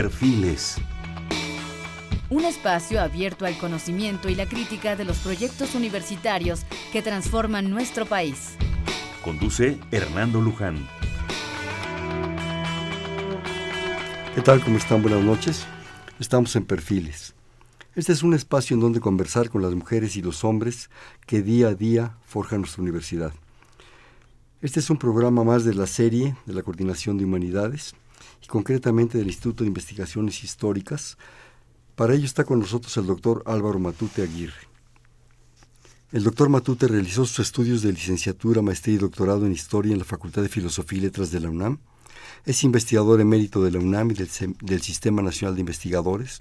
Perfiles. 0.00 0.76
Un 2.30 2.46
espacio 2.46 3.02
abierto 3.02 3.44
al 3.44 3.58
conocimiento 3.58 4.30
y 4.30 4.34
la 4.34 4.46
crítica 4.46 4.96
de 4.96 5.04
los 5.04 5.18
proyectos 5.18 5.74
universitarios 5.74 6.62
que 6.90 7.02
transforman 7.02 7.68
nuestro 7.68 8.06
país. 8.06 8.54
Conduce 9.22 9.78
Hernando 9.90 10.40
Luján. 10.40 10.88
¿Qué 14.34 14.40
tal? 14.40 14.64
¿Cómo 14.64 14.78
están? 14.78 15.02
Buenas 15.02 15.22
noches. 15.22 15.66
Estamos 16.18 16.56
en 16.56 16.64
Perfiles. 16.64 17.34
Este 17.94 18.12
es 18.12 18.22
un 18.22 18.32
espacio 18.32 18.76
en 18.76 18.80
donde 18.80 19.00
conversar 19.00 19.50
con 19.50 19.60
las 19.60 19.74
mujeres 19.74 20.16
y 20.16 20.22
los 20.22 20.44
hombres 20.44 20.88
que 21.26 21.42
día 21.42 21.68
a 21.68 21.74
día 21.74 22.16
forjan 22.24 22.62
nuestra 22.62 22.82
universidad. 22.82 23.34
Este 24.62 24.80
es 24.80 24.88
un 24.88 24.96
programa 24.96 25.44
más 25.44 25.66
de 25.66 25.74
la 25.74 25.86
serie 25.86 26.36
de 26.46 26.54
la 26.54 26.62
Coordinación 26.62 27.18
de 27.18 27.26
Humanidades 27.26 27.94
y 28.42 28.46
concretamente 28.46 29.18
del 29.18 29.28
Instituto 29.28 29.64
de 29.64 29.68
Investigaciones 29.68 30.42
Históricas. 30.44 31.16
Para 31.94 32.14
ello 32.14 32.24
está 32.24 32.44
con 32.44 32.60
nosotros 32.60 32.96
el 32.96 33.06
doctor 33.06 33.42
Álvaro 33.46 33.78
Matute 33.78 34.22
Aguirre. 34.22 34.68
El 36.12 36.24
doctor 36.24 36.48
Matute 36.48 36.88
realizó 36.88 37.24
sus 37.24 37.38
estudios 37.40 37.82
de 37.82 37.92
licenciatura, 37.92 38.62
maestría 38.62 38.96
y 38.96 38.98
doctorado 38.98 39.46
en 39.46 39.52
Historia 39.52 39.92
en 39.92 39.98
la 39.98 40.04
Facultad 40.04 40.42
de 40.42 40.48
Filosofía 40.48 40.98
y 40.98 41.02
Letras 41.02 41.30
de 41.30 41.40
la 41.40 41.50
UNAM. 41.50 41.78
Es 42.44 42.64
investigador 42.64 43.20
emérito 43.20 43.62
de 43.62 43.70
la 43.70 43.78
UNAM 43.78 44.10
y 44.10 44.14
del, 44.14 44.28
del 44.60 44.82
Sistema 44.82 45.22
Nacional 45.22 45.54
de 45.54 45.60
Investigadores 45.60 46.40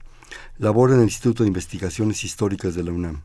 Labora 0.57 0.93
en 0.93 0.99
el 0.99 1.05
Instituto 1.05 1.43
de 1.43 1.47
Investigaciones 1.47 2.23
Históricas 2.23 2.75
de 2.75 2.83
la 2.83 2.91
UNAM. 2.91 3.21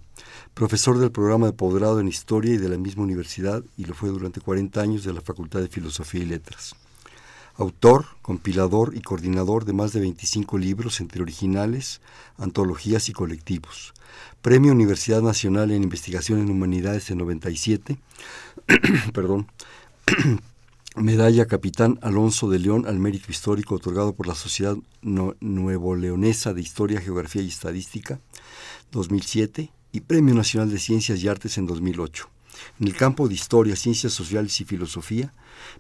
Profesor 0.55 0.99
del 0.99 1.11
programa 1.11 1.47
de 1.47 1.53
posgrado 1.53 2.01
en 2.01 2.09
Historia 2.09 2.55
y 2.55 2.59
de 2.59 2.69
la 2.69 2.79
misma 2.79 3.03
universidad 3.03 3.63
y 3.77 3.85
lo 3.85 3.95
fue 3.95 4.09
durante 4.11 4.41
40 4.41 4.81
años 4.81 5.05
de 5.05 5.13
la 5.13 5.21
Facultad 5.21 5.61
de 5.61 5.69
Filosofía 5.69 6.23
y 6.23 6.27
Letras. 6.27 6.75
Autor, 7.57 8.07
compilador 8.21 8.97
y 8.97 9.01
coordinador 9.01 9.65
de 9.65 9.73
más 9.73 9.93
de 9.93 10.01
25 10.01 10.59
libros 10.59 11.01
entre 11.01 11.23
originales, 11.23 12.01
antologías 12.37 13.09
y 13.09 13.13
colectivos. 13.13 13.95
Premio 14.43 14.73
Universidad 14.73 15.23
Nacional 15.23 15.71
en 15.71 15.85
Investigación 15.85 16.41
en 16.41 16.51
Humanidades 16.51 17.11
en 17.11 17.19
97. 17.19 17.99
Perdón. 19.13 19.47
Medalla 20.97 21.47
Capitán 21.47 21.99
Alonso 22.03 22.49
de 22.49 22.61
León 22.61 22.87
al 22.87 23.01
Mérito 23.01 23.31
Histórico 23.31 23.75
otorgado 23.77 24.15
por 24.15 24.29
la 24.29 24.35
Sociedad 24.35 24.77
Nuevo 25.03 25.97
Leonesa 25.97 26.55
de 26.55 26.61
Historia, 26.61 27.01
Geografía 27.01 27.43
y 27.43 27.49
Estadística 27.49 28.21
2007 28.93 29.73
y 29.91 30.01
Premio 30.01 30.35
Nacional 30.35 30.71
de 30.71 30.79
Ciencias 30.79 31.21
y 31.21 31.29
Artes 31.29 31.59
en 31.59 31.67
2008. 31.67 32.34
En 32.81 32.87
el 32.87 32.97
campo 32.97 33.29
de 33.29 33.35
Historia, 33.35 33.77
Ciencias 33.77 34.13
Sociales 34.13 34.61
y 34.61 34.65
Filosofía, 34.65 35.33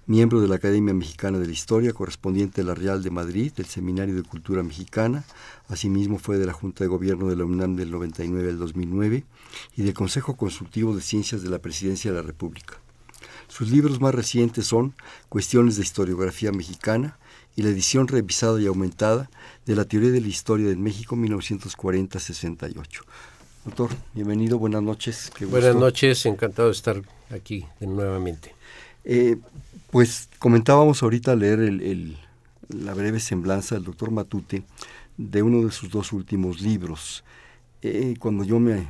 miembro 0.06 0.40
de 0.40 0.48
la 0.48 0.56
Academia 0.56 0.94
Mexicana 0.94 1.38
de 1.38 1.46
la 1.46 1.52
Historia, 1.52 1.92
correspondiente 1.92 2.60
a 2.60 2.64
la 2.64 2.74
Real 2.74 3.02
de 3.02 3.10
Madrid, 3.10 3.52
del 3.52 3.66
Seminario 3.66 4.14
de 4.14 4.22
Cultura 4.22 4.62
Mexicana, 4.62 5.24
asimismo 5.68 6.18
fue 6.18 6.38
de 6.38 6.46
la 6.46 6.52
Junta 6.52 6.84
de 6.84 6.88
Gobierno 6.88 7.28
de 7.28 7.36
la 7.36 7.44
UNAM 7.44 7.76
del 7.76 7.90
99 7.90 8.50
al 8.50 8.58
2009 8.58 9.24
y 9.76 9.82
del 9.82 9.94
Consejo 9.94 10.36
Consultivo 10.36 10.94
de 10.94 11.02
Ciencias 11.02 11.42
de 11.42 11.50
la 11.50 11.58
Presidencia 11.58 12.10
de 12.10 12.16
la 12.16 12.22
República. 12.22 12.78
Sus 13.48 13.70
libros 13.70 14.00
más 14.00 14.14
recientes 14.14 14.66
son 14.66 14.94
Cuestiones 15.28 15.76
de 15.76 15.82
Historiografía 15.82 16.50
Mexicana 16.50 17.18
y 17.56 17.62
la 17.62 17.68
edición 17.68 18.08
revisada 18.08 18.60
y 18.60 18.66
aumentada 18.66 19.30
de 19.66 19.76
la 19.76 19.84
Teoría 19.84 20.10
de 20.10 20.20
la 20.20 20.28
Historia 20.28 20.68
de 20.68 20.76
México 20.76 21.16
1940-68. 21.16 23.02
Doctor, 23.64 23.88
bienvenido, 24.12 24.58
buenas 24.58 24.82
noches. 24.82 25.32
buenas 25.48 25.74
noches, 25.74 26.26
encantado 26.26 26.68
de 26.68 26.74
estar 26.74 27.00
aquí 27.30 27.64
nuevamente. 27.80 28.54
Eh, 29.04 29.38
pues 29.90 30.28
comentábamos 30.38 31.02
ahorita 31.02 31.34
leer 31.34 31.60
el, 31.60 32.18
la 32.68 32.92
breve 32.92 33.20
semblanza 33.20 33.74
del 33.74 33.84
doctor 33.84 34.10
Matute 34.10 34.64
de 35.16 35.42
uno 35.42 35.64
de 35.64 35.70
sus 35.72 35.90
dos 35.90 36.12
últimos 36.12 36.60
libros. 36.60 37.24
Eh, 37.80 38.16
cuando 38.18 38.44
yo 38.44 38.60
me, 38.60 38.86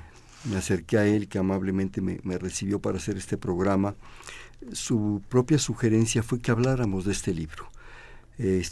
acerqué 0.57 0.99
a 0.99 1.07
él, 1.07 1.29
que 1.29 1.39
amablemente 1.39 2.01
me, 2.01 2.19
me 2.25 2.37
recibió 2.37 2.81
para 2.81 2.99
hacer 2.99 3.17
este 3.17 3.37
programa, 3.37 3.95
su 4.73 5.23
propia 5.29 5.59
sugerencia 5.59 6.25
fue 6.25 6.41
que 6.41 6.51
habláramos 6.51 7.05
de 7.05 7.13
este 7.13 7.33
libro. 7.33 7.71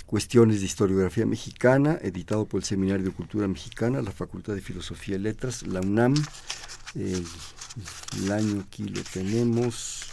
Cuestiones 0.07 0.61
de 0.61 0.67
Historiografía 0.67 1.25
Mexicana, 1.25 1.99
editado 2.03 2.47
por 2.47 2.61
el 2.61 2.65
Seminario 2.65 3.07
de 3.07 3.13
Cultura 3.13 3.47
Mexicana, 3.47 4.03
la 4.03 4.11
Facultad 4.11 4.55
de 4.55 4.61
Filosofía 4.61 5.17
y 5.17 5.21
Letras, 5.21 5.65
la 5.67 5.81
UNAM. 5.81 6.15
el 6.95 8.33
año 8.33 8.65
aquí 8.67 8.85
lo 8.85 9.03
tenemos. 9.03 10.05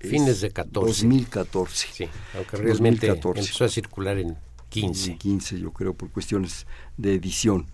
Fines 0.00 0.40
de 0.40 0.50
14. 0.50 0.88
2014. 0.88 1.88
Sí, 1.92 2.08
aunque 2.34 2.56
realmente 2.56 3.06
empezó 3.06 3.64
a 3.64 3.68
circular 3.68 4.18
en 4.18 4.36
15. 4.70 5.12
En 5.12 5.18
15, 5.18 5.60
yo 5.60 5.72
creo, 5.72 5.94
por 5.94 6.10
cuestiones 6.10 6.66
de 6.96 7.14
edición. 7.14 7.66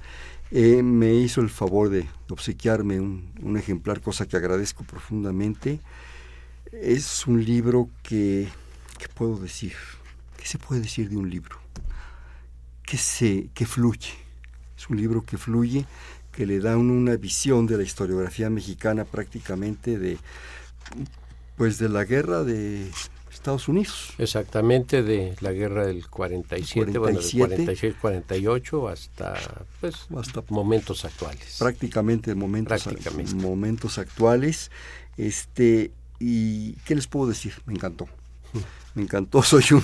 Eh, 0.50 0.82
me 0.82 1.14
hizo 1.14 1.40
el 1.40 1.48
favor 1.48 1.88
de 1.88 2.06
obsequiarme 2.28 3.00
un, 3.00 3.32
un 3.42 3.56
ejemplar, 3.56 4.02
cosa 4.02 4.28
que 4.28 4.36
agradezco 4.36 4.84
profundamente. 4.84 5.80
Es 6.72 7.26
un 7.26 7.42
libro 7.42 7.88
que, 8.02 8.48
¿qué 8.98 9.08
puedo 9.08 9.38
decir? 9.38 9.72
¿Qué 10.42 10.48
se 10.48 10.58
puede 10.58 10.80
decir 10.80 11.08
de 11.08 11.16
un 11.16 11.30
libro? 11.30 11.56
Que, 12.82 12.98
se, 12.98 13.50
que 13.54 13.64
fluye. 13.64 14.10
Es 14.76 14.90
un 14.90 14.96
libro 14.96 15.24
que 15.24 15.38
fluye, 15.38 15.86
que 16.32 16.46
le 16.46 16.58
da 16.58 16.76
una 16.76 17.14
visión 17.14 17.68
de 17.68 17.76
la 17.76 17.84
historiografía 17.84 18.50
mexicana 18.50 19.04
prácticamente 19.04 20.00
de, 20.00 20.18
pues 21.56 21.78
de 21.78 21.88
la 21.88 22.02
guerra 22.02 22.42
de 22.42 22.90
Estados 23.30 23.68
Unidos. 23.68 24.14
Exactamente, 24.18 25.04
de 25.04 25.36
la 25.38 25.52
guerra 25.52 25.86
del 25.86 26.08
47, 26.08 26.98
47 26.98 26.98
bueno, 26.98 27.20
del 27.20 27.64
46, 27.64 27.94
48 28.00 28.88
hasta, 28.88 29.64
pues, 29.80 30.08
hasta 30.18 30.42
momentos 30.48 31.04
actuales. 31.04 31.54
Prácticamente 31.56 32.34
momentos, 32.34 32.82
prácticamente. 32.82 33.36
momentos 33.36 33.96
actuales. 33.96 34.72
Este, 35.16 35.92
¿Y 36.18 36.72
qué 36.84 36.96
les 36.96 37.06
puedo 37.06 37.28
decir? 37.28 37.54
Me 37.64 37.74
encantó. 37.74 38.08
Me 38.94 39.04
encantó, 39.04 39.42
soy 39.42 39.64
un, 39.70 39.82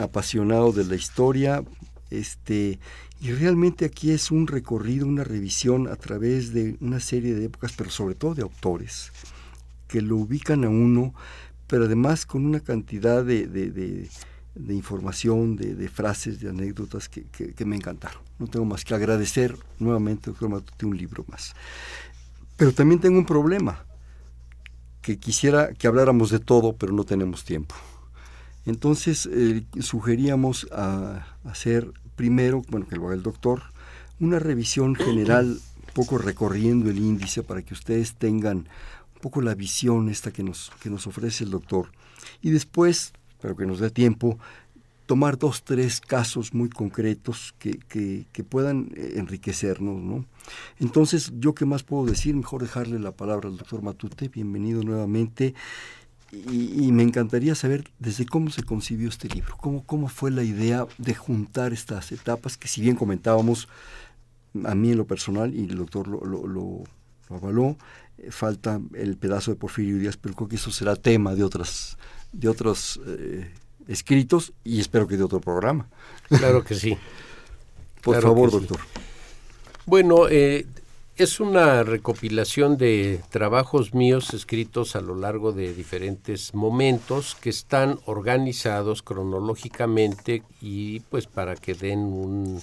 apasionado 0.00 0.72
de 0.72 0.84
la 0.84 0.96
historia. 0.96 1.64
Este, 2.10 2.78
y 3.20 3.32
realmente 3.32 3.84
aquí 3.84 4.10
es 4.10 4.30
un 4.30 4.46
recorrido, 4.46 5.06
una 5.06 5.24
revisión 5.24 5.88
a 5.88 5.96
través 5.96 6.52
de 6.52 6.76
una 6.80 7.00
serie 7.00 7.34
de 7.34 7.46
épocas, 7.46 7.72
pero 7.76 7.90
sobre 7.90 8.14
todo 8.14 8.34
de 8.34 8.42
autores, 8.42 9.12
que 9.88 10.02
lo 10.02 10.16
ubican 10.16 10.64
a 10.64 10.68
uno, 10.68 11.14
pero 11.66 11.84
además 11.86 12.26
con 12.26 12.44
una 12.44 12.60
cantidad 12.60 13.24
de, 13.24 13.46
de, 13.46 14.74
información, 14.74 15.56
de, 15.56 15.88
frases, 15.88 16.40
de 16.40 16.50
anécdotas 16.50 17.08
que, 17.08 17.24
que, 17.24 17.64
me 17.64 17.76
encantaron. 17.76 18.20
No 18.38 18.46
tengo 18.46 18.66
más 18.66 18.84
que 18.84 18.94
agradecer 18.94 19.56
nuevamente, 19.78 20.30
doctor 20.30 20.50
Matute, 20.50 20.86
un 20.86 20.96
libro 20.96 21.24
más. 21.28 21.54
Pero 22.56 22.72
también 22.72 23.00
tengo 23.00 23.18
un 23.18 23.26
problema 23.26 23.84
que 25.00 25.18
quisiera 25.18 25.72
que 25.72 25.86
habláramos 25.86 26.30
de 26.30 26.38
todo, 26.38 26.74
pero 26.76 26.92
no 26.92 27.04
tenemos 27.04 27.44
tiempo. 27.44 27.74
Entonces 28.66 29.28
eh, 29.32 29.64
sugeríamos 29.80 30.66
a, 30.72 31.26
hacer 31.44 31.92
primero, 32.16 32.62
bueno, 32.68 32.86
que 32.86 32.96
lo 32.96 33.06
haga 33.06 33.14
el 33.14 33.22
doctor, 33.22 33.62
una 34.18 34.38
revisión 34.38 34.94
general, 34.94 35.60
un 35.86 35.94
poco 35.94 36.18
recorriendo 36.18 36.90
el 36.90 36.98
índice 36.98 37.42
para 37.42 37.62
que 37.62 37.74
ustedes 37.74 38.14
tengan 38.14 38.58
un 39.14 39.20
poco 39.22 39.40
la 39.40 39.54
visión 39.54 40.08
esta 40.08 40.32
que 40.32 40.42
nos, 40.42 40.72
que 40.82 40.90
nos 40.90 41.06
ofrece 41.06 41.44
el 41.44 41.50
doctor. 41.50 41.90
Y 42.42 42.50
después, 42.50 43.12
pero 43.40 43.56
que 43.56 43.66
nos 43.66 43.78
dé 43.78 43.90
tiempo, 43.90 44.38
tomar 45.06 45.38
dos, 45.38 45.62
tres 45.62 46.00
casos 46.00 46.52
muy 46.52 46.68
concretos 46.68 47.54
que, 47.58 47.78
que, 47.78 48.44
puedan 48.44 48.90
eh, 48.96 49.14
enriquecernos. 49.16 50.02
¿no? 50.02 50.24
Entonces, 50.80 51.32
¿yo 51.38 51.54
qué 51.54 51.64
más 51.64 51.84
puedo 51.84 52.06
decir? 52.06 52.34
Mejor 52.34 52.62
dejarle 52.62 52.98
la 52.98 53.12
palabra 53.12 53.48
al 53.48 53.56
doctor 53.56 53.82
Matute. 53.82 54.28
Bienvenido 54.28 54.82
nuevamente. 54.82 55.54
Y, 56.32 56.90
me 56.92 57.04
encantaría 57.04 57.54
saber 57.54 57.88
desde 57.98 58.26
cómo 58.26 58.50
se 58.50 58.64
concibió 58.64 59.08
este 59.08 59.28
libro, 59.28 59.56
cómo, 59.58 59.84
cómo 59.84 60.08
fue 60.08 60.30
la 60.30 60.42
idea 60.42 60.86
de 60.98 61.14
juntar 61.14 61.72
estas 61.72 62.10
etapas 62.10 62.56
que 62.56 62.66
si 62.66 62.80
bien 62.80 62.96
comentábamos, 62.96 63.68
a 64.64 64.74
mí 64.74 64.90
en 64.90 64.98
lo 64.98 65.06
personal, 65.06 65.54
y 65.54 65.60
el 65.60 65.76
doctor 65.76 66.08
lo, 66.08 66.24
lo, 66.24 66.46
lo, 66.48 66.84
avaló, 67.30 67.76
eh, 68.18 68.30
falta 68.30 68.80
el 68.94 69.16
pedazo 69.16 69.52
de 69.52 69.56
Porfirio 69.56 69.98
Díaz, 69.98 70.16
pero 70.16 70.34
creo 70.34 70.48
que 70.48 70.56
eso 70.56 70.70
será 70.72 70.96
tema 70.96 71.34
de 71.34 71.44
otras 71.44 71.96
de 72.32 72.48
otros 72.48 73.00
eh, 73.06 73.50
escritos 73.88 74.52
y 74.64 74.80
espero 74.80 75.06
que 75.06 75.16
de 75.16 75.22
otro 75.22 75.40
programa. 75.40 75.88
Claro 76.28 76.64
que 76.64 76.74
sí. 76.74 76.96
Por 78.02 78.20
favor, 78.20 78.50
doctor. 78.50 78.78
Bueno, 79.86 80.28
eh, 80.28 80.66
es 81.16 81.40
una 81.40 81.82
recopilación 81.82 82.76
de 82.76 83.22
trabajos 83.30 83.94
míos 83.94 84.34
escritos 84.34 84.96
a 84.96 85.00
lo 85.00 85.14
largo 85.14 85.52
de 85.52 85.72
diferentes 85.72 86.52
momentos 86.52 87.34
que 87.40 87.48
están 87.48 87.98
organizados 88.04 89.02
cronológicamente 89.02 90.42
y 90.60 91.00
pues 91.00 91.26
para 91.26 91.56
que 91.56 91.72
den 91.72 92.00
un, 92.00 92.60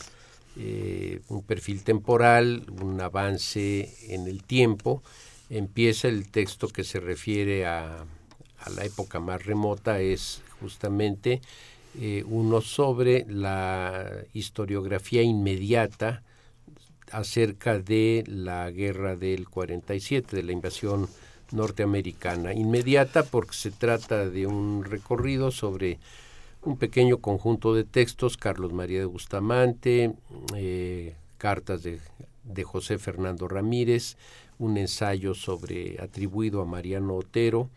eh, 0.58 1.22
un 1.30 1.42
perfil 1.42 1.84
temporal, 1.84 2.64
un 2.80 3.02
avance 3.02 3.92
en 4.14 4.28
el 4.28 4.44
tiempo. 4.44 5.02
Empieza 5.50 6.08
el 6.08 6.30
texto 6.30 6.68
que 6.68 6.84
se 6.84 7.00
refiere 7.00 7.66
a, 7.66 8.06
a 8.60 8.70
la 8.70 8.86
época 8.86 9.20
más 9.20 9.44
remota, 9.44 10.00
es 10.00 10.44
justamente 10.60 11.42
eh, 12.00 12.24
uno 12.28 12.62
sobre 12.62 13.26
la 13.28 14.12
historiografía 14.34 15.24
inmediata 15.24 16.22
acerca 17.12 17.80
de 17.80 18.24
la 18.28 18.70
guerra 18.72 19.16
del 19.16 19.50
47, 19.50 20.36
de 20.36 20.44
la 20.44 20.52
invasión 20.52 21.08
norteamericana. 21.52 22.54
Inmediata 22.54 23.24
porque 23.24 23.54
se 23.54 23.72
trata 23.72 24.30
de 24.30 24.48
un 24.48 24.84
recorrido 24.84 25.52
sobre 25.52 26.00
un 26.64 26.78
pequeño 26.78 27.18
conjunto 27.18 27.74
de 27.74 27.84
textos, 27.84 28.38
Carlos 28.38 28.74
María 28.74 29.00
de 29.00 29.06
Bustamante, 29.06 30.14
eh, 30.56 31.16
cartas 31.38 31.84
de, 31.84 32.00
José 32.64 32.98
Fernando 32.98 33.48
Ramírez, 33.48 34.18
un 34.60 34.78
ensayo 34.78 35.34
sobre 35.34 35.98
atribuido 36.02 36.62
a 36.62 36.66
Mariano 36.66 37.16
Otero, 37.16 37.70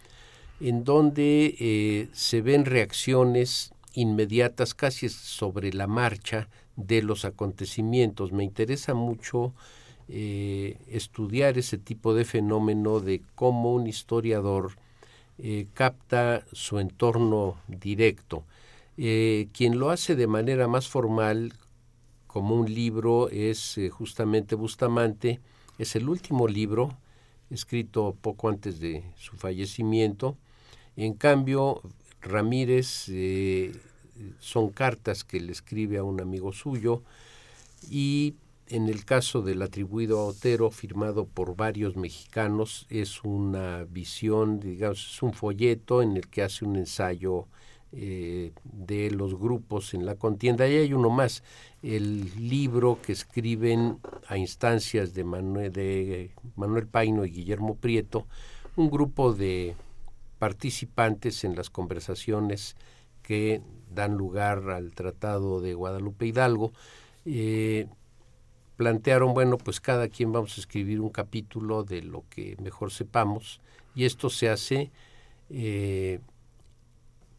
en 0.61 0.85
donde 0.85 1.57
eh, 1.59 2.09
se 2.13 2.41
ven 2.43 2.65
reacciones 2.65 3.73
inmediatas 3.95 4.75
casi 4.75 5.09
sobre 5.09 5.73
la 5.73 5.87
marcha 5.87 6.49
de 6.77 7.03
los 7.03 7.25
acontecimientos. 7.25 8.33
Me 8.33 8.45
interesa 8.45 8.95
mucho 8.95 9.53
eh, 10.09 10.79
estudiar 10.89 11.59
ese 11.59 11.79
tipo 11.79 12.15
de 12.15 12.25
fenómeno 12.25 13.01
de 13.01 13.23
cómo 13.35 13.75
un 13.75 13.87
historiador 13.87 14.77
eh, 15.39 15.67
capta 15.75 16.45
su 16.53 16.79
entorno 16.79 17.57
directo. 17.67 18.45
Eh, 18.99 19.49
quien 19.53 19.79
lo 19.79 19.91
hace 19.91 20.15
de 20.15 20.27
manera 20.27 20.69
más 20.69 20.89
formal, 20.89 21.55
como 22.27 22.55
un 22.55 22.73
libro, 22.73 23.29
es 23.31 23.81
justamente 23.91 24.55
Bustamante. 24.55 25.41
Es 25.79 25.97
el 25.97 26.09
último 26.09 26.47
libro, 26.47 26.97
escrito 27.51 28.17
poco 28.21 28.49
antes 28.49 28.79
de 28.79 29.03
su 29.17 29.37
fallecimiento. 29.37 30.37
En 30.97 31.15
cambio, 31.15 31.83
Ramírez 32.21 33.09
son 34.39 34.71
cartas 34.71 35.25
que 35.25 35.41
le 35.41 35.53
escribe 35.53 35.99
a 35.99 36.05
un 36.05 36.21
amigo 36.21 36.53
suyo 36.53 37.03
y 37.91 38.35
en 38.69 38.89
el 38.89 39.05
caso 39.05 39.43
del 39.43 39.63
atribuido 39.63 40.19
a 40.19 40.25
Otero, 40.25 40.71
firmado 40.71 41.25
por 41.27 41.55
varios 41.55 41.97
mexicanos, 41.97 42.87
es 42.91 43.23
una 43.23 43.85
visión, 43.85 44.59
digamos, 44.59 45.13
es 45.15 45.23
un 45.23 45.33
folleto 45.33 46.03
en 46.03 46.17
el 46.17 46.27
que 46.29 46.43
hace 46.43 46.65
un 46.65 46.75
ensayo 46.75 47.47
eh, 47.93 48.53
de 48.65 49.13
los 49.13 49.39
grupos 49.39 49.95
en 49.95 50.05
la 50.05 50.17
contienda. 50.17 50.67
Y 50.67 50.77
hay 50.77 50.93
uno 50.93 51.11
más, 51.11 51.45
el 51.83 52.49
libro 52.49 52.99
que 53.01 53.13
escriben 53.13 53.99
a 54.27 54.37
instancias 54.37 55.15
de 55.15 55.23
Manuel, 55.23 55.73
de 55.73 56.33
Manuel 56.57 56.89
Paino 56.89 57.25
y 57.25 57.31
Guillermo 57.31 57.77
Prieto, 57.77 58.27
un 58.75 58.91
grupo 58.91 59.33
de 59.33 59.77
participantes 60.41 61.45
en 61.45 61.55
las 61.55 61.71
conversaciones 61.71 62.75
que 63.23 63.63
dan 63.97 64.17
lugar 64.17 64.71
al 64.71 64.93
Tratado 64.93 65.61
de 65.61 65.75
Guadalupe 65.75 66.27
Hidalgo. 66.27 66.73
Eh, 67.25 67.89
plantearon, 68.77 69.35
bueno, 69.35 69.59
pues 69.59 69.81
cada 69.81 70.09
quien 70.09 70.31
vamos 70.31 70.57
a 70.57 70.61
escribir 70.61 71.01
un 71.01 71.11
capítulo 71.11 71.83
de 71.83 72.03
lo 72.03 72.23
que 72.31 72.57
mejor 72.63 72.93
sepamos 72.93 73.61
y 73.97 74.05
esto 74.05 74.31
se 74.31 74.49
hace, 74.51 74.93
eh, 75.51 76.21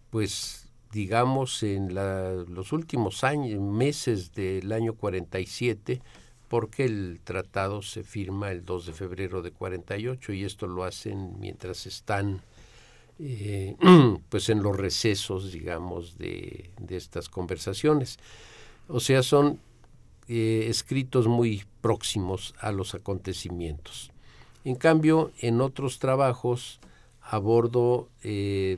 pues 0.10 0.70
digamos, 0.92 1.62
en 1.64 1.94
los 1.94 2.74
últimos 2.74 3.24
años, 3.24 3.62
meses 3.62 4.34
del 4.34 4.72
año 4.72 4.96
47, 4.96 6.02
porque 6.48 6.86
el 6.86 7.20
tratado 7.24 7.82
se 7.82 8.04
firma 8.04 8.52
el 8.52 8.66
2 8.66 8.88
de 8.88 8.94
febrero 8.94 9.42
de 9.42 9.52
48 9.52 10.34
y 10.34 10.44
esto 10.44 10.66
lo 10.66 10.84
hacen 10.86 11.40
mientras 11.40 11.86
están 11.86 12.42
eh, 13.20 13.76
pues 14.30 14.50
en 14.50 14.62
los 14.62 14.76
recesos, 14.76 15.52
digamos, 15.52 16.18
de, 16.18 16.72
de 16.80 16.98
estas 16.98 17.30
conversaciones. 17.30 18.18
O 18.88 19.00
sea, 19.00 19.24
son 19.24 19.60
eh, 20.28 20.68
escritos 20.70 21.28
muy 21.28 21.64
próximos 21.80 22.54
a 22.60 22.72
los 22.72 22.94
acontecimientos. 22.96 24.12
En 24.66 24.76
cambio, 24.76 25.32
en 25.40 25.62
otros 25.62 26.00
trabajos 26.00 26.82
abordo 27.22 28.10
eh, 28.24 28.78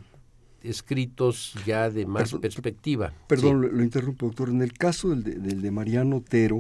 escritos 0.62 1.56
ya 1.66 1.90
de 1.90 2.06
más 2.06 2.34
perspectiva. 2.36 3.14
Perdón, 3.28 3.62
lo, 3.62 3.84
interrumpo, 3.84 4.28
doctor. 4.28 4.50
En 4.50 4.62
el 4.62 4.74
caso 4.74 5.10
del 5.10 5.24
de, 5.24 5.36
del 5.36 5.62
de 5.62 5.72
Mariano 5.72 6.18
Otero, 6.18 6.60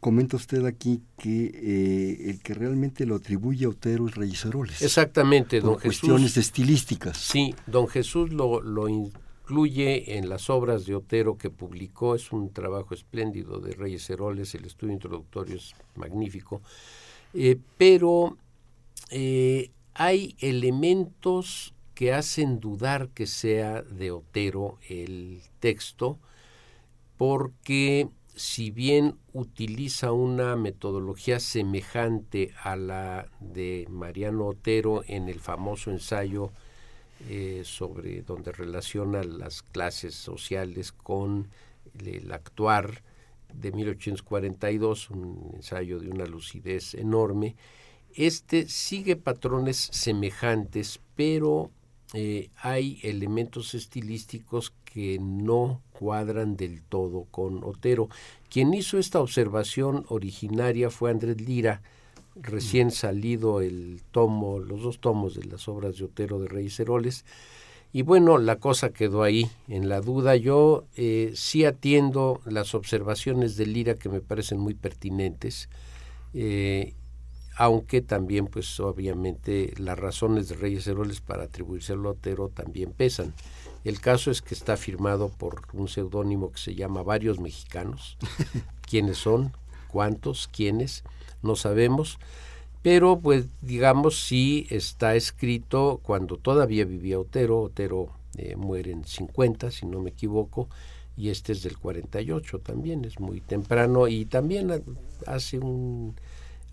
comenta 0.00 0.36
usted 0.36 0.64
aquí 0.64 1.02
que 1.18 1.46
eh, 1.46 2.30
el 2.30 2.40
que 2.40 2.54
realmente 2.54 3.06
lo 3.06 3.16
atribuye 3.16 3.66
a 3.66 3.70
Otero 3.70 4.08
es 4.08 4.14
Reyes 4.14 4.44
Heroles. 4.44 4.82
Exactamente, 4.82 5.60
don 5.60 5.78
Jesús. 5.78 6.00
Cuestiones 6.00 6.36
estilísticas. 6.36 7.16
Sí, 7.16 7.54
don 7.66 7.88
Jesús 7.88 8.32
lo, 8.32 8.60
lo, 8.60 8.88
incluye 8.88 10.16
en 10.16 10.28
las 10.28 10.50
obras 10.50 10.86
de 10.86 10.94
Otero 10.94 11.36
que 11.36 11.50
publicó, 11.50 12.14
es 12.14 12.32
un 12.32 12.52
trabajo 12.52 12.94
espléndido 12.94 13.60
de 13.60 13.72
Reyes 13.72 14.08
Heroles, 14.08 14.54
el 14.54 14.64
estudio 14.64 14.94
introductorio 14.94 15.56
es 15.56 15.74
magnífico, 15.96 16.62
eh, 17.34 17.58
pero 17.76 18.36
eh, 19.10 19.70
hay 19.94 20.36
elementos 20.38 21.74
que 21.94 22.12
hacen 22.12 22.60
dudar 22.60 23.10
que 23.10 23.26
sea 23.26 23.82
de 23.82 24.10
Otero 24.10 24.78
el 24.88 25.42
texto, 25.60 26.18
porque 27.16 28.08
si 28.34 28.70
bien 28.70 29.16
utiliza 29.32 30.12
una 30.12 30.56
metodología 30.56 31.38
semejante 31.38 32.54
a 32.62 32.76
la 32.76 33.28
de 33.40 33.86
Mariano 33.90 34.46
Otero 34.46 35.02
en 35.06 35.28
el 35.28 35.40
famoso 35.40 35.90
ensayo 35.90 36.50
eh, 37.28 37.62
sobre 37.64 38.22
donde 38.22 38.52
relaciona 38.52 39.22
las 39.22 39.62
clases 39.62 40.14
sociales 40.14 40.92
con 40.92 41.48
el 42.04 42.32
actuar 42.32 43.02
de 43.52 43.70
1842, 43.70 45.10
un 45.10 45.52
ensayo 45.54 46.00
de 46.00 46.08
una 46.08 46.24
lucidez 46.24 46.94
enorme. 46.94 47.54
Este 48.14 48.68
sigue 48.68 49.16
patrones 49.16 49.76
semejantes, 49.76 51.00
pero 51.14 51.70
eh, 52.14 52.50
hay 52.56 52.98
elementos 53.02 53.74
estilísticos 53.74 54.72
que 54.92 55.18
no 55.20 55.80
cuadran 55.90 56.56
del 56.56 56.82
todo 56.82 57.26
con 57.30 57.64
Otero. 57.64 58.08
Quien 58.50 58.74
hizo 58.74 58.98
esta 58.98 59.20
observación 59.20 60.04
originaria 60.08 60.90
fue 60.90 61.10
Andrés 61.10 61.40
Lira, 61.40 61.80
recién 62.34 62.90
salido 62.90 63.60
el 63.60 64.02
tomo, 64.10 64.58
los 64.58 64.82
dos 64.82 65.00
tomos 65.00 65.34
de 65.34 65.44
las 65.44 65.66
obras 65.68 65.96
de 65.96 66.04
Otero 66.04 66.40
de 66.40 66.48
Reyes 66.48 66.78
Heroles. 66.78 67.24
Y 67.94 68.02
bueno, 68.02 68.38
la 68.38 68.56
cosa 68.56 68.92
quedó 68.92 69.22
ahí 69.22 69.50
en 69.68 69.88
la 69.88 70.00
duda. 70.00 70.36
Yo 70.36 70.84
eh, 70.96 71.32
sí 71.34 71.64
atiendo 71.64 72.40
las 72.44 72.74
observaciones 72.74 73.56
de 73.56 73.66
Lira 73.66 73.94
que 73.94 74.08
me 74.08 74.20
parecen 74.20 74.58
muy 74.58 74.74
pertinentes, 74.74 75.68
eh, 76.34 76.94
aunque 77.56 78.00
también, 78.00 78.46
pues 78.46 78.80
obviamente, 78.80 79.74
las 79.76 79.98
razones 79.98 80.48
de 80.48 80.56
Reyes 80.56 80.86
Heroles 80.86 81.20
para 81.20 81.44
atribuírselo 81.44 82.08
a 82.08 82.12
Otero 82.12 82.48
también 82.48 82.92
pesan. 82.92 83.34
El 83.84 84.00
caso 84.00 84.30
es 84.30 84.42
que 84.42 84.54
está 84.54 84.76
firmado 84.76 85.28
por 85.28 85.62
un 85.72 85.88
seudónimo 85.88 86.52
que 86.52 86.58
se 86.58 86.74
llama 86.74 87.02
Varios 87.02 87.40
Mexicanos. 87.40 88.16
¿Quiénes 88.88 89.18
son? 89.18 89.52
¿Cuántos? 89.88 90.48
¿Quiénes? 90.48 91.04
no 91.42 91.56
sabemos, 91.56 92.18
pero 92.82 93.18
pues 93.18 93.46
digamos 93.60 94.24
sí 94.24 94.66
está 94.70 95.14
escrito 95.14 96.00
cuando 96.02 96.36
todavía 96.36 96.84
vivía 96.84 97.18
Otero, 97.18 97.60
Otero 97.60 98.08
eh, 98.38 98.56
muere 98.56 98.92
en 98.92 99.04
50 99.04 99.70
si 99.70 99.86
no 99.86 100.00
me 100.00 100.10
equivoco, 100.10 100.68
y 101.16 101.28
este 101.28 101.52
es 101.52 101.62
del 101.62 101.76
48 101.78 102.60
también, 102.60 103.04
es 103.04 103.20
muy 103.20 103.40
temprano 103.40 104.08
y 104.08 104.24
también 104.24 104.82
hace 105.26 105.58
un 105.58 106.14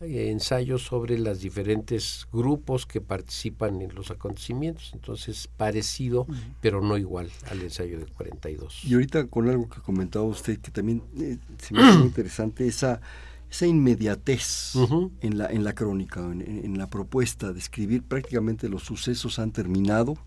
eh, 0.02 0.30
ensayo 0.32 0.78
sobre 0.78 1.18
los 1.20 1.40
diferentes 1.40 2.28
grupos 2.32 2.86
que 2.86 3.02
participan 3.02 3.82
en 3.82 3.94
los 3.96 4.12
acontecimientos, 4.12 4.92
entonces 4.94 5.50
parecido, 5.58 6.28
pero 6.62 6.82
no 6.82 6.98
igual 6.98 7.30
al 7.50 7.62
ensayo 7.62 8.00
del 8.00 8.12
42. 8.12 8.86
Y 8.86 8.94
ahorita 8.94 9.28
con 9.28 9.50
algo 9.50 9.70
que 9.70 9.82
comentaba 9.82 10.26
usted, 10.26 10.60
que 10.60 10.72
también 10.72 11.04
eh, 11.18 11.38
se 11.58 11.74
me 11.74 11.82
hace 11.84 11.98
muy 11.98 12.08
interesante, 12.08 12.68
esa 12.68 13.02
esa 13.50 13.66
inmediatez 13.66 14.74
en, 15.22 15.38
la, 15.38 15.48
en 15.48 15.64
la 15.64 15.74
crónica, 15.74 16.20
en, 16.20 16.78
la 16.78 16.88
propuesta 16.90 17.52
de 17.52 17.60
escribir, 17.60 18.04
prácticamente 18.04 18.70
los 18.70 18.84
sucesos 18.84 19.40
han 19.40 19.52
terminado, 19.52 20.18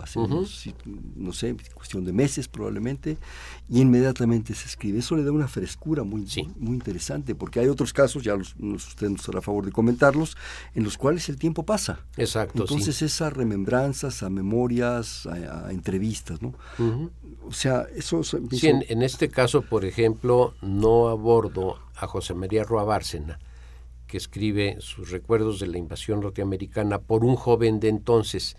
hace 0.00 0.18
no 0.18 1.32
sé, 1.32 1.56
cuestión 1.74 2.04
de 2.04 2.12
meses 2.12 2.48
probablemente, 2.48 3.18
y 3.68 3.80
inmediatamente 3.80 4.54
se 4.54 4.66
escribe. 4.66 4.98
Eso 4.98 5.16
le 5.16 5.24
da 5.24 5.32
una 5.32 5.48
frescura 5.48 6.02
muy, 6.02 6.26
muy 6.58 6.74
interesante, 6.74 7.34
porque 7.34 7.60
hay 7.60 7.68
otros 7.68 7.92
casos, 7.92 8.22
ya 8.22 8.36
los, 8.36 8.54
usted 8.58 9.08
nos 9.08 9.28
hará 9.28 9.40
favor 9.40 9.64
de 9.64 9.72
comentarlos, 9.72 10.36
en 10.74 10.84
los 10.84 10.96
cuales 10.96 11.28
el 11.28 11.36
tiempo 11.36 11.64
pasa. 11.64 12.00
Exacto. 12.16 12.62
Entonces 12.62 13.02
esas 13.02 13.32
remembranzas, 13.32 14.22
a 14.22 14.30
memorias, 14.30 15.26
a, 15.26 15.70
entrevistas, 15.72 16.42
¿no? 16.42 16.54
O 17.44 17.52
sea, 17.52 17.86
eso... 17.94 18.22
Sí, 18.22 18.68
en, 18.68 18.84
en, 18.88 19.02
este 19.02 19.28
caso, 19.28 19.62
por 19.62 19.84
ejemplo, 19.84 20.54
no 20.62 21.08
abordo 21.08 21.78
a 21.96 22.06
José 22.06 22.34
María 22.34 22.64
Roa 22.64 22.84
Bárcena, 22.84 23.38
que 24.06 24.16
escribe 24.18 24.76
sus 24.80 25.10
recuerdos 25.10 25.58
de 25.58 25.66
la 25.68 25.78
invasión 25.78 26.20
norteamericana 26.20 27.00
por 27.00 27.24
un 27.24 27.34
joven 27.34 27.80
de 27.80 27.88
entonces. 27.88 28.56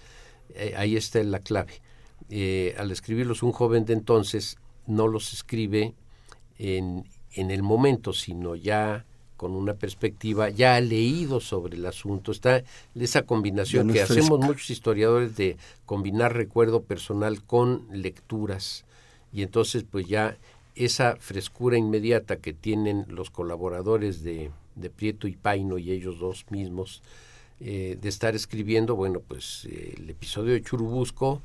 Eh, 0.56 0.74
ahí 0.78 0.96
está 0.96 1.24
la 1.24 1.40
clave. 1.40 1.82
eh, 2.30 2.74
al 2.78 2.92
escribirlos 2.92 3.44
un 3.44 3.52
joven 3.52 3.86
de 3.86 3.94
entonces 3.94 4.58
no 4.88 5.08
los 5.08 5.34
escribe 5.34 5.94
en, 6.58 7.06
en 7.34 7.52
el 7.52 7.64
momento, 7.64 8.14
sino 8.14 8.56
ya 8.56 9.06
con 9.38 9.56
una 9.56 9.74
perspectiva, 9.74 10.50
ya 10.50 10.76
ha 10.76 10.82
leído 10.82 11.42
sobre 11.42 11.76
el 11.76 11.86
asunto, 11.86 12.32
está 12.32 12.64
esa 12.96 13.24
combinación 13.24 13.92
que 13.92 14.02
hacemos 14.02 14.40
muchos 14.40 14.70
historiadores 14.70 15.36
de 15.36 15.58
combinar 15.86 16.34
recuerdo 16.34 16.84
personal 16.84 17.44
con 17.44 17.86
lecturas. 17.92 18.86
Y 19.34 19.42
entonces 19.42 19.84
pues 19.84 20.08
ya 20.08 20.38
esa 20.76 21.18
frescura 21.18 21.78
inmediata 21.78 22.38
que 22.38 22.54
tienen 22.54 23.06
los 23.10 23.32
colaboradores 23.32 24.24
de, 24.24 24.52
de 24.76 24.90
Prieto 24.90 25.28
y 25.28 25.36
Paino 25.36 25.78
y 25.78 25.92
ellos 25.92 26.20
dos 26.20 26.46
mismos 26.50 27.02
eh, 27.66 27.98
de 28.02 28.10
estar 28.10 28.36
escribiendo, 28.36 28.98
bueno, 28.98 29.22
pues 29.22 29.66
eh, 29.72 29.96
el 29.98 30.10
episodio 30.10 30.52
de 30.52 30.62
Churubusco, 30.62 31.42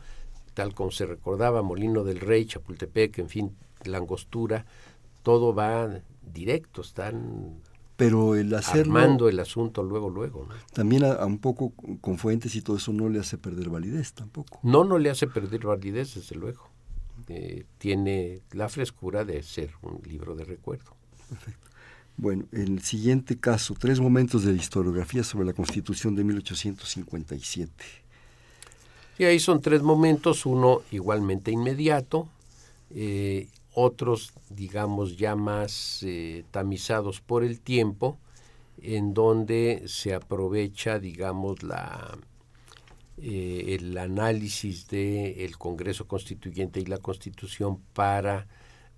tal 0.53 0.75
como 0.75 0.91
se 0.91 1.07
recordaba, 1.07 1.63
Molino 1.63 2.03
del 2.03 2.19
Rey, 2.19 2.45
Chapultepec, 2.45 3.21
en 3.21 3.29
fin, 3.29 3.57
Langostura, 3.85 4.67
todo 5.23 5.55
va 5.55 5.89
directo, 6.21 6.81
están 6.81 7.61
pero 7.95 8.35
el 8.35 8.53
hacerlo 8.53 8.99
armando 8.99 9.29
el 9.29 9.39
asunto 9.39 9.83
luego 9.85 10.11
luego 10.11 10.49
también 10.73 11.05
a, 11.05 11.25
un 11.25 11.39
poco 11.39 11.73
con 12.01 12.19
fuentes 12.19 12.55
y 12.57 12.63
todo 12.63 12.77
eso 12.79 12.93
no 12.93 13.09
le 13.09 13.21
hace 13.21 13.39
perder 13.39 13.69
validez 13.71 14.13
tampoco. 14.13 14.59
No 14.65 14.83
no 14.83 14.99
le 14.99 15.11
hace 15.11 15.29
perder 15.29 15.67
validez 15.67 16.17
desde 16.17 16.35
luego. 16.35 16.69
Eh, 17.29 17.65
tiene 17.79 18.41
la 18.53 18.69
frescura 18.69 19.25
de 19.25 19.43
ser 19.45 19.71
un 19.83 20.01
libro 20.05 20.35
de 20.35 20.45
recuerdo. 20.45 20.97
Perfecto 21.29 21.69
bueno 22.19 22.45
el 22.53 22.83
siguiente 22.83 23.39
caso 23.39 23.75
tres 23.79 24.01
momentos 24.01 24.45
de 24.45 24.53
historiografía 24.53 25.25
sobre 25.25 25.47
la 25.47 25.55
Constitución 25.55 26.15
de 26.15 26.25
1857 26.25 27.73
y 29.19 29.25
ahí 29.25 29.41
son 29.41 29.63
tres 29.63 29.83
momentos 29.83 30.45
uno 30.45 30.83
igualmente 30.91 31.51
inmediato 31.51 32.29
eh, 32.91 33.49
otros, 33.81 34.33
digamos, 34.51 35.17
ya 35.17 35.37
más 35.37 36.03
eh, 36.03 36.45
tamizados 36.51 37.21
por 37.21 37.45
el 37.45 37.61
tiempo, 37.61 38.19
en 38.83 39.15
donde 39.15 39.85
se 39.87 40.15
aprovecha, 40.15 40.99
digamos, 40.99 41.63
la, 41.63 42.19
eh, 43.19 43.77
el 43.79 43.97
análisis 43.97 44.89
del 44.89 45.57
Congreso 45.59 46.09
Constituyente 46.09 46.81
y 46.81 46.87
la 46.87 46.99
Constitución 46.99 47.79
para 47.93 48.49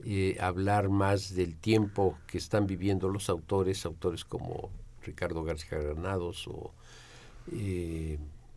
eh, 0.05 0.37
hablar 0.41 0.89
más 0.89 1.35
del 1.35 1.57
tiempo 1.57 2.19
que 2.27 2.39
están 2.39 2.67
viviendo 2.67 3.09
los 3.09 3.29
autores, 3.29 3.85
autores 3.85 4.25
como 4.25 4.71
Ricardo 5.03 5.43
García 5.45 5.79
Granados 5.79 6.47
o 6.49 6.73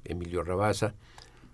Emilio 0.04 0.44
Rabasa, 0.44 0.94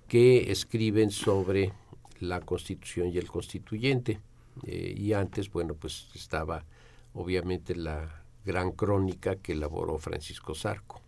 que 0.07 0.51
escriben 0.51 1.11
sobre 1.11 1.71
la 2.19 2.41
Constitución 2.41 3.09
y 3.09 3.17
el 3.17 3.27
Constituyente. 3.27 4.19
Eh, 4.65 4.93
y 4.97 5.13
antes, 5.13 5.51
bueno, 5.51 5.75
pues 5.75 6.07
estaba 6.15 6.65
obviamente 7.13 7.75
la 7.75 8.23
gran 8.45 8.71
crónica 8.71 9.35
que 9.37 9.53
elaboró 9.53 9.97
Francisco 9.97 10.55
Zarco. 10.55 10.98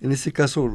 En 0.00 0.12
ese 0.12 0.32
caso, 0.32 0.70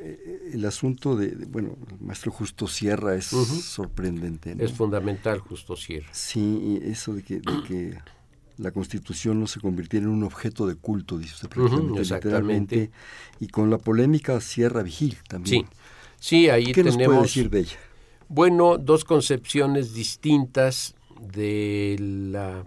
eh, 0.00 0.50
el 0.52 0.64
asunto 0.64 1.16
de, 1.16 1.34
bueno, 1.46 1.76
el 1.90 2.06
maestro 2.06 2.32
Justo 2.32 2.66
Sierra 2.66 3.14
es 3.14 3.26
sorprendente. 3.26 4.56
Es 4.58 4.72
fundamental 4.72 5.40
Justo 5.40 5.76
Sierra. 5.76 6.08
Sí, 6.12 6.80
eso 6.82 7.14
de 7.14 7.22
que, 7.22 7.40
que 7.68 7.98
la 8.58 8.70
Constitución 8.70 9.40
no 9.40 9.46
se 9.46 9.60
convirtiera 9.60 10.06
en 10.06 10.12
un 10.12 10.24
objeto 10.24 10.66
de 10.66 10.76
culto, 10.76 11.18
dice 11.18 11.34
usted 11.34 11.50
literalmente, 12.14 12.90
y 13.40 13.48
con 13.48 13.70
la 13.70 13.78
polémica 13.78 14.40
Sierra 14.40 14.82
Vigil 14.82 15.18
también. 15.28 15.66
Sí, 16.18 16.44
sí 16.44 16.50
ahí 16.50 16.66
¿Qué 16.66 16.84
tenemos... 16.84 16.98
nos 16.98 17.06
puede 17.06 17.22
decir 17.22 17.50
de 17.50 17.60
ella? 17.60 17.76
Bueno, 18.28 18.78
dos 18.78 19.04
concepciones 19.04 19.92
distintas 19.92 20.94
de 21.20 21.96
la, 22.00 22.64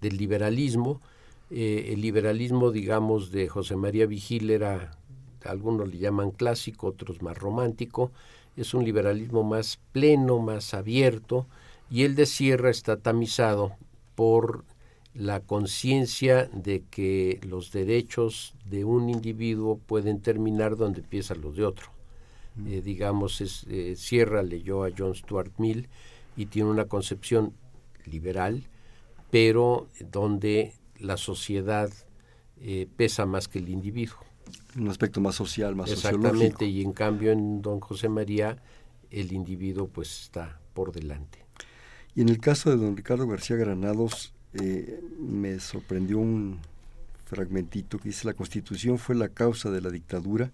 del 0.00 0.16
liberalismo. 0.16 1.02
Eh, 1.50 1.90
el 1.92 2.00
liberalismo, 2.00 2.70
digamos, 2.70 3.30
de 3.30 3.48
José 3.48 3.76
María 3.76 4.06
Vigil 4.06 4.50
era, 4.50 4.96
algunos 5.44 5.88
le 5.88 5.98
llaman 5.98 6.30
clásico, 6.30 6.88
otros 6.88 7.22
más 7.22 7.38
romántico, 7.38 8.10
es 8.56 8.74
un 8.74 8.84
liberalismo 8.84 9.42
más 9.42 9.80
pleno, 9.92 10.38
más 10.38 10.74
abierto, 10.74 11.46
y 11.90 12.02
el 12.04 12.14
de 12.14 12.26
Sierra 12.26 12.70
está 12.70 12.96
tamizado 12.96 13.76
por 14.14 14.64
la 15.14 15.40
conciencia 15.40 16.46
de 16.52 16.82
que 16.90 17.40
los 17.46 17.70
derechos 17.70 18.54
de 18.64 18.84
un 18.84 19.08
individuo 19.10 19.78
pueden 19.78 20.20
terminar 20.20 20.76
donde 20.76 21.00
empiezan 21.00 21.40
los 21.40 21.56
de 21.56 21.64
otro. 21.64 21.88
Eh, 22.66 22.82
digamos, 22.84 23.40
es, 23.40 23.64
eh, 23.68 23.94
Sierra 23.96 24.42
leyó 24.42 24.84
a 24.84 24.90
John 24.96 25.14
Stuart 25.14 25.52
Mill 25.58 25.88
y 26.36 26.46
tiene 26.46 26.70
una 26.70 26.86
concepción 26.86 27.52
liberal, 28.06 28.64
pero 29.30 29.88
donde 30.10 30.72
la 30.98 31.16
sociedad 31.16 31.90
eh, 32.60 32.88
pesa 32.96 33.26
más 33.26 33.48
que 33.48 33.58
el 33.58 33.68
individuo. 33.68 34.18
Un 34.76 34.88
aspecto 34.88 35.20
más 35.20 35.34
social, 35.34 35.74
más 35.76 35.90
Exactamente, 35.90 36.66
y 36.66 36.82
en 36.82 36.92
cambio 36.92 37.32
en 37.32 37.62
don 37.62 37.80
José 37.80 38.08
María 38.08 38.58
el 39.10 39.32
individuo 39.32 39.88
pues 39.88 40.22
está 40.22 40.58
por 40.72 40.92
delante. 40.92 41.44
Y 42.14 42.20
en 42.20 42.28
el 42.28 42.38
caso 42.40 42.70
de 42.70 42.76
don 42.76 42.96
Ricardo 42.96 43.26
García 43.26 43.56
Granados, 43.56 44.34
eh, 44.54 45.00
me 45.18 45.58
sorprendió 45.60 46.18
un 46.18 46.58
fragmentito 47.24 47.98
que 47.98 48.10
dice 48.10 48.26
la 48.26 48.34
Constitución 48.34 48.98
fue 48.98 49.14
la 49.14 49.28
causa 49.28 49.70
de 49.70 49.80
la 49.80 49.90
dictadura 49.90 50.52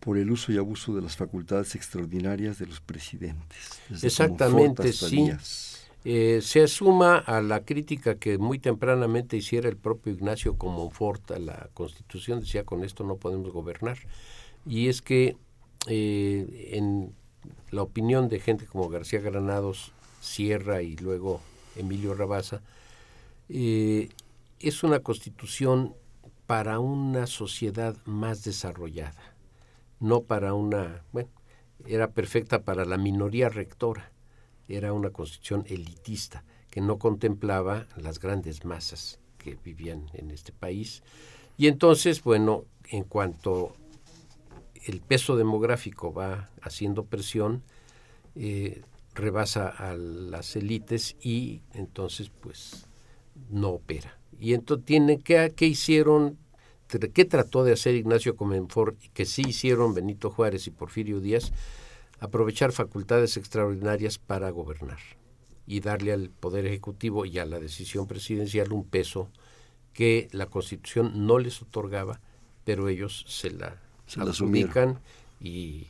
por 0.00 0.16
el 0.16 0.30
uso 0.30 0.52
y 0.52 0.58
abuso 0.58 0.94
de 0.94 1.02
las 1.02 1.16
facultades 1.16 1.74
extraordinarias 1.74 2.58
de 2.58 2.66
los 2.66 2.80
presidentes. 2.80 3.80
Exactamente, 4.02 4.92
sí. 4.92 5.30
Eh, 6.06 6.40
se 6.42 6.68
suma 6.68 7.16
a 7.16 7.40
la 7.40 7.64
crítica 7.64 8.16
que 8.18 8.36
muy 8.36 8.58
tempranamente 8.58 9.38
hiciera 9.38 9.70
el 9.70 9.78
propio 9.78 10.12
Ignacio 10.12 10.58
Comonfort 10.58 11.30
a 11.30 11.38
la 11.38 11.70
Constitución, 11.72 12.40
decía 12.40 12.64
con 12.64 12.84
esto 12.84 13.04
no 13.04 13.16
podemos 13.16 13.50
gobernar, 13.50 13.96
y 14.66 14.88
es 14.88 15.00
que 15.00 15.38
eh, 15.86 16.72
en 16.72 17.14
la 17.70 17.82
opinión 17.82 18.28
de 18.28 18.38
gente 18.38 18.66
como 18.66 18.90
García 18.90 19.20
Granados, 19.20 19.92
Sierra 20.20 20.82
y 20.82 20.96
luego 20.96 21.40
Emilio 21.74 22.12
Rabasa, 22.12 22.60
eh, 23.48 24.10
es 24.60 24.82
una 24.82 25.00
constitución 25.00 25.94
para 26.46 26.80
una 26.80 27.26
sociedad 27.26 27.96
más 28.04 28.44
desarrollada, 28.44 29.34
no 30.00 30.20
para 30.20 30.52
una, 30.52 31.02
bueno, 31.12 31.30
era 31.86 32.10
perfecta 32.10 32.62
para 32.62 32.84
la 32.84 32.98
minoría 32.98 33.48
rectora 33.48 34.13
era 34.68 34.92
una 34.92 35.10
constitución 35.10 35.64
elitista 35.66 36.44
que 36.70 36.80
no 36.80 36.98
contemplaba 36.98 37.86
las 37.96 38.18
grandes 38.18 38.64
masas 38.64 39.20
que 39.38 39.56
vivían 39.64 40.10
en 40.14 40.30
este 40.30 40.52
país. 40.52 41.02
Y 41.56 41.68
entonces, 41.68 42.22
bueno, 42.22 42.64
en 42.88 43.04
cuanto 43.04 43.76
el 44.86 45.00
peso 45.00 45.36
demográfico 45.36 46.12
va 46.12 46.50
haciendo 46.62 47.04
presión, 47.04 47.62
eh, 48.34 48.82
rebasa 49.14 49.68
a 49.68 49.94
las 49.94 50.56
élites 50.56 51.16
y 51.22 51.62
entonces 51.72 52.30
pues 52.40 52.86
no 53.50 53.70
opera. 53.70 54.18
Y 54.40 54.54
entonces 54.54 54.84
tiene 54.84 55.18
que 55.20 55.52
qué 55.54 55.66
hicieron, 55.66 56.36
qué 56.88 57.24
trató 57.24 57.64
de 57.64 57.72
hacer 57.72 57.94
Ignacio 57.94 58.36
Comenfort 58.36 58.98
que 59.12 59.24
sí 59.24 59.42
hicieron 59.46 59.94
Benito 59.94 60.30
Juárez 60.30 60.66
y 60.66 60.70
Porfirio 60.70 61.20
Díaz, 61.20 61.52
aprovechar 62.20 62.72
facultades 62.72 63.36
extraordinarias 63.36 64.18
para 64.18 64.50
gobernar 64.50 64.98
y 65.66 65.80
darle 65.80 66.12
al 66.12 66.30
Poder 66.30 66.66
Ejecutivo 66.66 67.24
y 67.24 67.38
a 67.38 67.46
la 67.46 67.58
decisión 67.58 68.06
presidencial 68.06 68.72
un 68.72 68.84
peso 68.84 69.30
que 69.92 70.28
la 70.32 70.46
Constitución 70.46 71.26
no 71.26 71.38
les 71.38 71.62
otorgaba, 71.62 72.20
pero 72.64 72.88
ellos 72.88 73.24
se 73.28 73.50
la 73.50 73.80
se 74.06 74.20
y 75.40 75.86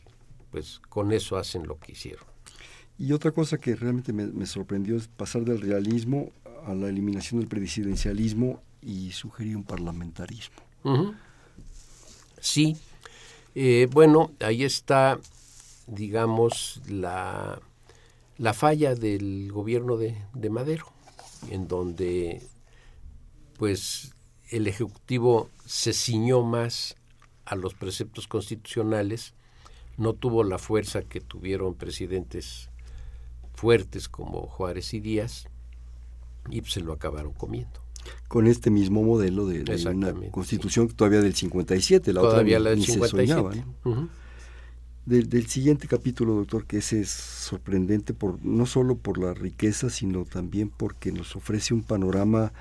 pues 0.50 0.80
con 0.88 1.12
eso 1.12 1.36
hacen 1.36 1.66
lo 1.66 1.78
que 1.78 1.92
hicieron. 1.92 2.24
Y 2.96 3.12
otra 3.12 3.32
cosa 3.32 3.58
que 3.58 3.74
realmente 3.74 4.12
me, 4.12 4.46
sorprendió 4.46 4.96
es 4.96 5.08
pasar 5.08 5.42
del 5.42 5.60
realismo 5.60 6.30
a 6.64 6.74
la 6.74 6.88
eliminación 6.88 7.40
del 7.40 7.48
presidencialismo 7.48 8.62
y 8.80 9.10
sugerir 9.10 9.56
un 9.56 9.64
parlamentarismo. 9.64 10.56
Sí, 12.40 12.76
eh, 13.54 13.88
bueno, 13.90 14.30
ahí 14.38 14.62
está 14.62 15.18
digamos, 15.86 16.80
la, 16.88 17.60
la 18.38 18.54
falla 18.54 18.94
del 18.94 19.50
gobierno 19.52 19.96
de, 19.96 20.16
de, 20.32 20.50
Madero, 20.50 20.86
en 21.50 21.68
donde 21.68 22.42
pues 23.58 24.14
el 24.50 24.66
Ejecutivo 24.66 25.50
se 25.64 25.92
ciñó 25.92 26.42
más 26.42 26.96
a 27.44 27.56
los 27.56 27.74
preceptos 27.74 28.26
constitucionales, 28.26 29.34
no 29.96 30.14
tuvo 30.14 30.42
la 30.44 30.58
fuerza 30.58 31.02
que 31.02 31.20
tuvieron 31.20 31.74
presidentes 31.74 32.70
fuertes 33.54 34.08
como 34.08 34.46
Juárez 34.46 34.92
y 34.94 35.00
Díaz, 35.00 35.46
y 36.50 36.60
se 36.62 36.80
lo 36.80 36.92
acabaron 36.92 37.32
comiendo. 37.32 37.80
Con 38.28 38.46
este 38.46 38.70
mismo 38.70 39.02
modelo 39.02 39.46
de, 39.46 39.64
una 39.88 40.12
constitución 40.30 40.88
todavía 40.88 41.22
del 41.22 41.34
57, 41.34 42.12
la 42.12 42.20
todavía 42.20 42.58
otra 42.58 42.70
la 42.70 42.76
del 42.76 42.84
57. 42.84 43.64
Del, 45.06 45.46
siguiente 45.46 45.86
capítulo, 45.86 46.34
doctor, 46.34 46.66
que 46.66 46.78
ese 46.78 47.00
es 47.00 47.10
sorprendente 47.10 48.14
por 48.14 48.42
no 48.44 48.66
solo 48.66 48.96
por 48.96 49.18
la 49.18 49.34
riqueza, 49.34 49.90
sino 49.90 50.24
también 50.24 50.70
porque 50.70 51.12
nos 51.12 51.36
ofrece 51.36 51.74
un 51.74 51.82
panorama 51.82 52.52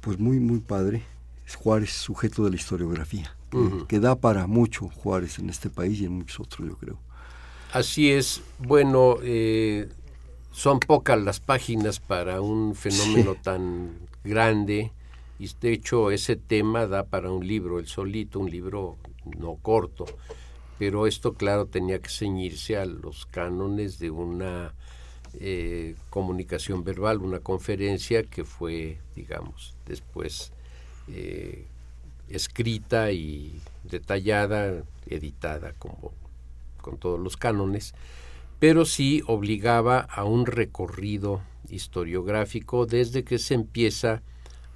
pues 0.00 0.18
muy 0.18 0.40
muy 0.40 0.60
padre. 0.60 1.02
Es 1.46 1.54
Juárez 1.54 1.92
sujeto 1.92 2.44
de 2.44 2.50
la 2.50 2.56
historiografía, 2.56 3.36
que, 3.86 4.00
da 4.00 4.16
para 4.16 4.48
mucho 4.48 4.88
Juárez 4.88 5.38
en 5.38 5.48
este 5.48 5.70
país 5.70 6.00
y 6.00 6.06
en 6.06 6.12
muchos 6.12 6.40
otros, 6.40 6.68
yo 6.68 6.76
creo. 6.76 6.98
Así 7.72 8.10
es. 8.10 8.42
Bueno, 8.58 9.18
eh, 9.22 9.88
son 10.50 10.80
pocas 10.80 11.20
las 11.20 11.38
páginas 11.38 12.00
para 12.00 12.40
un 12.40 12.74
fenómeno 12.74 13.36
tan 13.40 13.92
grande 14.24 14.90
y 15.38 15.48
de 15.60 15.72
hecho 15.72 16.10
ese 16.10 16.34
tema 16.34 16.86
da 16.86 17.04
para 17.04 17.30
un 17.30 17.46
libro, 17.46 17.78
el 17.78 17.86
solito, 17.86 18.40
un 18.40 18.50
libro 18.50 18.96
no 19.38 19.56
corto 19.62 20.06
pero 20.78 21.06
esto 21.06 21.34
claro 21.34 21.66
tenía 21.66 22.00
que 22.00 22.10
ceñirse 22.10 22.76
a 22.76 22.84
los 22.84 23.26
cánones 23.26 23.98
de 23.98 24.10
una 24.10 24.74
eh, 25.38 25.96
comunicación 26.10 26.84
verbal, 26.84 27.18
una 27.18 27.40
conferencia 27.40 28.22
que 28.22 28.44
fue, 28.44 28.98
digamos, 29.14 29.74
después 29.86 30.52
eh, 31.08 31.66
escrita 32.28 33.12
y 33.12 33.60
detallada, 33.84 34.82
editada 35.06 35.72
como 35.78 36.12
con 36.80 36.98
todos 36.98 37.18
los 37.20 37.36
cánones, 37.36 37.94
pero 38.58 38.84
sí 38.84 39.22
obligaba 39.26 40.00
a 40.00 40.24
un 40.24 40.46
recorrido 40.46 41.42
historiográfico 41.68 42.86
desde 42.86 43.24
que 43.24 43.38
se 43.38 43.54
empieza 43.54 44.22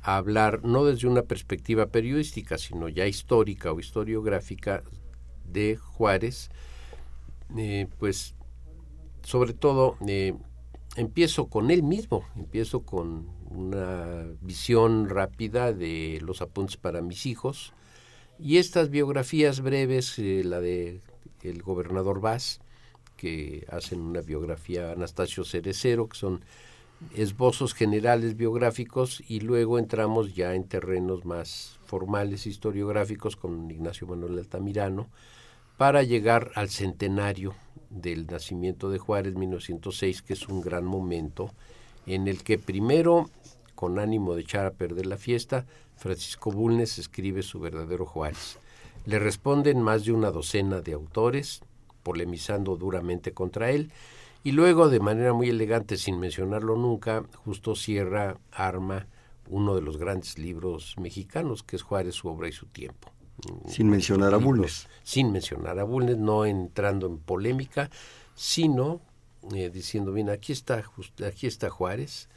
a 0.02 0.16
hablar 0.16 0.64
no 0.64 0.84
desde 0.84 1.08
una 1.08 1.22
perspectiva 1.22 1.86
periodística, 1.86 2.58
sino 2.58 2.88
ya 2.88 3.06
histórica 3.06 3.72
o 3.72 3.80
historiográfica 3.80 4.82
de 5.52 5.76
Juárez, 5.76 6.50
eh, 7.56 7.88
pues 7.98 8.34
sobre 9.22 9.52
todo 9.52 9.96
eh, 10.06 10.34
empiezo 10.96 11.46
con 11.46 11.70
él 11.70 11.82
mismo, 11.82 12.24
empiezo 12.36 12.82
con 12.82 13.28
una 13.50 14.26
visión 14.40 15.08
rápida 15.08 15.72
de 15.72 16.20
los 16.22 16.42
apuntes 16.42 16.76
para 16.76 17.02
mis 17.02 17.26
hijos. 17.26 17.72
Y 18.38 18.56
estas 18.56 18.90
biografías 18.90 19.60
breves, 19.60 20.18
eh, 20.18 20.42
la 20.44 20.60
de 20.60 21.00
el 21.42 21.62
gobernador 21.62 22.20
Vaz, 22.20 22.60
que 23.16 23.66
hacen 23.70 24.00
una 24.00 24.22
biografía 24.22 24.92
Anastasio 24.92 25.44
Cerecero, 25.44 26.08
que 26.08 26.16
son 26.16 26.42
esbozos 27.14 27.74
generales 27.74 28.36
biográficos 28.36 29.22
y 29.26 29.40
luego 29.40 29.78
entramos 29.78 30.34
ya 30.34 30.54
en 30.54 30.64
terrenos 30.64 31.24
más 31.24 31.78
formales 31.84 32.46
historiográficos 32.46 33.36
con 33.36 33.70
Ignacio 33.70 34.06
Manuel 34.06 34.38
Altamirano, 34.38 35.08
para 35.80 36.02
llegar 36.02 36.50
al 36.56 36.68
centenario 36.68 37.54
del 37.88 38.26
nacimiento 38.26 38.90
de 38.90 38.98
Juárez 38.98 39.34
1906, 39.34 40.20
que 40.20 40.34
es 40.34 40.46
un 40.46 40.60
gran 40.60 40.84
momento 40.84 41.54
en 42.04 42.28
el 42.28 42.42
que 42.42 42.58
primero, 42.58 43.30
con 43.74 43.98
ánimo 43.98 44.34
de 44.34 44.42
echar 44.42 44.66
a 44.66 44.72
perder 44.72 45.06
la 45.06 45.16
fiesta, 45.16 45.64
Francisco 45.96 46.50
Bulnes 46.50 46.98
escribe 46.98 47.42
su 47.42 47.60
verdadero 47.60 48.04
Juárez. 48.04 48.58
Le 49.06 49.18
responden 49.18 49.80
más 49.80 50.04
de 50.04 50.12
una 50.12 50.30
docena 50.30 50.82
de 50.82 50.92
autores, 50.92 51.62
polemizando 52.02 52.76
duramente 52.76 53.32
contra 53.32 53.70
él, 53.70 53.90
y 54.44 54.52
luego, 54.52 54.90
de 54.90 55.00
manera 55.00 55.32
muy 55.32 55.48
elegante, 55.48 55.96
sin 55.96 56.20
mencionarlo 56.20 56.76
nunca, 56.76 57.24
justo 57.46 57.74
cierra, 57.74 58.36
arma 58.52 59.06
uno 59.48 59.74
de 59.74 59.80
los 59.80 59.96
grandes 59.96 60.38
libros 60.38 60.96
mexicanos, 61.00 61.62
que 61.62 61.76
es 61.76 61.82
Juárez, 61.82 62.16
su 62.16 62.28
obra 62.28 62.50
y 62.50 62.52
su 62.52 62.66
tiempo. 62.66 63.10
Sin 63.66 63.88
mencionar 63.88 64.34
a 64.34 64.38
Bulnes. 64.38 64.88
Sin 65.02 65.32
mencionar 65.32 65.78
a 65.78 65.84
Bulnes, 65.84 66.18
no 66.18 66.44
entrando 66.44 67.06
en 67.06 67.18
polémica, 67.18 67.90
sino 68.34 69.00
eh, 69.54 69.70
diciendo, 69.70 70.12
bien, 70.12 70.28
aquí 70.30 70.52
está, 70.52 70.84
aquí 71.26 71.46
está 71.46 71.70
Juárez, 71.70 72.28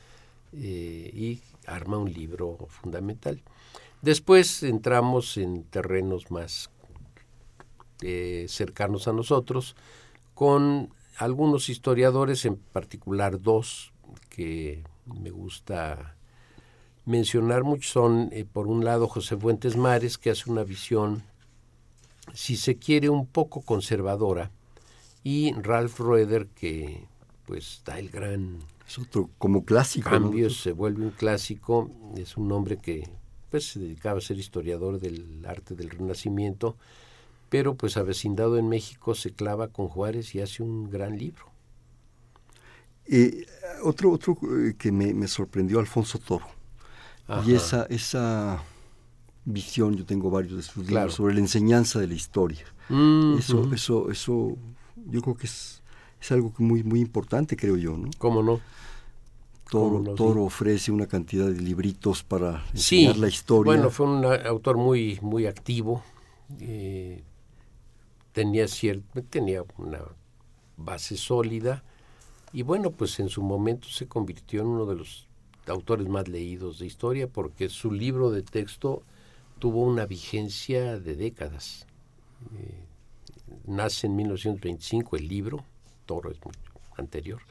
eh, 0.54 1.12
y 1.14 1.42
arma 1.66 1.98
un 1.98 2.12
libro 2.12 2.58
fundamental. 2.70 3.42
Después 4.02 4.64
entramos 4.64 5.38
en 5.38 5.64
terrenos 5.64 6.32
más 6.32 6.70
eh, 8.02 8.46
cercanos 8.50 9.08
a 9.08 9.14
nosotros, 9.14 9.76
con 10.34 10.94
algunos 11.18 11.70
historiadores, 11.70 12.46
en 12.46 12.58
particular 12.58 13.42
dos 13.42 13.94
que 14.30 14.84
me 15.06 15.30
gusta 15.30 16.16
mencionar 17.06 17.64
mucho 17.64 17.90
son, 17.90 18.30
eh, 18.32 18.46
por 18.46 18.68
un 18.68 18.86
lado, 18.86 19.08
José 19.08 19.38
Fuentes 19.38 19.76
Mares, 19.76 20.18
que 20.18 20.30
hace 20.30 20.50
una 20.50 20.64
visión, 20.64 21.24
si 22.34 22.56
se 22.56 22.78
quiere, 22.78 23.10
un 23.10 23.26
poco 23.26 23.62
conservadora, 23.62 24.52
y 25.24 25.54
Ralph 25.54 26.00
Roeder, 26.00 26.48
que 26.48 27.06
pues 27.46 27.82
da 27.86 28.00
el 28.00 28.10
gran 28.10 28.60
es 28.88 29.00
otro 29.00 29.30
como 29.38 29.64
clásico 29.64 30.10
cambio, 30.10 30.50
se 30.50 30.72
vuelve 30.72 31.04
un 31.04 31.12
clásico, 31.12 31.90
es 32.18 32.38
un 32.38 32.52
hombre 32.52 32.78
que 32.78 33.10
pues 33.50 33.72
se 33.72 33.80
dedicaba 33.80 34.18
a 34.18 34.22
ser 34.22 34.38
historiador 34.38 35.00
del 35.00 35.46
arte 35.46 35.76
del 35.76 35.90
Renacimiento, 35.90 36.76
pero 37.50 37.76
pues 37.76 37.98
avecindado 37.98 38.58
en 38.58 38.68
México 38.68 39.16
se 39.16 39.32
clava 39.32 39.68
con 39.68 39.88
Juárez 39.88 40.36
y 40.36 40.42
hace 40.42 40.64
un 40.64 40.90
gran 40.90 41.18
libro. 41.18 41.46
Eh, 43.06 43.46
otro 43.84 44.12
otro 44.12 44.38
eh, 44.44 44.76
que 44.78 44.92
me, 44.92 45.14
me 45.14 45.28
sorprendió, 45.28 45.80
Alfonso 45.80 46.20
Toro 46.20 46.63
y 47.46 47.54
esa, 47.54 47.86
esa 47.86 48.64
visión, 49.46 49.96
yo 49.96 50.06
tengo 50.06 50.30
varios 50.30 50.58
de 50.58 50.64
sus 50.64 50.88
libros 50.88 51.16
sobre 51.16 51.34
la 51.34 51.40
enseñanza 51.40 52.00
de 52.00 52.08
la 52.08 52.14
historia. 52.14 52.66
Eso, 53.38 53.74
eso, 53.74 54.12
eso, 54.12 54.58
yo 55.10 55.22
creo 55.22 55.36
que 55.36 55.48
es, 55.48 55.82
es 56.22 56.32
algo 56.32 56.54
muy, 56.58 56.84
muy 56.84 57.00
importante, 57.00 57.56
creo 57.56 57.78
yo, 57.78 57.98
¿no? 57.98 58.10
¿Cómo 58.18 58.44
no? 58.44 58.60
Toro, 59.70 60.14
Toro 60.14 60.44
ofrece 60.44 60.92
una 60.92 61.08
cantidad 61.08 61.48
de 61.48 61.60
libritos 61.60 62.22
para 62.22 62.64
enseñar 62.74 63.18
la 63.18 63.28
historia. 63.28 63.74
Bueno, 63.74 63.90
fue 63.90 64.06
un 64.06 64.24
autor 64.24 64.78
muy, 64.78 65.18
muy 65.22 65.48
activo. 65.48 66.04
Eh, 66.60 67.24
tenía, 68.34 68.66
tenía 69.30 69.64
una 69.78 70.02
base 70.78 71.18
sólida 71.18 71.84
y 72.52 72.62
bueno, 72.62 72.92
pues 72.92 73.20
en 73.20 73.30
su 73.30 73.42
momento 73.42 73.88
se 73.88 74.08
convirtió 74.08 74.62
en 74.62 74.68
uno 74.68 74.86
de 74.86 74.96
los 74.96 75.28
autores 75.68 76.08
más 76.08 76.28
leídos 76.28 76.80
de 76.80 76.86
historia 76.86 77.28
porque 77.28 77.70
su 77.70 77.92
libro 77.92 78.32
de 78.32 78.44
texto 78.44 79.04
tuvo 79.60 79.82
una 79.84 80.06
vigencia 80.06 81.00
de 81.00 81.16
décadas. 81.16 81.88
Eh, 82.58 82.84
nace 83.66 84.08
en 84.08 84.16
1925 84.16 85.16
el 85.16 85.28
libro, 85.28 85.64
Toro 86.06 86.32
es 86.32 86.44
mucho 86.44 86.60
anterior. 86.98 87.42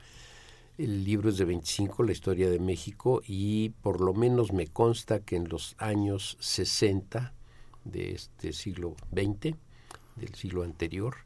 El 0.78 1.04
libro 1.04 1.28
es 1.28 1.36
de 1.36 1.44
25, 1.44 2.02
la 2.02 2.12
historia 2.12 2.50
de 2.50 2.58
México, 2.58 3.22
y 3.26 3.70
por 3.82 4.00
lo 4.00 4.14
menos 4.14 4.52
me 4.52 4.66
consta 4.66 5.20
que 5.20 5.36
en 5.36 5.48
los 5.48 5.74
años 5.78 6.36
60 6.40 7.32
de 7.84 8.12
este 8.12 8.52
siglo 8.52 8.96
XX, 9.12 9.54
del 10.16 10.34
siglo 10.34 10.62
anterior, 10.62 11.16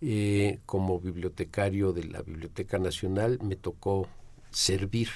eh, 0.00 0.60
como 0.64 0.98
bibliotecario 0.98 1.92
de 1.92 2.04
la 2.04 2.22
Biblioteca 2.22 2.78
Nacional, 2.78 3.38
me 3.42 3.56
tocó 3.56 4.08
servir 4.50 5.08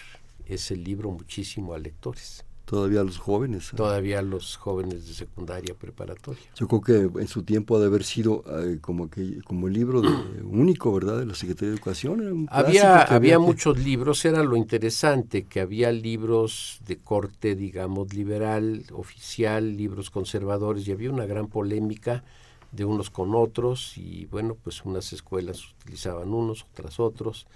ese 0.46 0.76
libro 0.76 1.10
muchísimo 1.10 1.74
a 1.74 1.78
lectores. 1.78 2.44
Todavía 2.64 3.02
a 3.02 3.04
los 3.04 3.18
jóvenes. 3.18 3.72
¿eh? 3.72 3.76
Todavía 3.76 4.20
a 4.20 4.22
los 4.22 4.56
jóvenes 4.56 5.06
de 5.06 5.12
secundaria 5.12 5.74
preparatoria. 5.74 6.42
Yo 6.56 6.66
creo 6.66 6.80
que 6.80 7.20
en 7.20 7.28
su 7.28 7.42
tiempo 7.42 7.76
ha 7.76 7.80
de 7.80 7.86
haber 7.86 8.04
sido 8.04 8.42
eh, 8.58 8.78
como 8.80 9.10
que 9.10 9.42
como 9.42 9.68
el 9.68 9.74
libro 9.74 10.00
de, 10.00 10.08
único, 10.44 10.92
¿verdad? 10.94 11.18
De 11.18 11.26
la 11.26 11.34
Secretaría 11.34 11.68
de 11.70 11.76
Educación. 11.76 12.48
había 12.50 13.02
había, 13.02 13.38
muchos 13.38 13.78
libros, 13.78 14.24
era 14.24 14.42
lo 14.42 14.56
interesante, 14.56 15.44
que 15.44 15.60
había 15.60 15.92
libros 15.92 16.80
de 16.86 16.96
corte, 16.96 17.54
digamos, 17.54 18.14
liberal, 18.14 18.84
oficial, 18.92 19.76
libros 19.76 20.08
conservadores, 20.08 20.88
y 20.88 20.92
había 20.92 21.10
una 21.10 21.26
gran 21.26 21.48
polémica 21.48 22.24
de 22.72 22.86
unos 22.86 23.10
con 23.10 23.34
otros, 23.34 23.98
y 23.98 24.24
bueno, 24.26 24.56
pues 24.60 24.84
unas 24.86 25.12
escuelas 25.12 25.60
utilizaban 25.80 26.32
unos, 26.32 26.66
otras 26.72 26.98
otros. 26.98 27.46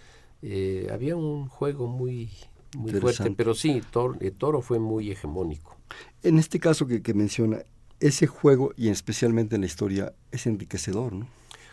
Eh, 0.42 0.88
había 0.92 1.16
un 1.16 1.48
juego 1.48 1.88
muy 1.88 2.30
muy 2.76 2.92
fuerte, 2.92 3.30
pero 3.30 3.54
sí, 3.54 3.82
Toro, 3.90 4.16
eh, 4.20 4.30
Toro 4.30 4.60
fue 4.60 4.78
muy 4.78 5.10
hegemónico. 5.10 5.76
En 6.22 6.38
este 6.38 6.60
caso 6.60 6.86
que, 6.86 7.14
menciona, 7.14 7.58
ese 8.00 8.26
juego, 8.26 8.72
y 8.76 8.88
especialmente 8.88 9.54
en 9.54 9.62
la 9.62 9.66
historia, 9.66 10.12
es 10.30 10.46
enriquecedor, 10.46 11.12
¿no? 11.12 11.28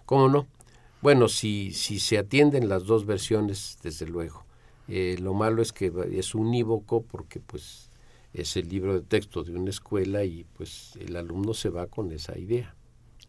¿Cómo 0.05 0.29
no? 0.29 0.47
Bueno, 1.01 1.27
si, 1.27 1.73
si 1.73 1.99
se 1.99 2.17
atienden 2.17 2.69
las 2.69 2.85
dos 2.85 3.05
versiones, 3.05 3.77
desde 3.83 4.07
luego. 4.07 4.45
Eh, 4.87 5.17
lo 5.19 5.33
malo 5.33 5.61
es 5.61 5.73
que 5.73 5.91
es 6.13 6.35
unívoco 6.35 7.01
porque 7.03 7.39
pues 7.39 7.89
es 8.33 8.55
el 8.55 8.69
libro 8.69 8.93
de 8.93 9.01
texto 9.01 9.43
de 9.43 9.53
una 9.53 9.69
escuela 9.69 10.23
y 10.23 10.45
pues 10.57 10.93
el 10.99 11.15
alumno 11.15 11.53
se 11.53 11.69
va 11.69 11.87
con 11.87 12.11
esa 12.11 12.37
idea. 12.37 12.75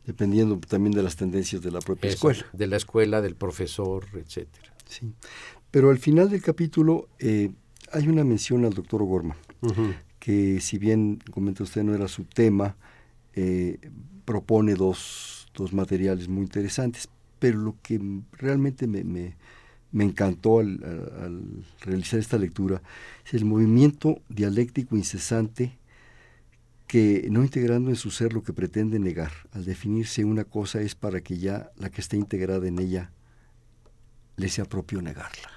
Dependiendo 0.05 0.59
también 0.59 0.95
de 0.95 1.03
las 1.03 1.17
tendencias 1.17 1.63
de 1.63 1.71
la 1.71 1.81
propia 1.81 2.11
escuela. 2.11 2.47
De 2.53 2.67
la 2.67 2.77
escuela, 2.77 3.21
del 3.21 3.35
profesor, 3.35 4.07
etcétera. 4.15 4.73
Sí. 4.85 5.13
Pero 5.71 5.91
al 5.91 5.99
final 5.99 6.31
del 6.31 6.43
capítulo 6.43 7.09
eh, 7.19 7.51
hay 7.93 8.09
una 8.09 8.25
mención 8.25 8.65
al 8.65 8.75
doctor 8.75 9.03
Gorman, 9.05 9.37
que 10.19 10.61
si 10.61 10.79
bien, 10.79 11.19
comenta 11.31 11.63
usted, 11.63 11.83
no 11.83 11.95
era 11.95 12.09
su 12.09 12.25
tema, 12.25 12.77
eh, 13.35 13.79
propone 14.25 14.75
dos, 14.75 15.49
dos 15.55 15.73
materiales 15.73 16.29
muy 16.29 16.43
interesantes. 16.43 17.09
pero 17.39 17.59
lo 17.59 17.77
que 17.83 18.01
realmente 18.33 18.87
me, 18.87 19.05
me, 19.05 19.37
me 19.93 20.05
encantó 20.05 20.61
al, 20.61 20.83
al, 21.23 21.65
realizar 21.81 22.19
esta 22.19 22.39
lectura 22.39 22.83
es 23.27 23.35
el 23.35 23.45
movimiento 23.45 24.23
dialéctico 24.29 24.97
incesante 24.97 25.79
que 26.87 27.27
no 27.31 27.43
integrando 27.43 27.91
en 27.91 27.97
su 27.97 28.11
ser 28.11 28.33
lo 28.33 28.43
que 28.43 28.53
pretende 28.53 28.99
negar, 28.99 29.33
al 29.53 29.65
definirse 29.65 30.25
una 30.25 30.45
cosa 30.45 30.81
es 30.81 30.95
para 30.95 31.21
que 31.21 31.39
ya 31.39 31.71
la 31.77 31.91
que 31.91 32.01
esté 32.01 32.17
integrada 32.17 32.67
en 32.69 32.79
ella 32.79 33.11
le 34.37 34.49
sea 34.49 34.65
propio 34.67 35.03
negarla. 35.03 35.56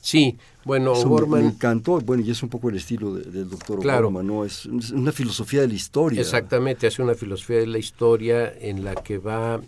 Sí, 0.00 0.38
bueno, 0.64 0.94
me, 1.26 1.40
encantó, 1.40 2.00
bueno, 2.00 2.22
y 2.22 2.30
es 2.30 2.42
un 2.42 2.48
poco 2.48 2.68
el 2.70 2.76
estilo 2.76 3.14
del 3.14 3.48
doctor 3.48 3.80
claro. 3.80 4.10
¿no? 4.10 4.44
Es, 4.44 4.66
una 4.66 5.12
filosofía 5.12 5.62
de 5.62 5.68
la 5.68 5.74
historia. 5.74 6.20
Exactamente, 6.20 6.86
hace 6.86 7.02
una 7.02 7.14
filosofía 7.14 7.58
de 7.58 7.66
la 7.66 7.78
historia 7.78 8.52
en 8.58 8.84
la 8.84 8.94
que 8.94 9.18
va 9.18 9.60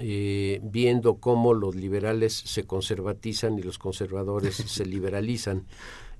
eh, 0.00 0.60
viendo 0.62 1.16
cómo 1.16 1.52
los 1.52 1.74
liberales 1.74 2.32
se 2.32 2.64
conservatizan 2.64 3.58
y 3.58 3.62
los 3.62 3.78
conservadores 3.78 4.54
se 4.66 4.86
liberalizan, 4.86 5.66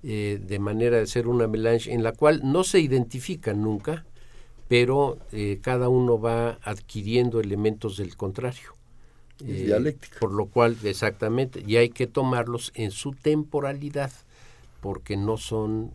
eh, 0.03 0.41
de 0.45 0.59
manera 0.59 0.99
de 0.99 1.07
ser 1.07 1.27
una 1.27 1.47
melange 1.47 1.93
en 1.93 2.03
la 2.03 2.13
cual 2.13 2.41
no 2.45 2.65
se 2.65 2.81
identifican 2.81 3.63
nunca, 3.63 4.05
pero 4.69 5.19
eh, 5.33 5.59
cada 5.63 5.89
uno 5.89 6.21
va 6.21 6.59
adquiriendo 6.63 7.41
elementos 7.41 7.97
del 7.97 8.17
contrario. 8.17 8.75
Dialéctico. 9.45 10.19
Por 10.21 10.33
lo 10.33 10.47
cual, 10.47 10.77
exactamente, 10.85 11.63
y 11.67 11.77
hay 11.77 11.91
que 11.91 12.07
tomarlos 12.07 12.73
en 12.75 12.91
su 12.91 13.13
temporalidad, 13.13 14.13
porque 14.81 15.17
no 15.17 15.37
son, 15.37 15.93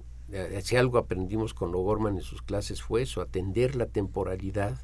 si 0.62 0.76
algo 0.76 0.98
aprendimos 0.98 1.54
con 1.54 1.74
O'Gorman 1.76 2.18
en 2.18 2.24
sus 2.24 2.42
clases 2.42 2.82
fue 2.82 3.04
eso, 3.04 3.22
atender 3.22 3.76
la 3.76 3.86
temporalidad 3.86 4.78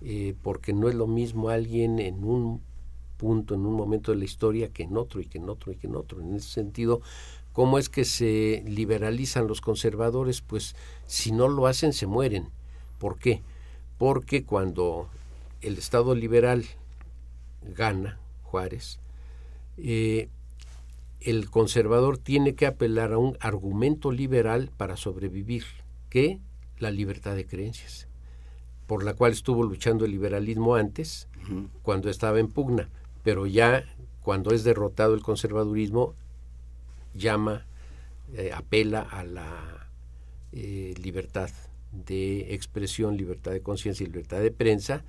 eh, 0.00 0.34
porque 0.42 0.72
no 0.72 0.88
es 0.88 0.94
lo 0.94 1.06
mismo 1.08 1.48
alguien 1.48 1.98
en 1.98 2.22
un 2.22 2.62
punto, 3.16 3.54
en 3.54 3.66
un 3.66 3.74
momento 3.74 4.12
de 4.12 4.18
la 4.18 4.24
historia 4.24 4.68
que 4.68 4.84
en 4.84 4.96
otro 4.96 5.20
y 5.20 5.26
que 5.26 5.38
en 5.38 5.48
otro 5.48 5.72
y 5.72 5.76
que 5.76 5.88
en 5.88 5.96
otro. 5.96 6.20
En 6.20 6.34
ese 6.34 6.48
sentido, 6.48 7.00
¿cómo 7.52 7.78
es 7.78 7.88
que 7.88 8.04
se 8.04 8.62
liberalizan 8.64 9.48
los 9.48 9.60
conservadores? 9.60 10.40
Pues 10.40 10.76
si 11.06 11.32
no 11.32 11.48
lo 11.48 11.66
hacen, 11.66 11.92
se 11.92 12.06
mueren. 12.06 12.48
¿Por 12.98 13.18
qué? 13.18 13.42
Porque 13.98 14.44
cuando 14.44 15.08
el 15.62 15.78
Estado 15.78 16.14
liberal 16.14 16.64
gana, 17.62 18.18
Juárez, 18.42 19.00
eh, 19.76 20.28
el 21.20 21.50
conservador 21.50 22.18
tiene 22.18 22.54
que 22.54 22.66
apelar 22.66 23.12
a 23.12 23.18
un 23.18 23.36
argumento 23.40 24.12
liberal 24.12 24.70
para 24.76 24.96
sobrevivir, 24.96 25.64
que 26.10 26.40
la 26.78 26.90
libertad 26.90 27.34
de 27.34 27.46
creencias 27.46 28.08
por 28.88 29.04
la 29.04 29.12
cual 29.12 29.32
estuvo 29.32 29.62
luchando 29.64 30.06
el 30.06 30.12
liberalismo 30.12 30.74
antes, 30.74 31.28
cuando 31.82 32.08
estaba 32.08 32.40
en 32.40 32.48
pugna, 32.48 32.88
pero 33.22 33.46
ya 33.46 33.84
cuando 34.22 34.50
es 34.52 34.64
derrotado 34.64 35.14
el 35.14 35.20
conservadurismo, 35.20 36.14
llama, 37.14 37.66
eh, 38.32 38.50
apela 38.54 39.02
a 39.02 39.24
la 39.24 39.90
eh, 40.52 40.94
libertad 41.02 41.50
de 41.92 42.54
expresión, 42.54 43.18
libertad 43.18 43.52
de 43.52 43.60
conciencia 43.60 44.04
y 44.04 44.06
libertad 44.06 44.40
de 44.40 44.52
prensa, 44.52 45.04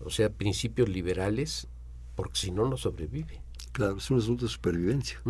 o 0.00 0.10
sea, 0.10 0.28
principios 0.28 0.88
liberales, 0.88 1.68
porque 2.14 2.38
si 2.38 2.50
no, 2.50 2.68
no 2.68 2.76
sobrevive. 2.76 3.40
Claro, 3.72 3.96
es 3.96 4.08
un 4.10 4.18
asunto 4.18 4.44
de 4.44 4.52
supervivencia, 4.52 5.20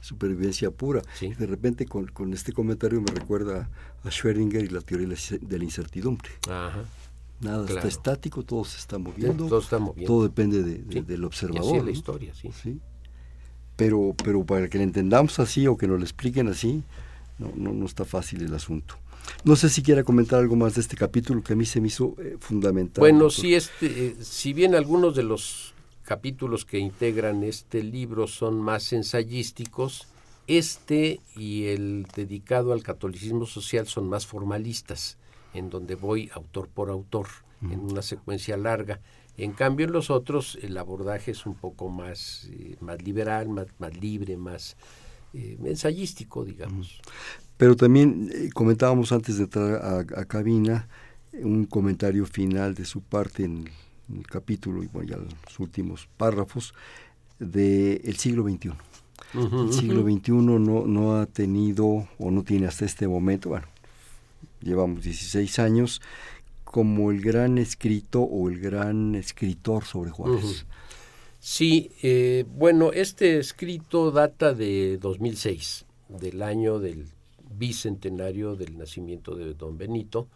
supervivencia 0.00 0.70
pura. 0.70 1.02
De 1.20 1.46
repente 1.46 1.84
con, 1.84 2.06
con, 2.06 2.32
este 2.32 2.52
comentario 2.52 3.00
me 3.00 3.12
recuerda 3.12 3.68
a 4.04 4.08
Schrödinger 4.08 4.64
y 4.64 4.68
la 4.68 4.80
teoría 4.80 5.08
de 5.08 5.58
la 5.58 5.64
incertidumbre. 5.64 6.30
Ajá. 6.48 6.84
Nada 7.40 7.66
está 7.66 7.86
estático, 7.86 8.42
todo 8.44 8.64
se 8.64 8.78
está 8.78 8.98
moviendo. 8.98 9.46
todo 9.46 9.60
está 9.60 9.78
moviendo. 9.78 10.12
Todo 10.12 10.22
depende 10.24 10.62
de, 10.62 11.02
del 11.02 11.24
observador. 11.24 11.76
Y 11.76 11.86
la 11.86 11.90
historia, 11.90 12.34
sí. 12.34 12.50
sí. 12.52 12.80
Pero, 13.76 14.14
pero 14.24 14.44
para 14.44 14.68
que 14.68 14.78
le 14.78 14.84
entendamos 14.84 15.38
así 15.38 15.66
o 15.68 15.76
que 15.76 15.86
nos 15.86 15.98
lo 15.98 16.04
expliquen 16.04 16.48
así, 16.48 16.82
no, 17.38 17.52
no, 17.54 17.72
no 17.72 17.86
está 17.86 18.04
fácil 18.04 18.42
el 18.42 18.54
asunto. 18.54 18.96
No 19.44 19.54
sé 19.54 19.68
si 19.68 19.82
quiera 19.82 20.02
comentar 20.02 20.40
algo 20.40 20.56
más 20.56 20.74
de 20.74 20.80
este 20.80 20.96
capítulo 20.96 21.42
que 21.42 21.52
a 21.52 21.56
mí 21.56 21.64
se 21.64 21.80
me 21.80 21.88
hizo 21.88 22.16
eh, 22.18 22.36
fundamental. 22.40 23.00
Bueno, 23.00 23.30
sí, 23.30 23.54
este, 23.54 23.86
eh, 23.86 24.16
si 24.20 24.52
bien 24.52 24.74
algunos 24.74 25.14
de 25.14 25.22
los 25.22 25.74
capítulos 26.08 26.64
que 26.64 26.78
integran 26.78 27.44
este 27.44 27.82
libro 27.82 28.26
son 28.26 28.62
más 28.62 28.94
ensayísticos, 28.94 30.08
este 30.46 31.20
y 31.36 31.66
el 31.66 32.06
dedicado 32.16 32.72
al 32.72 32.82
catolicismo 32.82 33.44
social 33.44 33.86
son 33.86 34.08
más 34.08 34.26
formalistas 34.26 35.18
en 35.52 35.68
donde 35.68 35.96
voy 35.96 36.30
autor 36.32 36.68
por 36.68 36.88
autor, 36.88 37.26
en 37.60 37.80
una 37.80 38.00
secuencia 38.00 38.56
larga. 38.56 39.00
En 39.36 39.52
cambio, 39.52 39.84
en 39.84 39.92
los 39.92 40.08
otros 40.08 40.58
el 40.62 40.78
abordaje 40.78 41.32
es 41.32 41.44
un 41.44 41.54
poco 41.54 41.90
más, 41.90 42.48
eh, 42.52 42.76
más 42.80 43.02
liberal, 43.02 43.50
más, 43.50 43.66
más 43.78 43.94
libre, 43.94 44.38
más 44.38 44.78
eh, 45.34 45.58
ensayístico, 45.62 46.42
digamos. 46.42 47.02
Pero 47.58 47.76
también 47.76 48.30
eh, 48.32 48.48
comentábamos 48.54 49.12
antes 49.12 49.36
de 49.36 49.44
entrar 49.44 49.74
a, 49.84 50.24
cabina 50.24 50.88
un 51.34 51.66
comentario 51.66 52.24
final 52.24 52.74
de 52.74 52.86
su 52.86 53.02
parte 53.02 53.44
en 53.44 53.68
el, 54.14 54.26
capítulo 54.26 54.82
y 54.82 54.86
bueno, 54.86 55.08
ya 55.08 55.16
los 55.16 55.60
últimos 55.60 56.08
párrafos 56.16 56.74
del 57.38 58.00
el 58.04 58.16
siglo 58.16 58.42
XXI. 58.44 58.72
el 59.34 59.72
siglo 59.72 60.02
XXI 60.02 60.32
no, 60.32 60.58
no 60.58 61.16
ha 61.16 61.26
tenido 61.26 62.08
o 62.18 62.30
no 62.30 62.42
tiene 62.42 62.66
hasta 62.66 62.84
este 62.84 63.06
momento, 63.06 63.50
bueno, 63.50 63.66
llevamos 64.60 65.02
16 65.02 65.58
años, 65.58 66.00
como 66.64 67.10
el 67.10 67.20
gran 67.22 67.58
escrito 67.58 68.20
o 68.20 68.48
el 68.48 68.60
gran 68.60 69.14
escritor 69.14 69.84
sobre 69.84 70.10
Juárez. 70.10 70.66
Sí, 71.40 71.92
eh, 72.02 72.44
bueno, 72.56 72.92
este 72.92 73.38
escrito 73.38 74.10
data 74.10 74.52
de 74.52 74.98
2006, 74.98 75.86
del 76.08 76.42
año 76.42 76.78
del 76.78 77.06
bicentenario 77.56 78.56
del 78.56 78.76
nacimiento 78.76 79.34
de 79.34 79.54
don 79.54 79.78
Benito. 79.78 80.28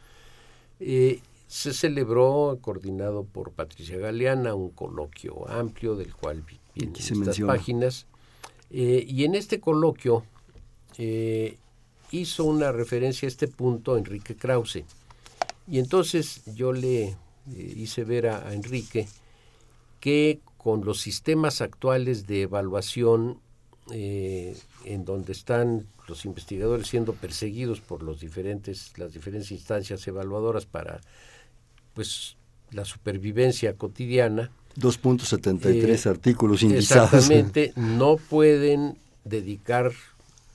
Eh, 0.80 1.20
se 1.52 1.74
celebró, 1.74 2.58
coordinado 2.62 3.24
por 3.24 3.52
Patricia 3.52 3.98
Galeana, 3.98 4.54
un 4.54 4.70
coloquio 4.70 5.46
amplio 5.50 5.96
del 5.96 6.14
cual 6.14 6.42
vienen 6.74 6.96
estas 6.96 7.38
páginas. 7.40 8.06
Eh, 8.70 9.04
y 9.06 9.24
en 9.24 9.34
este 9.34 9.60
coloquio 9.60 10.24
hizo 12.10 12.44
una 12.44 12.72
referencia 12.72 13.26
a 13.26 13.28
este 13.28 13.48
punto 13.48 13.98
Enrique 13.98 14.34
Krause. 14.34 14.84
Y 15.68 15.78
entonces 15.78 16.42
yo 16.54 16.72
le 16.72 17.04
eh, 17.04 17.16
hice 17.46 18.04
ver 18.04 18.28
a, 18.28 18.54
Enrique 18.54 19.06
que 20.00 20.40
con 20.56 20.86
los 20.86 21.02
sistemas 21.02 21.60
actuales 21.60 22.26
de 22.26 22.42
evaluación 22.42 23.40
eh, 23.90 24.56
en 24.86 25.04
donde 25.04 25.32
están 25.32 25.86
los 26.08 26.24
investigadores 26.24 26.86
siendo 26.86 27.12
perseguidos 27.12 27.82
por 27.82 28.02
los 28.02 28.20
diferentes, 28.20 28.96
las 28.96 29.12
diferentes 29.12 29.50
instancias 29.50 30.06
evaluadoras 30.08 30.64
para 30.64 31.02
pues 31.94 32.36
la 32.70 32.84
supervivencia 32.84 33.74
cotidiana. 33.74 34.50
2.73 34.76 36.06
eh, 36.06 36.08
artículos 36.08 36.62
indizados. 36.62 37.12
Exactamente, 37.12 37.72
no 37.76 38.16
pueden 38.16 38.96
dedicar 39.24 39.92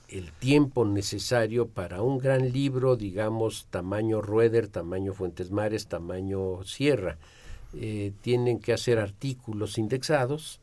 el 0.08 0.32
tiempo 0.32 0.84
necesario 0.84 1.68
para 1.68 2.02
un 2.02 2.18
gran 2.18 2.52
libro, 2.52 2.96
digamos, 2.96 3.66
tamaño 3.70 4.20
Rueder, 4.20 4.68
tamaño 4.68 5.12
Fuentes 5.12 5.50
Mares, 5.50 5.86
tamaño 5.86 6.64
Sierra. 6.64 7.18
Eh, 7.74 8.12
tienen 8.22 8.58
que 8.58 8.72
hacer 8.72 8.98
artículos 8.98 9.76
indexados 9.76 10.60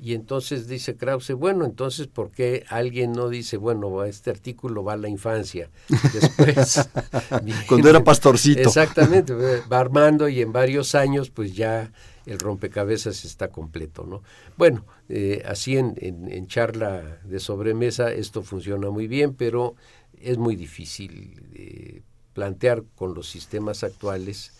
y 0.00 0.14
entonces 0.14 0.68
dice 0.68 0.96
Krause, 0.96 1.32
bueno, 1.32 1.64
entonces, 1.64 2.06
¿por 2.06 2.30
qué 2.30 2.64
alguien 2.68 3.12
no 3.12 3.30
dice, 3.30 3.56
bueno, 3.56 4.04
este 4.04 4.30
artículo 4.30 4.84
va 4.84 4.92
a 4.92 4.96
la 4.98 5.08
infancia? 5.08 5.70
Después... 6.12 6.88
Cuando 7.68 7.88
era 7.88 8.04
pastorcito. 8.04 8.60
Exactamente, 8.60 9.32
va 9.32 9.78
armando 9.78 10.28
y 10.28 10.42
en 10.42 10.52
varios 10.52 10.94
años 10.94 11.30
pues 11.30 11.54
ya 11.54 11.90
el 12.26 12.38
rompecabezas 12.38 13.24
está 13.24 13.48
completo, 13.48 14.04
¿no? 14.04 14.22
Bueno, 14.56 14.84
eh, 15.08 15.42
así 15.46 15.76
en, 15.76 15.94
en, 16.00 16.46
charla 16.46 17.20
de 17.24 17.38
sobremesa 17.38 18.12
esto 18.12 18.42
funciona 18.42 18.90
muy 18.90 19.06
bien, 19.06 19.34
pero 19.34 19.76
es 20.20 20.36
muy 20.36 20.56
difícil 20.56 21.40
eh, 21.54 22.02
plantear 22.32 22.84
con 22.96 23.14
los 23.14 23.28
sistemas 23.28 23.84
actuales 23.84 24.52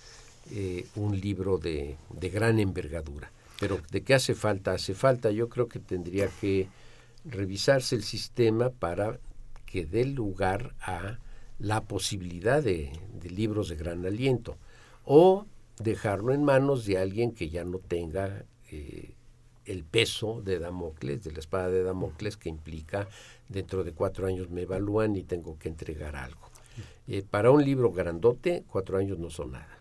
eh, 0.52 0.86
un 0.94 1.20
libro 1.20 1.58
de, 1.58 1.96
de 2.10 2.30
gran 2.30 2.60
envergadura. 2.60 3.32
Pero 3.58 3.80
¿de 3.90 4.02
qué 4.02 4.14
hace 4.14 4.34
falta? 4.34 4.72
Hace 4.72 4.94
falta, 4.94 5.30
yo 5.30 5.48
creo 5.48 5.68
que 5.68 5.78
tendría 5.78 6.28
que 6.28 6.68
revisarse 7.24 7.96
el 7.96 8.02
sistema 8.02 8.70
para 8.70 9.18
que 9.64 9.84
dé 9.84 10.04
lugar 10.04 10.74
a 10.80 11.18
la 11.58 11.84
posibilidad 11.84 12.62
de, 12.62 12.92
libros 13.22 13.68
de 13.68 13.76
gran 13.76 14.06
aliento 14.06 14.56
o 15.04 15.46
dejarlo 15.78 16.32
en 16.32 16.44
manos 16.44 16.84
de 16.86 16.98
alguien 16.98 17.32
que 17.32 17.48
ya 17.48 17.64
no 17.64 17.78
tenga 17.78 18.44
eh, 18.70 19.14
el 19.64 19.84
peso 19.84 20.42
de 20.42 20.58
Damocles, 20.58 21.24
de 21.24 21.32
la 21.32 21.40
espada 21.40 21.68
de 21.68 21.82
Damocles, 21.82 22.36
que 22.36 22.48
implica 22.48 23.08
dentro 23.48 23.84
de 23.84 23.92
cuatro 23.92 24.26
años 24.26 24.50
me 24.50 24.62
evalúan 24.62 25.16
y 25.16 25.22
tengo 25.22 25.58
que 25.58 25.68
entregar 25.68 26.14
algo. 26.14 26.50
Eh, 27.08 27.24
para 27.28 27.50
un 27.50 27.64
libro 27.64 27.90
grandote, 27.92 28.64
cuatro 28.68 28.98
años 28.98 29.18
no 29.18 29.30
son 29.30 29.52
nada. 29.52 29.75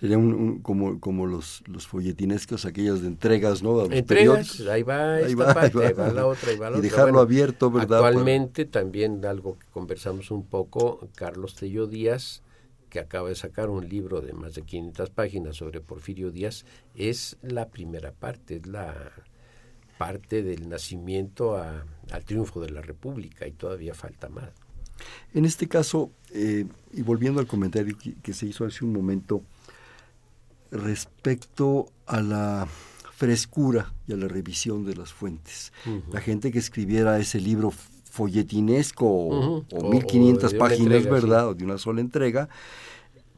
Sería 0.00 0.16
un, 0.16 0.60
como, 0.60 0.98
como 0.98 1.26
los, 1.26 1.62
los 1.66 1.86
folletinescos, 1.86 2.64
aquellas 2.64 3.02
de 3.02 3.08
entregas, 3.08 3.62
¿no? 3.62 3.84
entregas, 3.84 4.58
ahí 4.60 4.82
va 4.82 5.20
esta 5.20 5.54
parte, 5.54 5.86
ahí 5.86 5.92
va. 5.92 6.08
la 6.10 6.26
otra, 6.26 6.50
ahí 6.52 6.56
va 6.56 6.70
la 6.70 6.78
y 6.78 6.80
dejarlo 6.80 7.20
abierto, 7.20 7.70
¿verdad? 7.70 8.06
Actualmente 8.06 8.64
también 8.64 9.22
algo 9.26 9.58
que 9.58 9.66
conversamos 9.66 10.30
un 10.30 10.46
poco, 10.46 11.06
Carlos 11.16 11.54
Tello 11.54 11.86
Díaz, 11.86 12.42
que 12.88 12.98
acaba 12.98 13.28
de 13.28 13.34
sacar 13.34 13.68
un 13.68 13.86
libro 13.86 14.22
de 14.22 14.32
más 14.32 14.54
de 14.54 14.62
500 14.62 15.10
páginas 15.10 15.56
sobre 15.56 15.82
Porfirio 15.82 16.30
Díaz, 16.30 16.64
es 16.94 17.36
la 17.42 17.68
primera 17.68 18.12
parte, 18.12 18.56
es 18.56 18.66
la 18.66 19.12
parte 19.98 20.42
del 20.42 20.70
nacimiento 20.70 21.58
al 21.58 22.24
triunfo 22.24 22.62
de 22.62 22.70
la 22.70 22.80
República 22.80 23.46
y 23.46 23.52
todavía 23.52 23.92
falta 23.92 24.30
más. 24.30 24.48
En 25.34 25.44
este 25.44 25.68
caso, 25.68 26.10
eh, 26.32 26.66
y 26.92 27.02
volviendo 27.02 27.40
al 27.40 27.46
comentario 27.46 27.96
que, 28.22 28.32
se 28.32 28.46
hizo 28.46 28.64
hace 28.64 28.84
un 28.84 28.92
momento, 28.92 29.42
respecto 30.70 31.88
a 32.06 32.20
la 32.20 32.68
frescura 33.16 33.92
y 34.06 34.12
a 34.12 34.16
la 34.16 34.28
revisión 34.28 34.84
de 34.84 34.96
las 34.96 35.12
fuentes. 35.12 35.72
La 36.10 36.20
gente 36.20 36.50
que 36.50 36.58
escribiera 36.58 37.18
ese 37.18 37.40
libro 37.40 37.72
folletinesco 38.10 39.06
o, 39.06 39.64
1500 39.90 40.54
páginas, 40.54 41.04
¿verdad? 41.04 41.48
O 41.48 41.54
de 41.54 41.64
una 41.64 41.78
sola 41.78 42.00
entrega, 42.00 42.48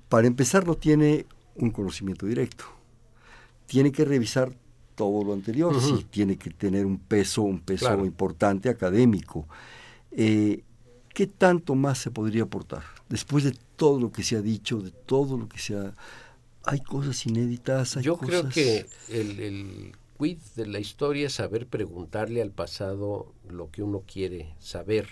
para 0.09 0.27
empezar 0.27 0.67
no 0.67 0.75
tiene 0.75 1.27
un 1.57 1.71
conocimiento 1.71 2.27
directo. 2.27 2.65
Tiene 3.67 3.93
que 3.93 4.05
revisar 4.05 4.53
todo 4.95 5.25
lo 5.25 5.33
anterior, 5.33 5.81
sí, 5.81 6.07
tiene 6.11 6.37
que 6.37 6.51
tener 6.51 6.87
un 6.87 6.99
peso, 6.99 7.43
un 7.43 7.61
peso 7.61 8.05
importante 8.05 8.69
académico. 8.69 9.47
Eh, 10.11 10.63
¿Qué 11.13 11.27
tanto 11.27 11.75
más 11.75 11.99
se 11.99 12.11
podría 12.11 12.45
aportar? 12.45 12.83
Después 13.09 13.45
de 13.45 13.55
todo 13.77 14.01
lo 14.01 14.13
que 14.13 14.23
se 14.23 14.37
ha 14.37 14.43
dicho, 14.43 14.81
de 14.81 14.91
todo 14.91 15.37
lo 15.37 15.49
que 15.49 15.59
se 15.59 15.77
ha... 15.77 15.93
Hay 16.65 16.81
cosas 16.81 17.27
inéditas, 17.27 17.97
hay 17.97 18.05
Yo 18.05 18.17
creo 18.17 18.49
que 18.49 18.87
el, 19.09 19.41
el 19.41 19.93
quid 20.19 20.39
de 20.57 20.67
la 20.67 20.79
historia 20.79 21.27
es 21.27 21.35
saber 21.35 21.67
preguntarle 21.67 22.43
al 22.43 22.51
pasado 22.51 23.33
lo 23.49 23.71
que 23.71 23.83
uno 23.83 24.03
quiere 24.07 24.55
saber. 24.59 25.09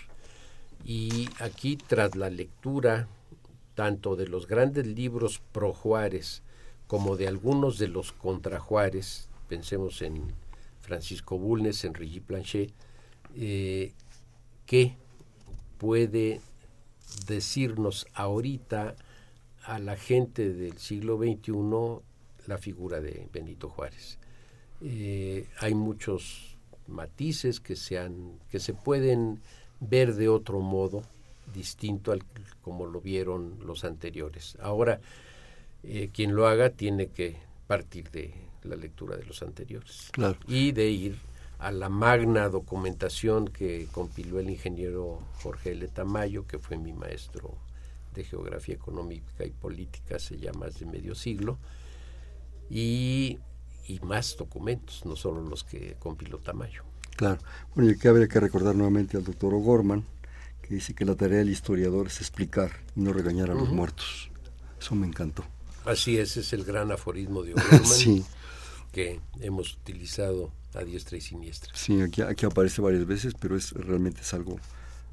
Y 0.85 1.29
aquí, 1.39 1.77
tras 1.77 2.15
la 2.15 2.29
lectura 2.29 3.07
tanto 3.75 4.15
de 4.15 4.27
los 4.27 4.47
grandes 4.47 4.85
libros 4.87 5.41
pro 5.51 5.73
Juárez 5.73 6.43
como 6.87 7.15
de 7.15 7.27
algunos 7.27 7.77
de 7.77 7.87
los 7.87 8.11
contra 8.11 8.59
Juárez, 8.59 9.29
pensemos 9.47 10.01
en 10.01 10.33
Francisco 10.81 11.37
Bulnes, 11.37 11.85
en 11.85 11.93
Rigi 11.93 12.19
Planchet, 12.19 12.73
eh, 13.35 13.93
¿qué 14.65 14.95
puede 15.77 16.41
decirnos 17.27 18.07
ahorita 18.13 18.95
a 19.65 19.79
la 19.79 19.95
gente 19.95 20.53
del 20.53 20.77
siglo 20.77 21.17
XXI 21.17 22.47
la 22.47 22.57
figura 22.57 22.99
de 22.99 23.27
Benito 23.31 23.69
Juárez? 23.69 24.17
Eh, 24.81 25.47
hay 25.59 25.75
muchos 25.75 26.57
matices 26.87 27.59
que 27.59 27.75
se, 27.75 27.99
que 28.49 28.59
se 28.59 28.73
pueden 28.73 29.41
ver 29.79 30.15
de 30.15 30.29
otro 30.29 30.59
modo, 30.59 31.03
distinto 31.53 32.11
al 32.11 32.23
como 32.61 32.85
lo 32.85 33.01
vieron 33.01 33.57
los 33.65 33.83
anteriores. 33.83 34.57
Ahora, 34.61 35.01
eh, 35.83 36.09
quien 36.13 36.35
lo 36.35 36.47
haga 36.47 36.69
tiene 36.69 37.07
que 37.07 37.37
partir 37.67 38.09
de 38.11 38.33
la 38.63 38.75
lectura 38.75 39.17
de 39.17 39.25
los 39.25 39.41
anteriores. 39.41 40.11
Y 40.47 40.71
de 40.71 40.89
ir 40.89 41.17
a 41.59 41.71
la 41.71 41.89
magna 41.89 42.49
documentación 42.49 43.47
que 43.47 43.87
compiló 43.91 44.39
el 44.39 44.49
ingeniero 44.49 45.19
Jorge 45.41 45.71
L. 45.71 45.87
Tamayo, 45.87 46.45
que 46.47 46.59
fue 46.59 46.77
mi 46.77 46.93
maestro 46.93 47.55
de 48.13 48.23
geografía 48.23 48.75
económica 48.75 49.45
y 49.45 49.51
política 49.51 50.15
hace 50.15 50.37
ya 50.37 50.51
más 50.53 50.79
de 50.79 50.85
medio 50.85 51.15
siglo, 51.15 51.57
y, 52.69 53.39
y 53.87 53.99
más 54.01 54.35
documentos, 54.37 55.05
no 55.05 55.15
solo 55.15 55.41
los 55.41 55.63
que 55.63 55.95
compiló 55.99 56.39
Tamayo. 56.39 56.83
Claro. 57.15 57.41
Bueno, 57.75 57.91
y 57.91 57.93
aquí 57.95 58.07
habría 58.07 58.27
que 58.27 58.39
recordar 58.39 58.75
nuevamente 58.75 59.17
al 59.17 59.23
doctor 59.23 59.53
O'Gorman, 59.53 60.05
que 60.61 60.75
dice 60.75 60.93
que 60.93 61.05
la 61.05 61.15
tarea 61.15 61.39
del 61.39 61.49
historiador 61.49 62.07
es 62.07 62.19
explicar 62.19 62.71
y 62.95 63.01
no 63.01 63.13
regañar 63.13 63.51
a 63.51 63.53
los 63.53 63.69
muertos. 63.69 64.31
Eso 64.79 64.95
me 64.95 65.05
encantó. 65.07 65.43
Así 65.85 66.17
es, 66.17 66.37
es 66.37 66.53
el 66.53 66.63
gran 66.63 66.91
aforismo 66.91 67.43
de 67.43 67.53
O'Gorman. 67.55 67.85
sí 67.85 68.23
que 68.91 69.21
hemos 69.39 69.73
utilizado 69.73 70.51
a 70.73 70.83
diestra 70.83 71.17
y 71.17 71.21
siniestra. 71.21 71.71
Sí, 71.75 72.01
aquí, 72.01 72.21
aquí 72.21 72.45
aparece 72.45 72.81
varias 72.81 73.05
veces, 73.05 73.33
pero 73.39 73.55
es 73.55 73.71
realmente 73.71 74.21
es 74.21 74.33
algo 74.33 74.59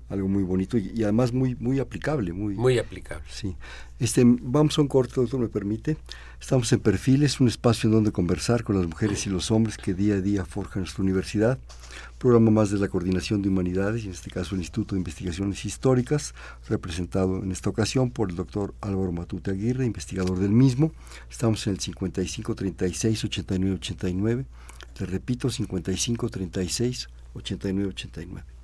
algo 0.09 0.29
muy 0.29 0.43
bonito 0.43 0.79
y, 0.79 1.03
además 1.03 1.33
muy 1.33 1.55
muy 1.57 1.79
aplicable 1.79 2.33
muy 2.33 2.55
muy 2.55 2.79
aplicable. 2.79 3.25
Sí. 3.31 3.57
Este 3.99 4.23
vamos 4.25 4.79
a 4.79 4.83
un 4.83 4.89
corte 4.89 5.15
doctor 5.17 5.41
me 5.41 5.49
permite. 5.49 5.97
Estamos 6.41 6.73
en 6.73 6.81
Perfiles 6.81 7.41
un 7.41 7.49
espacio 7.49 7.89
en 7.89 7.95
donde 7.95 8.13
conversar 8.13 8.63
con 8.63 8.77
las 8.77 8.87
mujeres 8.87 9.27
y 9.27 9.31
los 9.31 9.51
hombres 9.51 9.77
que 9.77 9.95
día 9.95 10.15
a 10.15 10.21
día 10.21 10.45
forjan 10.45 10.83
nuestra 10.83 11.03
universidad. 11.03 11.59
Programa 12.19 12.51
más 12.51 12.71
de 12.71 12.79
la 12.79 12.89
coordinación 12.89 13.43
de 13.43 13.49
humanidades 13.49 14.03
y 14.03 14.07
en 14.07 14.13
este 14.13 14.31
caso 14.31 14.55
el 14.55 14.61
Instituto 14.61 14.95
de 14.95 15.01
Investigaciones 15.01 15.65
Históricas 15.65 16.35
representado 16.69 17.43
en 17.43 17.53
esta 17.53 17.71
ocasión 17.71 18.11
por 18.11 18.31
el 18.31 18.37
doctor 18.37 18.75
Álvaro 18.81 19.13
Matute 19.13 19.51
Aguirre 19.51 19.85
investigador 19.85 20.39
del 20.39 20.51
mismo. 20.51 20.93
Estamos 21.31 21.67
en 21.67 21.75
el 21.75 21.81
55 21.81 22.55
36 22.55 23.25
89 23.25 23.75
89 23.77 24.47
le 24.99 25.07
repito 25.07 25.49
55 25.49 26.29
36 26.29 27.09
89 27.35 27.91
89 27.91 28.58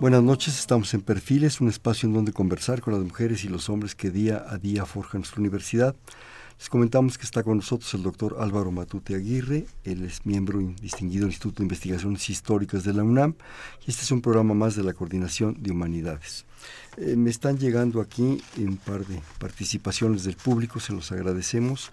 Buenas 0.00 0.22
noches, 0.22 0.58
estamos 0.58 0.94
en 0.94 1.02
Perfiles, 1.02 1.60
un 1.60 1.68
espacio 1.68 2.06
en 2.06 2.14
donde 2.14 2.32
conversar 2.32 2.80
con 2.80 2.94
las 2.94 3.02
mujeres 3.02 3.44
y 3.44 3.48
los 3.48 3.68
hombres 3.68 3.94
que 3.94 4.10
día 4.10 4.44
a 4.48 4.58
día 4.58 4.84
forjan 4.86 5.20
nuestra 5.20 5.40
universidad. 5.40 5.94
Les 6.58 6.68
comentamos 6.68 7.16
que 7.16 7.24
está 7.24 7.42
con 7.42 7.56
nosotros 7.56 7.92
el 7.94 8.02
doctor 8.02 8.36
Álvaro 8.38 8.70
Matute 8.70 9.14
Aguirre, 9.14 9.66
él 9.84 10.04
es 10.04 10.26
miembro 10.26 10.60
distinguido 10.80 11.22
del 11.22 11.32
Instituto 11.32 11.58
de 11.58 11.64
Investigaciones 11.64 12.28
Históricas 12.28 12.84
de 12.84 12.92
la 12.92 13.02
UNAM 13.02 13.34
y 13.86 13.90
este 13.90 14.02
es 14.02 14.10
un 14.10 14.20
programa 14.20 14.52
más 14.52 14.76
de 14.76 14.84
la 14.84 14.92
Coordinación 14.92 15.56
de 15.62 15.70
Humanidades. 15.70 16.44
Eh, 16.98 17.16
me 17.16 17.30
están 17.30 17.56
llegando 17.56 18.02
aquí 18.02 18.42
un 18.58 18.76
par 18.76 19.06
de 19.06 19.22
participaciones 19.38 20.24
del 20.24 20.36
público, 20.36 20.80
se 20.80 20.92
los 20.92 21.10
agradecemos 21.12 21.92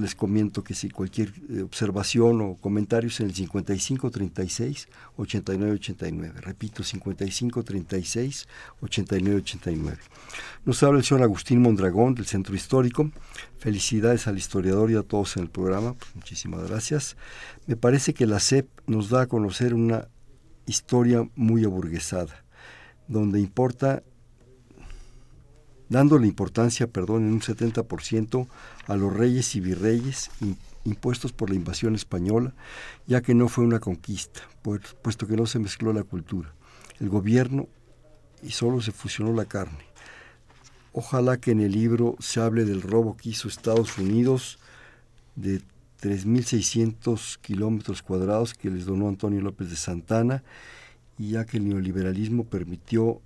les 0.00 0.14
comento 0.14 0.62
que 0.62 0.74
si 0.74 0.90
cualquier 0.90 1.32
eh, 1.50 1.62
observación 1.62 2.40
o 2.40 2.54
comentarios 2.54 3.18
en 3.20 3.26
el 3.26 3.34
55 3.34 4.10
36 4.10 4.88
89 5.16 5.72
89. 5.74 6.40
Repito, 6.40 6.84
55 6.84 7.62
36 7.64 8.48
89 8.80 9.40
89. 9.40 9.98
Nos 10.64 10.82
habla 10.82 11.00
el 11.00 11.04
señor 11.04 11.24
Agustín 11.24 11.62
Mondragón 11.62 12.14
del 12.14 12.26
Centro 12.26 12.54
Histórico. 12.54 13.10
Felicidades 13.58 14.26
al 14.28 14.38
historiador 14.38 14.90
y 14.90 14.96
a 14.96 15.02
todos 15.02 15.36
en 15.36 15.44
el 15.44 15.50
programa. 15.50 15.94
Pues, 15.94 16.14
muchísimas 16.14 16.68
gracias. 16.68 17.16
Me 17.66 17.76
parece 17.76 18.14
que 18.14 18.26
la 18.26 18.38
CEP 18.38 18.68
nos 18.86 19.08
da 19.10 19.22
a 19.22 19.26
conocer 19.26 19.74
una 19.74 20.08
historia 20.66 21.28
muy 21.34 21.64
aburguesada, 21.64 22.44
donde 23.08 23.40
importa 23.40 24.02
dándole 25.88 26.26
importancia, 26.26 26.86
perdón, 26.86 27.26
en 27.26 27.32
un 27.34 27.40
70% 27.40 28.46
a 28.86 28.96
los 28.96 29.12
reyes 29.12 29.54
y 29.54 29.60
virreyes 29.60 30.30
impuestos 30.84 31.32
por 31.32 31.50
la 31.50 31.56
invasión 31.56 31.94
española, 31.94 32.54
ya 33.06 33.20
que 33.20 33.34
no 33.34 33.48
fue 33.48 33.64
una 33.64 33.80
conquista, 33.80 34.40
puesto 35.02 35.26
que 35.26 35.36
no 35.36 35.46
se 35.46 35.58
mezcló 35.58 35.92
la 35.92 36.02
cultura, 36.02 36.52
el 37.00 37.08
gobierno 37.08 37.68
y 38.42 38.50
solo 38.50 38.80
se 38.80 38.92
fusionó 38.92 39.32
la 39.32 39.46
carne. 39.46 39.84
Ojalá 40.92 41.38
que 41.38 41.50
en 41.50 41.60
el 41.60 41.72
libro 41.72 42.16
se 42.20 42.40
hable 42.40 42.64
del 42.64 42.82
robo 42.82 43.16
que 43.16 43.30
hizo 43.30 43.48
Estados 43.48 43.98
Unidos 43.98 44.58
de 45.34 45.60
3.600 46.00 47.38
kilómetros 47.40 48.02
cuadrados 48.02 48.54
que 48.54 48.70
les 48.70 48.86
donó 48.86 49.08
Antonio 49.08 49.40
López 49.40 49.70
de 49.70 49.76
Santana, 49.76 50.42
y 51.18 51.30
ya 51.30 51.44
que 51.44 51.56
el 51.56 51.68
neoliberalismo 51.68 52.44
permitió 52.44 53.22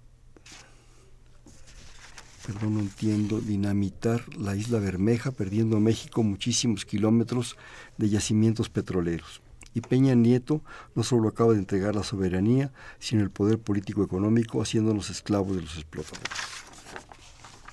perdón, 2.47 2.75
no 2.75 2.81
entiendo, 2.81 3.41
dinamitar 3.41 4.23
la 4.37 4.57
isla 4.57 4.79
Bermeja, 4.79 5.31
perdiendo 5.31 5.77
a 5.77 5.81
México 5.81 6.23
muchísimos 6.23 6.85
kilómetros 6.85 7.57
de 7.99 8.09
yacimientos 8.09 8.69
petroleros. 8.69 9.43
Y 9.75 9.83
Peña 9.83 10.15
Nieto 10.15 10.63
no 10.95 11.03
solo 11.03 11.29
acaba 11.29 11.53
de 11.53 11.61
entregar 11.61 11.95
la 11.95 12.03
soberanía, 12.03 12.73
sino 12.99 13.23
el 13.23 13.31
poder 13.31 13.59
político-económico, 13.59 14.61
haciéndonos 14.61 15.11
esclavos 15.11 15.57
de 15.57 15.63
los 15.63 15.77
explotadores. 15.77 16.29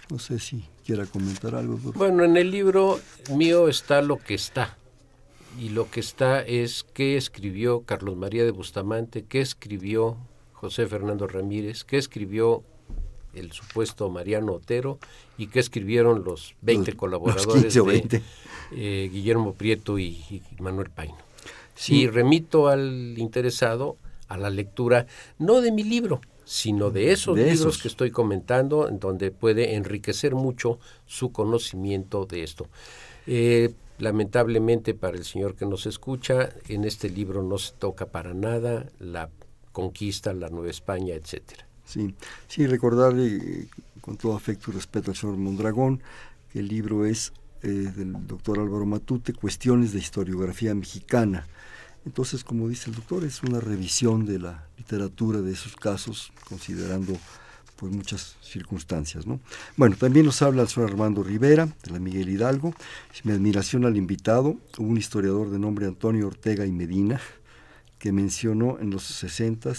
No 0.10 0.20
sé 0.20 0.40
si 0.40 0.64
quiera 0.86 1.06
comentar 1.06 1.56
algo. 1.56 1.78
Bueno, 1.96 2.24
en 2.24 2.38
el 2.38 2.52
libro 2.52 3.00
mío 3.36 3.68
está 3.68 4.02
lo 4.02 4.18
que 4.18 4.36
está. 4.36 4.78
Y 5.60 5.70
lo 5.70 5.90
que 5.90 6.00
está 6.00 6.42
es 6.42 6.86
qué 6.94 7.18
escribió 7.18 7.82
Carlos 7.82 8.16
María 8.16 8.44
de 8.44 8.52
Bustamante, 8.52 9.26
qué 9.26 9.42
escribió 9.42 10.18
José 10.54 10.86
Fernando 10.86 11.28
Ramírez, 11.28 11.84
qué 11.84 11.98
escribió 11.98 12.64
el 13.34 13.52
supuesto 13.52 14.10
Mariano 14.10 14.54
Otero 14.54 15.00
y 15.38 15.48
qué 15.48 15.60
escribieron 15.60 16.24
los 16.24 16.56
20 16.62 16.94
colaboradores 16.94 17.74
de 17.74 18.22
eh, 18.72 19.10
Guillermo 19.12 19.54
Prieto 19.54 20.00
y, 20.00 20.42
Manuel 20.60 20.90
Paino. 20.90 21.18
Sí. 21.76 22.02
Y 22.02 22.08
remito 22.08 22.68
al 22.68 23.16
interesado 23.18 23.98
a 24.28 24.38
la 24.38 24.50
lectura, 24.50 25.08
no 25.38 25.62
de 25.62 25.72
mi 25.72 25.84
libro, 25.84 26.22
sino 26.44 26.92
de 26.92 27.12
esos 27.12 27.38
libros 27.38 27.78
que 27.78 27.88
estoy 27.88 28.12
comentando, 28.12 28.88
en 28.88 29.00
donde 29.00 29.32
puede 29.32 29.76
enriquecer 29.76 30.34
mucho 30.34 30.80
su 31.06 31.32
conocimiento 31.32 32.26
de 32.26 32.44
esto. 32.44 32.68
Eh, 33.26 33.74
lamentablemente 34.00 34.94
para 34.94 35.18
el 35.18 35.26
señor 35.26 35.56
que 35.56 35.66
nos 35.66 35.86
escucha, 35.86 36.50
en 36.68 36.86
este 36.86 37.10
libro 37.10 37.44
no 37.44 37.58
se 37.58 37.74
toca 37.74 38.08
para 38.08 38.34
nada 38.34 38.86
la 39.00 39.30
conquista, 39.72 40.34
la 40.34 40.50
Nueva 40.50 40.70
España, 40.70 41.16
etcétera. 41.16 41.67
Sí, 41.88 42.14
sí, 42.48 42.68
recordarle 42.68 43.38
eh, 43.38 43.68
con 44.02 44.18
todo 44.18 44.36
afecto 44.36 44.70
y 44.70 44.76
respeto 44.76 45.10
al 45.10 45.18
señor 45.18 45.38
Mondragón 45.38 46.04
que 46.54 46.60
el 46.60 46.68
libro 46.68 47.06
es 47.06 47.34
eh, 47.64 47.68
del 47.70 48.28
doctor 48.28 48.60
Álvaro 48.60 48.86
Matute, 48.86 49.34
Cuestiones 49.34 49.94
de 49.94 50.00
Historiografía 50.00 50.76
Mexicana 50.76 51.48
entonces, 52.08 52.46
como 52.46 52.70
dice 52.70 52.90
el 52.90 52.96
doctor, 52.96 53.26
es 53.26 53.44
una 53.44 53.60
revisión 53.60 54.26
de 54.26 54.40
la 54.40 54.66
literatura 54.78 55.42
de 55.42 55.52
esos 55.52 55.76
casos, 55.76 56.32
considerando 56.48 57.18
pues 57.76 57.92
muchas 57.92 58.38
circunstancias. 58.42 59.28
¿no? 59.28 59.42
Bueno, 59.76 59.98
también 59.98 60.26
nos 60.26 60.42
habla 60.42 60.62
el 60.62 60.70
señor 60.70 60.92
Armando 60.92 61.22
Rivera, 61.22 61.68
de 61.84 61.92
la 61.92 62.00
Miguel 62.00 62.30
Hidalgo. 62.30 62.74
Mi 63.26 63.34
admiración 63.34 63.84
al 63.84 63.98
invitado, 63.98 64.56
un 64.78 64.98
historiador 64.98 65.50
de 65.50 65.60
nombre 65.60 65.86
Antonio 65.86 66.28
Ortega 66.28 66.66
y 66.66 66.72
Medina, 66.72 67.20
que 68.00 68.14
mencionó 68.14 68.80
en 68.80 68.90
los 68.90 69.04
60 69.04 69.74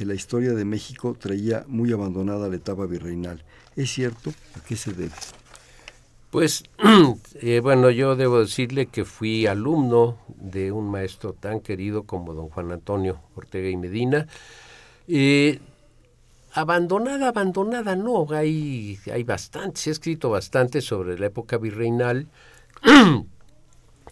que 0.00 0.06
la 0.06 0.14
historia 0.14 0.54
de 0.54 0.64
México 0.64 1.14
traía 1.20 1.66
muy 1.68 1.92
abandonada 1.92 2.48
la 2.48 2.56
etapa 2.56 2.86
virreinal. 2.86 3.44
¿Es 3.76 3.90
cierto? 3.90 4.30
¿A 4.56 4.64
qué 4.64 4.74
se 4.74 4.94
debe? 4.94 5.12
Pues 6.30 6.64
eh, 7.34 7.60
bueno, 7.62 7.90
yo 7.90 8.16
debo 8.16 8.40
decirle 8.40 8.86
que 8.86 9.04
fui 9.04 9.46
alumno 9.46 10.16
de 10.38 10.72
un 10.72 10.90
maestro 10.90 11.34
tan 11.34 11.60
querido 11.60 12.04
como 12.04 12.32
don 12.32 12.48
Juan 12.48 12.72
Antonio 12.72 13.20
Ortega 13.34 13.68
y 13.68 13.76
Medina. 13.76 14.26
Eh, 15.06 15.60
abandonada, 16.54 17.28
abandonada, 17.28 17.94
no, 17.94 18.26
hay, 18.30 18.98
hay 19.12 19.22
bastante, 19.22 19.82
se 19.82 19.90
ha 19.90 19.92
escrito 19.92 20.30
bastante 20.30 20.80
sobre 20.80 21.18
la 21.18 21.26
época 21.26 21.58
virreinal, 21.58 22.26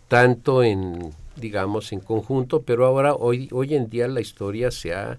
tanto 0.09 0.62
en, 0.62 1.14
digamos, 1.37 1.92
en 1.94 2.01
conjunto, 2.01 2.61
pero 2.61 2.85
ahora, 2.85 3.14
hoy, 3.14 3.48
hoy 3.53 3.74
en 3.74 3.88
día 3.88 4.07
la 4.07 4.20
historia 4.20 4.70
se 4.70 4.92
ha 4.92 5.18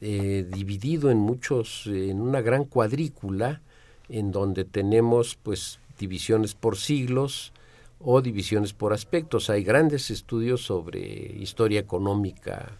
eh, 0.00 0.46
dividido 0.50 1.10
en 1.10 1.18
muchos, 1.18 1.86
en 1.86 2.20
una 2.20 2.40
gran 2.40 2.64
cuadrícula, 2.64 3.62
en 4.08 4.32
donde 4.32 4.64
tenemos, 4.64 5.38
pues, 5.42 5.78
divisiones 5.98 6.54
por 6.54 6.76
siglos 6.76 7.52
o 8.00 8.20
divisiones 8.20 8.72
por 8.72 8.92
aspectos. 8.92 9.50
Hay 9.50 9.64
grandes 9.64 10.10
estudios 10.10 10.62
sobre 10.62 11.00
historia 11.00 11.80
económica 11.80 12.78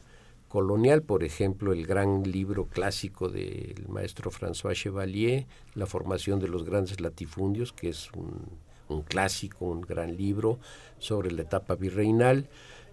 colonial, 0.55 1.03
por 1.03 1.25
ejemplo, 1.25 1.73
el 1.73 1.85
gran 1.85 2.23
libro 2.23 2.67
clásico 2.67 3.29
del 3.29 3.89
maestro 3.89 4.31
François 4.31 4.75
Chevalier, 4.75 5.47
La 5.75 5.87
formación 5.87 6.39
de 6.39 6.47
los 6.47 6.63
grandes 6.65 7.01
latifundios, 7.01 7.73
que 7.73 7.89
es 7.89 8.09
un, 8.13 9.03
clásico, 9.03 9.65
un 9.65 9.81
gran 9.81 10.17
libro 10.17 10.61
sobre 10.99 11.33
la 11.33 11.43
etapa 11.43 11.75
virreinal. 11.75 12.47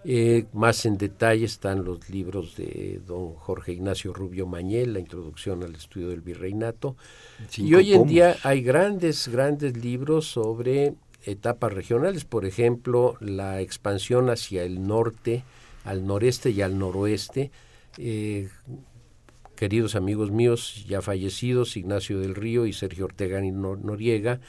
Eh, 0.04 0.46
más 0.54 0.86
en 0.86 0.98
detalle 0.98 1.46
están 1.46 1.86
los 1.86 2.10
libros 2.10 2.56
de 2.56 3.00
don 3.06 3.34
Jorge 3.36 3.74
Ignacio 3.74 4.14
Rubio 4.14 4.48
Mañel, 4.48 4.94
la 4.94 5.00
introducción 5.00 5.64
al 5.64 5.76
estudio 5.76 6.10
del 6.10 6.22
virreinato. 6.22 6.96
y 7.56 7.74
hoy 7.76 7.94
en 7.94 8.08
día 8.08 8.36
hay 8.44 8.62
grandes, 8.62 9.28
grandes 9.28 9.78
libros 9.78 10.26
sobre 10.26 10.96
etapas 11.26 11.72
regionales, 11.72 12.26
por 12.26 12.46
ejemplo, 12.46 13.16
la 13.20 13.62
expansión 13.62 14.30
hacia 14.32 14.64
el 14.64 14.88
norte, 14.88 15.44
al 15.86 16.06
noreste 16.06 16.50
y 16.50 16.62
al 16.62 16.80
noroeste. 16.80 17.52
Eh, 17.98 18.50
queridos 19.56 19.96
amigos 19.96 20.32
míos 20.32 20.84
ya 20.88 21.04
fallecidos, 21.04 21.78
Ignacio 21.78 22.20
del 22.20 22.34
Río 22.34 22.66
y 22.66 22.74
Sergio 22.74 23.06
Ortega 23.06 23.44
y 23.46 23.52
Noriega, 23.52 24.40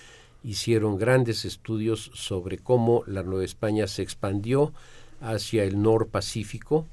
hicieron 0.42 0.96
grandes 0.96 1.44
estudios 1.44 2.10
sobre 2.14 2.56
cómo 2.56 3.04
la 3.06 3.22
Nueva 3.22 3.44
España 3.44 3.86
se 3.86 4.02
expandió 4.02 4.72
hacia 5.22 5.64
el 5.64 5.76
Pacífico 6.10 6.86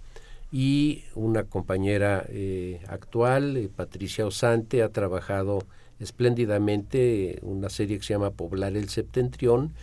y 0.52 1.04
una 1.16 1.44
compañera 1.44 2.26
eh, 2.30 2.82
actual, 2.88 3.58
eh, 3.58 3.70
Patricia 3.76 4.26
Osante, 4.26 4.82
ha 4.82 4.90
trabajado 4.90 5.60
espléndidamente 6.00 7.40
una 7.42 7.70
serie 7.70 7.98
que 7.98 8.04
se 8.04 8.14
llama 8.14 8.32
Poblar 8.32 8.76
el 8.76 8.90
Septentrión, 8.90 9.74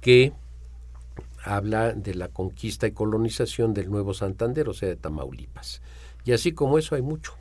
que 0.00 0.32
habla 1.44 1.92
de 1.92 2.14
la 2.14 2.28
conquista 2.28 2.86
y 2.86 2.92
colonización 2.92 3.74
del 3.74 3.90
Nuevo 3.90 4.14
Santander, 4.14 4.68
o 4.68 4.74
sea, 4.74 4.88
de 4.88 4.96
Tamaulipas. 4.96 5.82
Y 6.24 6.32
así 6.32 6.52
como 6.52 6.78
eso 6.78 6.94
hay 6.94 7.02
mucho. 7.02 7.34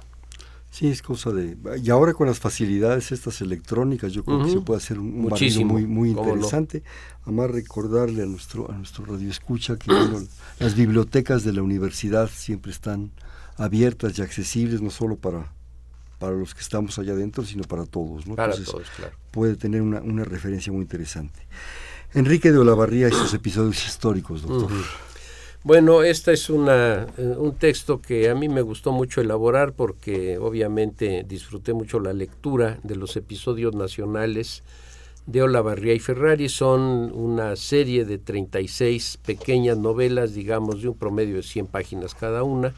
Sí, 0.71 0.87
es 0.87 1.01
cosa 1.01 1.31
de... 1.31 1.57
Y 1.83 1.89
ahora 1.89 2.13
con 2.13 2.27
las 2.27 2.39
facilidades 2.39 3.11
estas 3.11 3.41
electrónicas, 3.41 4.13
yo 4.13 4.23
creo 4.23 4.41
que 4.41 4.51
se 4.51 4.61
puede 4.61 4.77
hacer 4.77 4.99
un, 4.99 5.29
un 5.29 5.67
muy, 5.67 5.85
muy 5.85 6.11
interesante. 6.11 6.81
Además, 7.23 7.51
recordarle 7.51 8.23
a 8.23 8.25
nuestro, 8.25 8.71
a 8.71 8.75
nuestro 8.75 9.05
radio 9.05 9.29
escucha 9.29 9.75
que 9.75 9.91
las 10.59 10.75
bibliotecas 10.75 11.43
de 11.43 11.51
la 11.51 11.61
universidad 11.61 12.29
siempre 12.29 12.71
están 12.71 13.11
abiertas 13.57 14.17
y 14.17 14.21
accesibles, 14.21 14.81
no 14.81 14.91
solo 14.91 15.17
para, 15.17 15.51
para 16.19 16.37
los 16.37 16.55
que 16.55 16.61
estamos 16.61 16.97
allá 16.97 17.11
adentro, 17.11 17.43
sino 17.43 17.63
para 17.63 17.85
todos. 17.85 18.25
¿no? 18.25 18.35
Para 18.35 18.53
todos, 18.53 18.89
claro. 18.95 19.13
Puede 19.31 19.57
tener 19.57 19.81
una, 19.81 19.99
una, 19.99 20.23
referencia 20.23 20.71
muy 20.71 20.83
interesante. 20.83 21.41
Enrique 22.13 22.49
de 22.49 22.57
Olavarría 22.57 23.09
y 23.09 23.11
sus 23.11 23.33
episodios 23.33 23.85
históricos, 23.85 24.43
doctor. 24.43 24.71
Bueno, 25.63 26.01
este 26.01 26.33
es 26.33 26.49
una, 26.49 27.05
eh, 27.19 27.35
un 27.37 27.53
texto 27.53 28.01
que 28.01 28.31
a 28.31 28.33
mí 28.33 28.49
me 28.49 28.63
gustó 28.63 28.91
mucho 28.91 29.21
elaborar 29.21 29.73
porque 29.73 30.39
obviamente 30.39 31.23
disfruté 31.23 31.73
mucho 31.73 31.99
la 31.99 32.13
lectura 32.13 32.79
de 32.81 32.95
los 32.95 33.15
episodios 33.15 33.75
nacionales 33.75 34.63
de 35.27 35.43
Olavarría 35.43 35.93
y 35.93 35.99
Ferrari. 35.99 36.49
Son 36.49 37.11
una 37.13 37.55
serie 37.55 38.05
de 38.05 38.17
36 38.17 39.19
pequeñas 39.23 39.77
novelas, 39.77 40.33
digamos, 40.33 40.81
de 40.81 40.87
un 40.87 40.97
promedio 40.97 41.35
de 41.35 41.43
100 41.43 41.67
páginas 41.67 42.15
cada 42.15 42.41
una, 42.41 42.73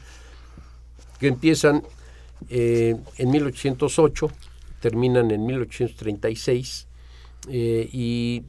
que 1.18 1.28
empiezan 1.28 1.84
eh, 2.50 2.96
en 3.16 3.30
1808, 3.30 4.30
terminan 4.80 5.30
en 5.30 5.46
1836 5.46 6.86
eh, 7.48 7.88
y 7.90 8.42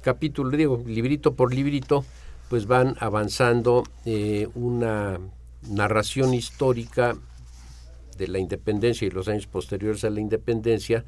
capítulo, 0.00 0.56
digo, 0.56 0.82
librito 0.86 1.34
por 1.34 1.52
librito, 1.52 2.02
pues 2.48 2.66
van 2.66 2.96
avanzando 3.00 3.84
eh, 4.04 4.48
una 4.54 5.18
narración 5.68 6.34
histórica 6.34 7.16
de 8.16 8.28
la 8.28 8.38
independencia 8.38 9.06
y 9.06 9.10
los 9.10 9.28
años 9.28 9.46
posteriores 9.46 10.04
a 10.04 10.10
la 10.10 10.20
independencia 10.20 11.04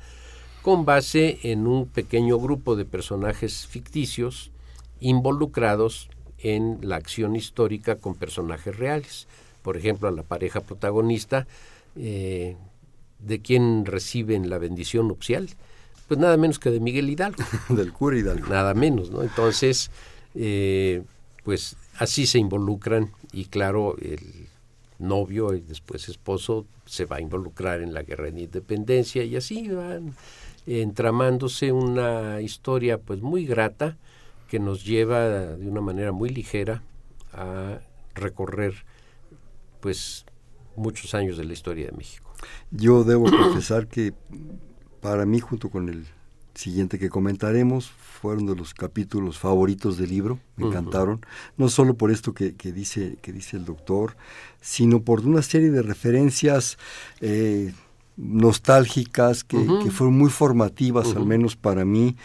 con 0.62 0.85
base 0.85 1.38
en 1.42 1.66
un 1.66 1.87
pequeño 1.87 2.38
grupo 2.38 2.75
de 2.75 2.85
personajes 2.85 3.66
ficticios 3.66 4.51
involucrados 4.99 6.09
en 6.38 6.79
la 6.83 6.96
acción 6.96 7.37
histórica 7.37 7.96
con 7.96 8.14
personajes 8.14 8.77
reales. 8.77 9.29
Por 9.62 9.77
ejemplo, 9.77 10.09
a 10.09 10.12
la 10.12 10.22
pareja 10.22 10.61
protagonista, 10.61 11.46
eh, 11.96 12.57
de 13.18 13.40
quien 13.40 13.87
reciben 13.87 14.51
la 14.51 14.59
bendición 14.59 15.09
nupcial, 15.09 15.49
pues 16.09 16.20
nada 16.20 16.37
menos 16.37 16.59
que 16.59 16.70
de 16.70 16.81
Miguel 16.81 17.11
Hidalgo. 17.11 17.42
Del 17.68 17.92
cura 17.92 18.18
Hidalgo. 18.18 18.49
Nada 18.49 18.75
menos, 18.75 19.11
¿no? 19.11 19.22
Entonces, 19.22 19.90
eh, 20.35 21.02
pues 21.47 21.77
así 21.97 22.27
se 22.27 22.40
involucran 22.40 23.13
y 23.33 23.44
claro, 23.44 23.97
el 23.99 24.49
novio 24.99 25.55
y 25.55 25.61
después 25.61 26.09
esposo 26.09 26.67
se 26.87 27.05
va 27.05 27.19
a 27.19 27.21
involucrar 27.21 27.83
en 27.83 27.94
la 27.94 28.03
guerra 28.03 28.33
de 28.33 28.40
independencia 28.40 29.23
y 29.23 29.37
así 29.37 29.69
van 29.69 30.17
entramándose 30.67 31.71
una 31.71 32.40
historia 32.40 32.99
pues 32.99 33.23
muy 33.23 33.47
grata 33.47 33.97
que 34.49 34.59
nos 34.59 34.85
lleva 34.85 35.29
de 35.29 35.69
una 35.69 35.81
manera 35.81 36.11
muy 36.11 36.31
ligera 36.31 36.83
a 37.33 37.79
recorrer 38.17 38.85
pues 39.79 40.27
muchos 40.75 41.15
años 41.15 41.37
de 41.37 41.44
la 41.44 41.53
historia 41.53 41.87
de 41.87 41.92
México. 41.92 42.29
Yo 42.73 43.05
debo 43.05 43.31
confesar 43.31 43.87
que 43.87 44.13
para 45.01 45.25
mí 45.25 45.38
junto 45.38 45.71
con 45.71 45.90
el 45.90 46.07
siguiente 46.57 46.98
que 46.98 47.09
comentaremos 47.09 47.90
fueron 47.90 48.46
de 48.46 48.57
los 48.57 48.75
capítulos 48.75 49.38
favoritos 49.38 49.98
del 49.98 50.11
libro, 50.11 50.38
me 50.57 50.67
encantaron, 50.67 51.21
no 51.57 51.69
solo 51.69 51.94
por 51.94 52.11
esto 52.11 52.33
que, 52.33 52.52
dice, 52.73 53.17
que 53.23 53.33
dice 53.33 53.57
el 53.57 53.65
doctor, 53.65 54.17
sino 54.61 55.00
por 55.02 55.21
una 55.21 55.42
serie 55.42 55.71
de 55.71 55.83
referencias 55.83 56.79
eh, 57.21 57.73
nostálgicas, 58.17 59.44
que, 59.44 59.59
fueron 59.90 60.17
muy 60.17 60.31
formativas, 60.31 61.15
al 61.15 61.27
menos 61.27 61.57
para 61.57 61.85
mí, 61.85 62.17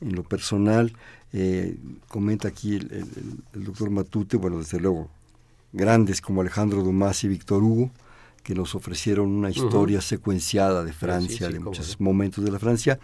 en 0.00 0.14
lo 0.14 0.22
personal. 0.22 0.92
Eh, 1.32 1.76
comenta 2.08 2.48
aquí 2.48 2.76
el, 2.76 3.06
doctor 3.52 3.90
Matute, 3.90 4.36
bueno, 4.36 4.58
desde 4.58 4.80
luego, 4.80 5.08
grandes 5.72 6.20
como 6.20 6.40
Alejandro 6.40 6.82
Dumas 6.82 7.22
y 7.24 7.28
Víctor 7.28 7.62
Hugo, 7.62 7.90
que 8.42 8.54
nos 8.54 8.74
ofrecieron 8.74 9.28
una 9.30 9.50
historia 9.50 10.00
secuenciada 10.00 10.84
de 10.84 10.92
Francia, 10.92 11.48
de 11.48 11.60
muchos 11.60 12.00
momentos 12.00 12.44
de 12.44 12.50
la 12.50 12.58
Francia, 12.58 12.98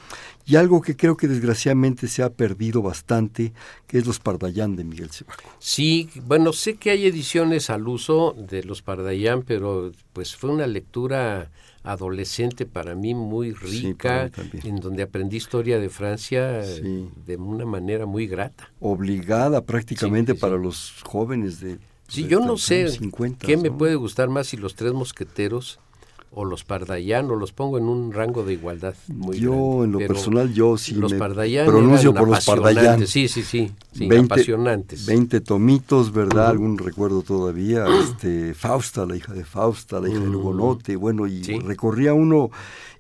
y 0.45 0.57
algo 0.57 0.81
que 0.81 0.97
creo 0.97 1.17
que 1.17 1.29
desgraciadamente 1.29 2.09
se 2.09 2.23
ha 2.23 2.31
perdido 2.31 2.83
bastante, 2.83 3.53
que 3.87 3.99
es 3.99 4.07
Los 4.07 4.19
Pardayán 4.19 4.77
de 4.77 4.85
Miguel 4.85 5.11
Cebaco. 5.11 5.43
Sí, 5.59 6.09
bueno, 6.27 6.53
sé 6.53 6.77
que 6.77 6.91
hay 6.91 7.07
ediciones 7.07 7.71
al 7.71 7.87
uso 7.87 8.35
de 8.37 8.65
Los 8.65 8.83
Pardayán, 8.83 9.43
pero 9.43 9.93
pues 10.13 10.35
fue 10.37 10.51
una 10.51 10.67
lectura 10.67 11.51
adolescente 11.83 12.67
para 12.67 12.95
mí 12.95 13.15
muy 13.15 13.53
rica, 13.53 14.31
en 14.65 14.77
donde 14.81 15.05
aprendí 15.05 15.37
historia 15.37 15.79
de 15.79 15.89
Francia 15.89 16.63
de 16.63 17.37
una 17.37 17.65
manera 17.65 18.07
muy 18.07 18.27
grata. 18.27 18.71
Obligada 18.81 19.65
prácticamente 19.65 20.35
para 20.35 20.57
los 20.57 21.03
jóvenes 21.05 21.61
de 21.61 21.79
Sí, 22.09 22.27
yo 22.27 22.41
no 22.41 22.57
sé 22.57 22.99
qué 23.41 23.57
me 23.57 23.71
puede 23.71 23.97
gustar 23.97 24.29
más 24.29 24.49
si 24.49 24.57
los 24.57 24.75
tres 24.75 24.93
mosqueteros 24.93 25.81
o 26.39 26.45
los 26.45 26.65
Pardayán 26.65 27.31
o 27.31 27.35
los 27.35 27.53
pongo 27.53 27.79
en 27.79 27.85
un 27.85 28.13
rango 28.13 28.45
de 28.45 28.53
igualdad 28.53 28.95
muy 29.09 29.39
Yo 29.39 29.85
en 29.85 29.93
lo 29.93 29.99
personal 29.99 30.53
yo 30.53 30.77
sí 30.77 30.95
los 30.95 31.11
me 31.11 31.19
pronuncio 31.19 32.13
por 32.13 32.29
los 32.29 32.45
Pardayán. 32.45 33.07
Sí, 33.07 33.27
sí, 33.27 33.43
sí, 33.43 33.73
sí 33.93 34.07
20, 34.07 34.35
apasionantes. 34.35 35.07
20 35.07 35.41
tomitos, 35.41 36.13
¿verdad? 36.13 36.49
Algún 36.49 36.77
recuerdo 36.77 37.23
todavía, 37.23 37.87
este 38.03 38.53
Fausta, 38.53 39.07
la 39.07 39.17
hija 39.17 39.33
de 39.33 39.47
Fausta, 39.47 39.99
la 39.99 40.11
hija 40.11 40.21
de 40.21 40.27
Lugonote, 40.27 40.97
bueno, 40.97 41.27
y 41.27 41.43
recorría 41.61 42.13
uno 42.13 42.51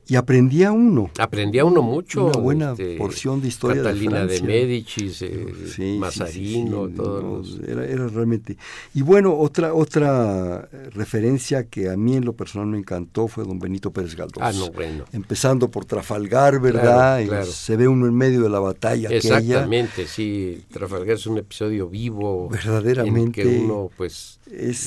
y 0.08 0.14
aprendía 0.14 0.70
uno. 0.70 1.10
Aprendía 1.18 1.64
uno 1.64 1.82
mucho. 1.82 2.26
Una 2.26 2.38
buena 2.38 2.70
este, 2.72 2.96
porción 2.96 3.40
de 3.40 3.48
historia 3.48 3.82
Catalina 3.82 4.24
de, 4.24 4.34
de 4.34 4.42
Médicis, 4.42 5.22
eh, 5.22 5.96
Mazarino, 5.98 6.88
todos 6.88 7.58
era, 7.66 7.84
era, 7.84 8.06
realmente. 8.06 8.56
Y 8.94 9.02
bueno, 9.02 9.36
otra 9.36 9.74
otra 9.74 10.68
referencia 10.92 11.64
que 11.64 11.90
a 11.90 11.96
mí 11.96 12.16
en 12.16 12.24
lo 12.24 12.34
personal 12.34 12.68
me 12.68 12.78
encantó 12.78 13.26
fue 13.26 13.44
don 13.44 13.58
Benito 13.58 13.90
Pérez 13.90 14.14
Galdós. 14.14 14.42
Ah, 14.42 14.52
no, 14.52 14.70
bueno. 14.70 15.04
Empezando 15.12 15.70
por 15.70 15.84
Trafalgar, 15.84 16.60
¿verdad? 16.60 17.20
Y 17.20 17.50
se 17.50 17.76
ve 17.76 17.88
uno 17.88 18.06
en 18.06 18.14
medio 18.14 18.42
de 18.42 18.50
la 18.50 18.60
batalla. 18.60 19.08
Exactamente, 19.08 20.06
sí. 20.06 20.64
Trafalgar 20.72 21.16
es 21.16 21.26
un 21.26 21.38
episodio 21.38 21.88
vivo. 21.88 22.48
Verdaderamente. 22.48 23.42
En 23.42 23.48
que 23.48 23.58
uno, 23.58 23.90
pues, 23.96 24.38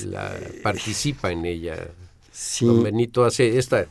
la, 0.06 0.32
participa 0.64 1.32
en 1.32 1.46
ella. 1.46 1.90
Sí. 2.32 2.66
Don 2.66 2.84
Benito 2.84 3.26
hace 3.26 3.58
esta 3.58 3.86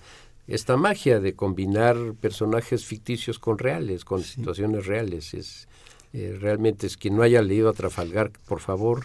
esta 0.49 0.77
magia 0.77 1.21
de 1.21 1.35
combinar 1.35 1.97
personajes 2.21 2.85
ficticios 2.85 3.39
con 3.39 3.59
reales, 3.59 4.05
con 4.05 4.23
situaciones 4.23 4.87
reales. 4.87 5.35
Es 5.35 5.69
eh, 6.13 6.37
realmente 6.41 6.87
es 6.87 6.97
quien 6.97 7.17
no 7.17 7.23
haya 7.23 7.43
leído 7.43 7.69
a 7.69 7.75
Trafalgar, 7.75 8.33
por 8.47 8.61
favor, 8.61 9.05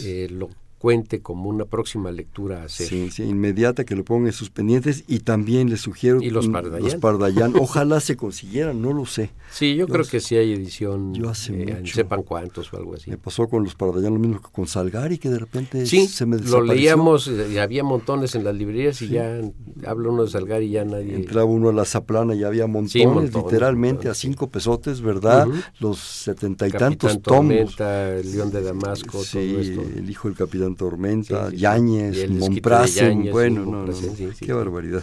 eh, 0.00 0.28
lo 0.30 0.48
cuente 0.78 1.20
como 1.20 1.50
una 1.50 1.64
próxima 1.64 2.10
lectura 2.12 2.62
a 2.62 2.64
hacer. 2.66 2.86
Sí, 2.86 3.10
sí, 3.10 3.24
inmediata 3.24 3.84
que 3.84 3.96
lo 3.96 4.04
pongan 4.04 4.28
en 4.28 4.32
sus 4.32 4.50
pendientes 4.50 5.04
y 5.08 5.20
también 5.20 5.68
les 5.70 5.80
sugiero 5.80 6.22
¿Y 6.22 6.30
los 6.30 6.48
Pardayán? 6.48 6.82
Los 6.82 6.94
Pardayán, 6.96 7.52
ojalá 7.58 8.00
se 8.00 8.16
consiguieran, 8.16 8.80
no 8.80 8.92
lo 8.92 9.04
sé. 9.04 9.30
Sí, 9.50 9.74
yo, 9.74 9.88
creo 9.88 10.04
que 10.04 10.20
sí 10.20 10.36
hay 10.36 10.52
edición, 10.52 11.14
yo 11.14 11.28
hace 11.30 11.62
eh, 11.62 11.82
sepan 11.84 12.22
cuántos 12.22 12.72
o 12.72 12.76
algo 12.76 12.94
así. 12.94 13.10
Me 13.10 13.18
pasó 13.18 13.48
con 13.48 13.64
los 13.64 13.74
Pardayán 13.74 14.14
lo 14.14 14.20
mismo 14.20 14.40
que 14.40 14.50
con 14.50 14.66
Salgari, 14.66 15.18
que 15.18 15.28
de 15.28 15.38
repente 15.38 15.84
se 15.84 16.26
me 16.26 16.38
lo 16.38 16.62
leíamos, 16.62 17.28
y 17.28 17.58
había 17.58 17.82
montones 17.82 18.34
en 18.36 18.44
las 18.44 18.54
librerías 18.54 19.02
y 19.02 19.08
ya 19.08 19.40
habla 19.84 20.10
uno 20.10 20.24
de 20.24 20.30
Salgari 20.30 20.66
y 20.66 20.70
ya 20.70 20.84
nadie... 20.84 21.16
Entraba 21.16 21.44
uno 21.44 21.70
a 21.70 21.72
la 21.72 21.84
Zaplana 21.84 22.34
y 22.34 22.44
había 22.44 22.66
montones, 22.66 23.34
literalmente 23.34 24.08
a 24.08 24.14
cinco 24.14 24.48
pesotes, 24.48 25.00
¿verdad? 25.00 25.48
Los 25.80 25.98
setenta 25.98 26.68
y 26.68 26.70
tantos 26.70 27.20
tomos. 27.20 27.78
el 27.80 28.32
León 28.32 28.50
de 28.52 28.62
Damasco, 28.62 29.18
todo 29.32 29.40
esto. 29.40 29.82
el 29.96 30.08
hijo 30.08 30.28
del 30.28 30.36
capitán 30.36 30.67
Tormenta, 30.74 31.50
Yáñez, 31.50 32.30
Monprasen, 32.30 33.30
bueno, 33.30 33.64
no, 33.64 33.86
no, 33.86 33.94
qué 34.38 34.52
barbaridad. 34.52 35.02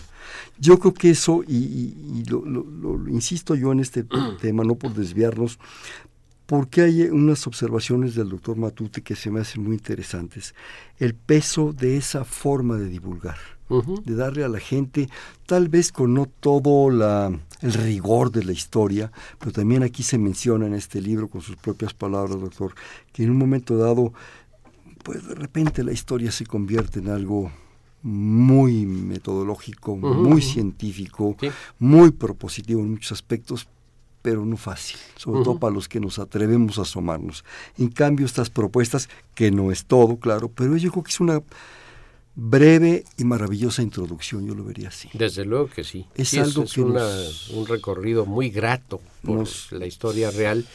Yo 0.57 0.79
creo 0.79 0.93
que 0.93 1.09
eso, 1.09 1.43
y, 1.47 2.23
lo, 2.29 3.09
insisto 3.09 3.55
yo 3.55 3.71
en 3.71 3.79
este 3.79 4.05
tema, 4.41 4.63
no 4.63 4.75
por 4.75 4.93
desviarnos, 4.93 5.59
porque 6.45 6.81
hay 6.81 7.01
unas 7.03 7.47
observaciones 7.47 8.15
del 8.15 8.29
doctor 8.29 8.55
Matute 8.55 9.01
que 9.01 9.15
se 9.15 9.31
me 9.31 9.39
hacen 9.39 9.63
muy 9.63 9.73
interesantes. 9.73 10.53
El 10.99 11.15
peso 11.15 11.73
de 11.73 11.97
esa 11.97 12.23
forma 12.23 12.77
de 12.77 12.87
divulgar, 12.87 13.37
de 13.67 14.15
darle 14.15 14.43
a 14.43 14.47
la 14.47 14.59
gente, 14.59 15.09
tal 15.47 15.69
vez 15.69 15.91
con 15.91 16.13
no 16.13 16.27
todo 16.39 16.91
la, 16.91 17.31
el 17.61 17.73
rigor 17.73 18.31
de 18.31 18.43
la 18.43 18.51
historia, 18.51 19.11
pero 19.39 19.51
también 19.51 19.81
aquí 19.81 20.03
se 20.03 20.19
menciona 20.19 20.67
en 20.67 20.75
este 20.75 21.01
libro 21.01 21.27
con 21.27 21.41
sus 21.41 21.55
propias 21.55 21.93
palabras, 21.93 22.39
doctor, 22.39 22.75
que 23.11 23.23
en 23.23 23.31
un 23.31 23.37
momento 23.37 23.75
dado 23.75 24.13
pues 25.05 25.25
de 25.27 25.35
repente 25.35 25.83
la 25.83 25.91
historia 25.91 26.31
se 26.31 26.47
convierte 26.47 26.97
en 26.97 27.09
algo 27.09 27.51
muy 28.01 28.87
metodológico, 28.87 29.95
muy 29.95 30.41
científico, 30.41 31.37
muy 31.77 32.09
propositivo 32.09 32.81
en 32.81 32.89
muchos 32.91 33.11
aspectos, 33.11 33.67
pero 34.23 34.43
no 34.43 34.57
fácil, 34.57 34.97
sobre 35.15 35.43
todo 35.43 35.59
para 35.59 35.75
los 35.75 35.87
que 35.87 35.99
nos 35.99 36.17
atrevemos 36.17 36.79
a 36.79 36.81
asomarnos. 36.81 37.45
En 37.77 37.89
cambio, 37.89 38.25
estas 38.25 38.49
propuestas, 38.49 39.07
que 39.35 39.51
no 39.51 39.71
es 39.71 39.85
todo, 39.85 40.17
claro, 40.17 40.49
pero 40.49 40.75
yo 40.75 40.89
creo 40.91 41.03
que 41.03 41.11
es 41.11 41.19
una 41.19 41.39
breve 42.33 43.03
y 43.17 43.25
maravillosa 43.25 43.83
introducción, 43.83 44.47
yo 44.47 44.55
lo 44.55 44.63
vería 44.63 44.87
así. 44.87 45.09
Desde 45.13 45.45
luego 45.45 45.67
que 45.67 45.83
sí. 45.83 46.07
Es 46.15 46.33
algo 46.33 46.63
es, 46.63 46.73
que 46.73 46.81
un 46.81 47.67
recorrido 47.67 48.25
muy 48.25 48.49
grato 48.49 49.01
por 49.23 49.47
la 49.71 49.85
historia 49.85 50.31
real. 50.31 50.65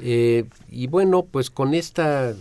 Eh, 0.00 0.44
y 0.70 0.86
bueno, 0.88 1.24
pues 1.24 1.50
con 1.50 1.74
esta 1.74 2.34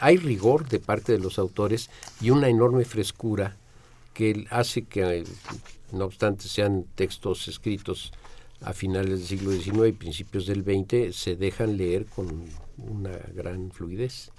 hay 0.00 0.16
rigor 0.16 0.68
de 0.68 0.78
parte 0.78 1.12
de 1.12 1.18
los 1.18 1.38
autores 1.38 1.90
y 2.20 2.30
una 2.30 2.48
enorme 2.48 2.84
frescura 2.84 3.56
que 4.12 4.46
hace 4.50 4.82
que, 4.82 5.24
no 5.92 6.04
obstante 6.04 6.48
sean 6.48 6.84
textos 6.94 7.48
escritos 7.48 8.12
a 8.62 8.72
finales 8.72 9.18
del 9.18 9.28
siglo 9.28 9.52
XIX 9.52 9.88
y 9.88 9.92
principios 9.92 10.46
del 10.46 10.62
XX, 10.62 11.14
se 11.14 11.36
dejan 11.36 11.76
leer 11.76 12.06
con 12.06 12.44
una 12.78 13.12
gran 13.34 13.70
fluidez. 13.70 14.30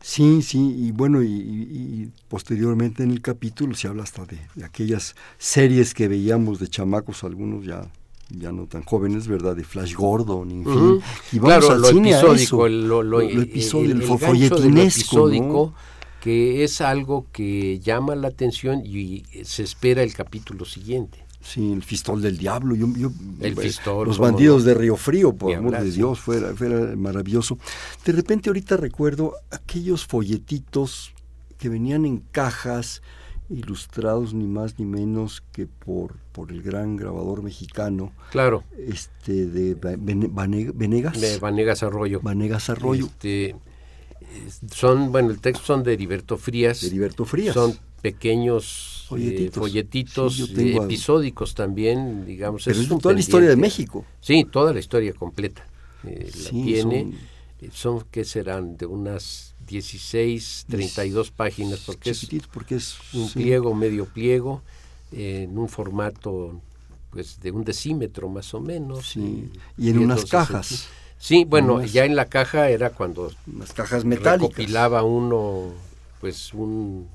Sí, 0.00 0.42
sí, 0.42 0.74
y 0.78 0.92
bueno, 0.92 1.22
y, 1.22 2.10
posteriormente 2.28 3.02
en 3.02 3.10
el 3.10 3.20
capítulo 3.20 3.74
se 3.74 3.88
habla 3.88 4.02
hasta 4.02 4.24
de, 4.24 4.38
aquellas 4.64 5.14
series 5.36 5.94
que 5.94 6.08
veíamos 6.08 6.58
de 6.58 6.68
chamacos, 6.68 7.22
algunos 7.22 7.66
ya 7.66 7.90
ya 8.30 8.52
no 8.52 8.66
tan 8.66 8.82
jóvenes, 8.82 9.26
¿verdad? 9.26 9.56
De 9.56 9.64
Flash 9.64 9.94
Gordon, 9.94 10.50
en 10.50 10.64
fin. 10.64 11.00
Y 11.32 11.38
vamos 11.38 11.66
claro, 11.66 11.70
al 11.72 11.80
lo 11.80 11.88
cine 11.88 12.10
episódico, 12.10 12.64
a 12.64 12.68
eso. 12.68 12.68
Lo, 12.68 13.20
el, 13.20 13.42
episodio, 13.42 13.92
el, 13.92 14.02
el, 14.02 14.78
episódico, 14.78 15.74
que 16.20 16.64
es 16.64 16.80
algo 16.80 17.26
que 17.32 17.78
llama 17.80 18.14
la 18.14 18.28
atención 18.28 18.82
y 18.84 19.24
se 19.44 19.62
espera 19.62 20.02
el 20.02 20.12
capítulo 20.12 20.64
siguiente. 20.64 21.24
Sí, 21.40 21.72
el 21.72 21.82
fistol 21.82 22.20
del 22.20 22.36
diablo. 22.36 22.74
Yo, 22.74 22.88
yo, 22.94 23.10
el 23.40 23.56
fistol, 23.56 24.06
los 24.06 24.18
bandidos 24.18 24.64
de 24.64 24.74
Río 24.74 24.96
Frío, 24.96 25.32
por 25.34 25.54
amor 25.54 25.80
de 25.80 25.90
Dios, 25.90 26.20
fuera, 26.20 26.54
fuera 26.54 26.94
maravilloso. 26.96 27.58
De 28.04 28.12
repente 28.12 28.50
ahorita 28.50 28.76
recuerdo 28.76 29.34
aquellos 29.50 30.04
folletitos 30.04 31.12
que 31.56 31.68
venían 31.68 32.04
en 32.04 32.18
cajas, 32.18 33.02
ilustrados 33.50 34.34
ni 34.34 34.46
más 34.46 34.78
ni 34.78 34.84
menos 34.84 35.42
que 35.52 35.66
por, 35.66 36.16
por 36.32 36.50
el 36.52 36.62
gran 36.62 36.96
grabador 36.96 37.42
mexicano. 37.42 38.12
Claro. 38.30 38.64
Este 38.76 39.46
de 39.46 39.74
Vanegas. 39.74 41.20
De 41.20 41.38
Vanegas 41.38 41.82
Arroyo. 41.82 42.20
Vanegas 42.22 42.68
Arroyo. 42.70 43.06
Este, 43.06 43.56
son, 44.70 45.12
bueno, 45.12 45.30
el 45.30 45.40
texto 45.40 45.64
son 45.64 45.82
de 45.82 45.94
Heriberto 45.94 46.36
Frías. 46.36 46.80
De 46.80 46.88
Heriberto 46.88 47.24
Frías. 47.24 47.54
Son 47.54 47.76
pequeños 48.02 49.08
eh, 49.16 49.50
folletitos, 49.52 50.50
episódicos 50.56 51.54
también, 51.54 52.26
digamos. 52.26 52.64
Pero 52.64 52.80
es, 52.80 52.88
toda 52.88 53.14
la 53.14 53.20
historia 53.20 53.48
de 53.48 53.56
México. 53.56 54.04
Sí, 54.20 54.44
toda 54.50 54.72
la 54.72 54.80
historia 54.80 55.12
completa. 55.14 55.66
Eh, 56.04 56.30
la 56.44 56.50
tiene. 56.50 57.12
Son, 57.72 58.04
¿qué 58.10 58.24
serán? 58.24 58.76
De 58.76 58.86
unas 58.86 59.56
16, 59.68 60.66
32 60.68 61.30
páginas, 61.30 61.80
porque 61.80 62.10
es, 62.10 62.28
porque 62.52 62.76
es 62.76 62.96
un 63.12 63.30
pliego, 63.30 63.74
medio 63.74 64.06
pliego, 64.06 64.62
en 65.12 65.56
un 65.58 65.68
formato 65.68 66.60
pues 67.10 67.40
de 67.40 67.50
un 67.50 67.64
decímetro 67.64 68.28
más 68.28 68.52
o 68.54 68.60
menos. 68.60 69.16
Y, 69.16 69.50
en 69.78 69.98
unas 69.98 70.24
cajas. 70.24 70.88
Sí, 71.18 71.44
bueno, 71.44 71.84
ya 71.84 72.04
en 72.04 72.14
la 72.14 72.26
caja 72.26 72.70
era 72.70 72.90
cuando 72.90 73.32
las 73.58 73.72
cajas 73.72 74.04
metálicas. 74.04 74.40
recopilaba 74.40 75.02
uno 75.02 75.72
pues 76.20 76.54
un, 76.54 77.08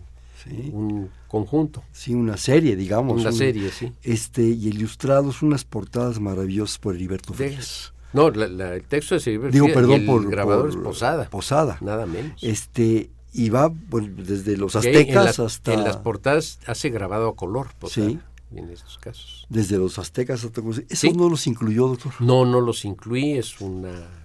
un 0.71 1.09
conjunto. 1.27 1.83
Sí, 1.91 2.13
una 2.13 2.37
serie, 2.37 2.75
digamos. 2.75 3.21
Una 3.21 3.31
serie, 3.31 3.71
sí. 3.71 3.91
Este, 4.03 4.41
y 4.43 4.67
ilustrados, 4.67 5.41
unas 5.41 5.63
portadas 5.63 6.19
maravillosas 6.19 6.79
por 6.79 6.95
Heriberto 6.95 7.33
Frías. 7.33 7.92
No, 8.13 8.27
el 8.27 8.83
texto 8.87 9.15
es 9.15 9.25
Digo, 9.25 9.67
perdón, 9.73 10.01
el 10.01 10.29
grabador 10.29 10.69
es 10.69 10.75
Posada. 10.75 11.29
Posada. 11.29 11.77
Nada 11.81 12.05
menos. 12.05 12.43
Este, 12.43 13.09
y 13.31 13.49
va 13.49 13.71
desde 13.91 14.57
los 14.57 14.75
aztecas 14.75 15.39
hasta... 15.39 15.73
En 15.73 15.83
las 15.83 15.97
portadas 15.97 16.59
hace 16.67 16.89
grabado 16.89 17.29
a 17.29 17.35
color, 17.35 17.69
Posada. 17.79 18.09
Sí. 18.09 18.19
en 18.55 18.69
estos 18.69 18.99
casos. 18.99 19.47
Desde 19.49 19.77
los 19.77 19.97
aztecas 19.99 20.43
hasta... 20.43 20.61
¿Eso 20.89 21.11
no 21.13 21.29
los 21.29 21.47
incluyó, 21.47 21.87
doctor? 21.87 22.13
No, 22.19 22.45
no 22.45 22.61
los 22.61 22.85
incluí, 22.85 23.33
es 23.33 23.59
una... 23.59 24.22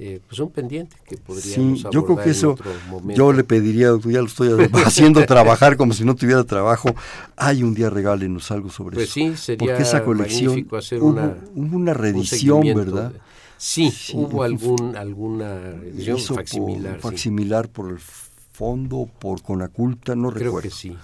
Eh, 0.00 0.20
pues 0.28 0.38
un 0.38 0.50
pendiente 0.50 0.96
que 1.04 1.16
podríamos 1.16 1.80
sí, 1.80 1.86
yo 1.90 2.04
creo 2.04 2.16
que 2.18 2.30
eso 2.30 2.54
yo 3.16 3.32
le 3.32 3.42
pediría 3.42 3.88
doctor 3.88 4.12
ya 4.12 4.20
lo 4.20 4.26
estoy 4.26 4.48
haciendo 4.86 5.26
trabajar 5.26 5.76
como 5.76 5.92
si 5.92 6.04
no 6.04 6.14
tuviera 6.14 6.44
trabajo. 6.44 6.94
Hay 7.34 7.64
un 7.64 7.74
día 7.74 7.90
regálenos 7.90 8.48
algo 8.52 8.70
sobre 8.70 8.94
pues 8.94 9.08
eso 9.08 9.14
sí 9.14 9.36
sería 9.36 9.72
porque 9.72 9.82
esa 9.82 10.04
colección 10.04 10.68
hacer 10.70 11.02
hubo 11.02 11.08
una, 11.08 11.36
hubo 11.52 11.76
una 11.76 11.94
reedición 11.94 12.60
verdad 12.76 13.12
sí, 13.56 13.90
sí, 13.90 14.12
hubo 14.16 14.44
algún 14.44 14.96
alguna 14.96 15.56
edición 15.82 16.20
facsimilar 16.20 17.00
por, 17.00 17.10
facsimilar 17.10 17.68
por 17.68 17.90
el 17.90 17.98
fondo 17.98 19.10
por 19.18 19.42
Conaculta 19.42 20.14
no 20.14 20.30
creo 20.30 20.44
recuerdo. 20.44 20.68
que 20.68 20.74
sí. 20.74 20.96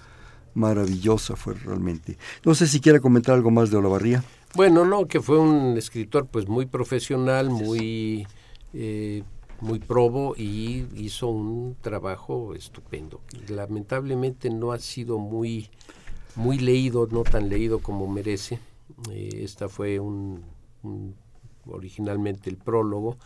Maravillosa 0.54 1.34
fue 1.34 1.54
realmente. 1.54 2.16
No 2.44 2.54
sé 2.54 2.68
si 2.68 2.78
quiere 2.78 3.00
comentar 3.00 3.34
algo 3.34 3.50
más 3.50 3.72
de 3.72 3.76
Olavarría. 3.76 4.22
Bueno, 4.54 4.84
no, 4.84 5.08
que 5.08 5.20
fue 5.20 5.36
un 5.36 5.76
escritor 5.76 6.28
pues 6.28 6.46
muy 6.46 6.66
profesional, 6.66 7.50
muy 7.50 8.24
eh, 8.74 9.22
muy 9.60 9.78
probo 9.78 10.34
y 10.36 10.86
hizo 10.96 11.28
un 11.28 11.76
trabajo 11.80 12.54
estupendo. 12.54 13.20
Lamentablemente 13.48 14.50
no 14.50 14.72
ha 14.72 14.78
sido 14.78 15.18
muy 15.18 15.70
muy 16.36 16.58
leído, 16.58 17.06
no 17.10 17.22
tan 17.22 17.48
leído 17.48 17.78
como 17.78 18.06
merece. 18.08 18.58
Eh, 19.10 19.40
esta 19.42 19.68
fue 19.68 20.00
un, 20.00 20.42
un, 20.82 21.14
originalmente 21.66 22.50
el 22.50 22.56
prólogo 22.56 23.16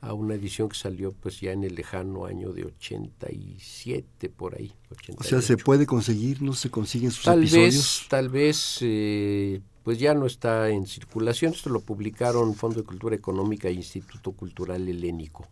a 0.00 0.14
una 0.14 0.34
edición 0.34 0.68
que 0.68 0.76
salió 0.76 1.12
pues 1.12 1.40
ya 1.40 1.52
en 1.52 1.62
el 1.62 1.76
lejano 1.76 2.24
año 2.24 2.52
de 2.52 2.64
87 2.64 4.28
por 4.30 4.56
ahí. 4.56 4.72
88. 4.90 5.20
O 5.20 5.24
sea, 5.24 5.40
se 5.40 5.56
puede 5.56 5.86
conseguir, 5.86 6.42
no 6.42 6.54
se 6.54 6.70
consiguen 6.70 7.12
sus 7.12 7.24
tal 7.24 7.40
episodios. 7.40 7.74
Vez, 7.74 8.08
tal 8.08 8.28
vez, 8.28 8.78
eh, 8.80 9.60
pues 9.82 9.98
ya 9.98 10.14
no 10.14 10.26
está 10.26 10.68
en 10.70 10.86
circulación. 10.86 11.52
Esto 11.52 11.70
lo 11.70 11.80
publicaron 11.80 12.54
Fondo 12.54 12.80
de 12.80 12.86
Cultura 12.86 13.16
Económica 13.16 13.68
e 13.68 13.72
Instituto 13.72 14.32
Cultural 14.32 14.88
Helénico, 14.88 15.46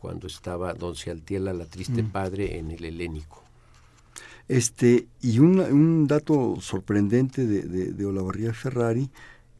cuando 0.00 0.26
estaba 0.26 0.74
Don 0.74 0.94
Cialtiela, 0.94 1.52
la 1.52 1.66
triste 1.66 2.02
mm. 2.02 2.10
padre, 2.10 2.58
en 2.58 2.70
el 2.70 2.84
Helénico. 2.84 3.42
Este, 4.48 5.06
y 5.22 5.38
un, 5.40 5.58
un 5.58 6.06
dato 6.06 6.56
sorprendente 6.60 7.46
de, 7.46 7.62
de, 7.62 7.92
de 7.92 8.06
Olavarría 8.06 8.52
Ferrari, 8.52 9.10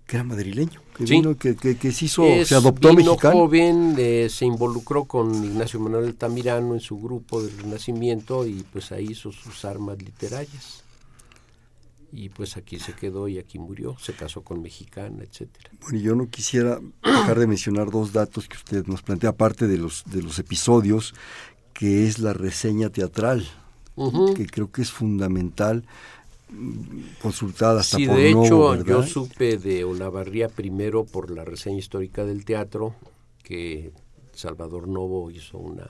que 0.06 0.16
era 0.16 0.24
madrileño, 0.24 0.80
que, 0.96 1.06
sí. 1.06 1.14
vino, 1.14 1.36
que, 1.36 1.56
que, 1.56 1.76
que, 1.76 1.90
se 1.90 2.04
hizo, 2.04 2.24
es, 2.24 2.48
se 2.48 2.54
adoptó 2.54 2.90
vino 2.90 3.10
mexicano. 3.12 3.34
joven, 3.34 3.96
eh, 3.98 4.28
se 4.30 4.44
involucró 4.44 5.04
con 5.04 5.34
Ignacio 5.44 5.80
Manuel 5.80 6.04
Altamirano 6.04 6.74
en 6.74 6.80
su 6.80 7.00
grupo 7.00 7.42
del 7.42 7.58
Renacimiento 7.58 8.46
y 8.46 8.64
pues 8.72 8.92
ahí 8.92 9.08
hizo 9.10 9.32
sus 9.32 9.64
armas 9.64 10.00
literarias. 10.00 10.84
Y 12.18 12.30
pues 12.30 12.56
aquí 12.56 12.78
se 12.78 12.94
quedó 12.94 13.28
y 13.28 13.38
aquí 13.38 13.58
murió, 13.58 13.94
se 13.98 14.14
casó 14.14 14.40
con 14.42 14.62
mexicana, 14.62 15.22
etcétera. 15.22 15.68
Bueno, 15.82 15.98
yo 15.98 16.14
no 16.14 16.30
quisiera 16.30 16.80
dejar 17.04 17.38
de 17.38 17.46
mencionar 17.46 17.90
dos 17.90 18.14
datos 18.14 18.48
que 18.48 18.56
usted 18.56 18.86
nos 18.86 19.02
plantea, 19.02 19.30
aparte 19.30 19.66
de 19.66 19.76
los, 19.76 20.02
de 20.06 20.22
los 20.22 20.38
episodios, 20.38 21.14
que 21.74 22.06
es 22.06 22.18
la 22.18 22.32
reseña 22.32 22.88
teatral, 22.88 23.46
Uh 23.98 24.10
-huh. 24.12 24.34
que 24.34 24.46
creo 24.46 24.70
que 24.70 24.82
es 24.82 24.90
fundamental 24.90 25.84
consultada 27.22 27.80
hasta 27.80 27.96
sí, 27.96 28.06
por 28.06 28.16
de 28.16 28.30
hecho, 28.30 28.84
yo 28.84 29.02
supe 29.02 29.56
de 29.56 29.84
Olavarría 29.84 30.48
primero 30.48 31.04
por 31.04 31.30
la 31.30 31.44
reseña 31.44 31.78
histórica 31.78 32.24
del 32.24 32.44
teatro, 32.44 32.94
que 33.42 33.92
Salvador 34.34 34.86
Novo 34.86 35.30
hizo 35.30 35.58
una 35.58 35.88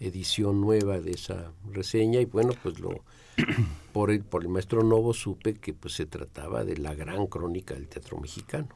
edición 0.00 0.60
nueva 0.60 1.00
de 1.00 1.12
esa 1.12 1.52
reseña 1.72 2.20
y 2.20 2.24
bueno, 2.24 2.52
pues 2.62 2.78
lo 2.80 3.02
por 3.92 4.10
el, 4.10 4.20
por 4.22 4.42
el 4.42 4.48
maestro 4.48 4.82
Novo 4.82 5.12
supe 5.14 5.54
que 5.54 5.72
pues 5.72 5.94
se 5.94 6.06
trataba 6.06 6.64
de 6.64 6.76
la 6.76 6.94
gran 6.94 7.26
crónica 7.26 7.74
del 7.74 7.88
teatro 7.88 8.18
mexicano. 8.18 8.68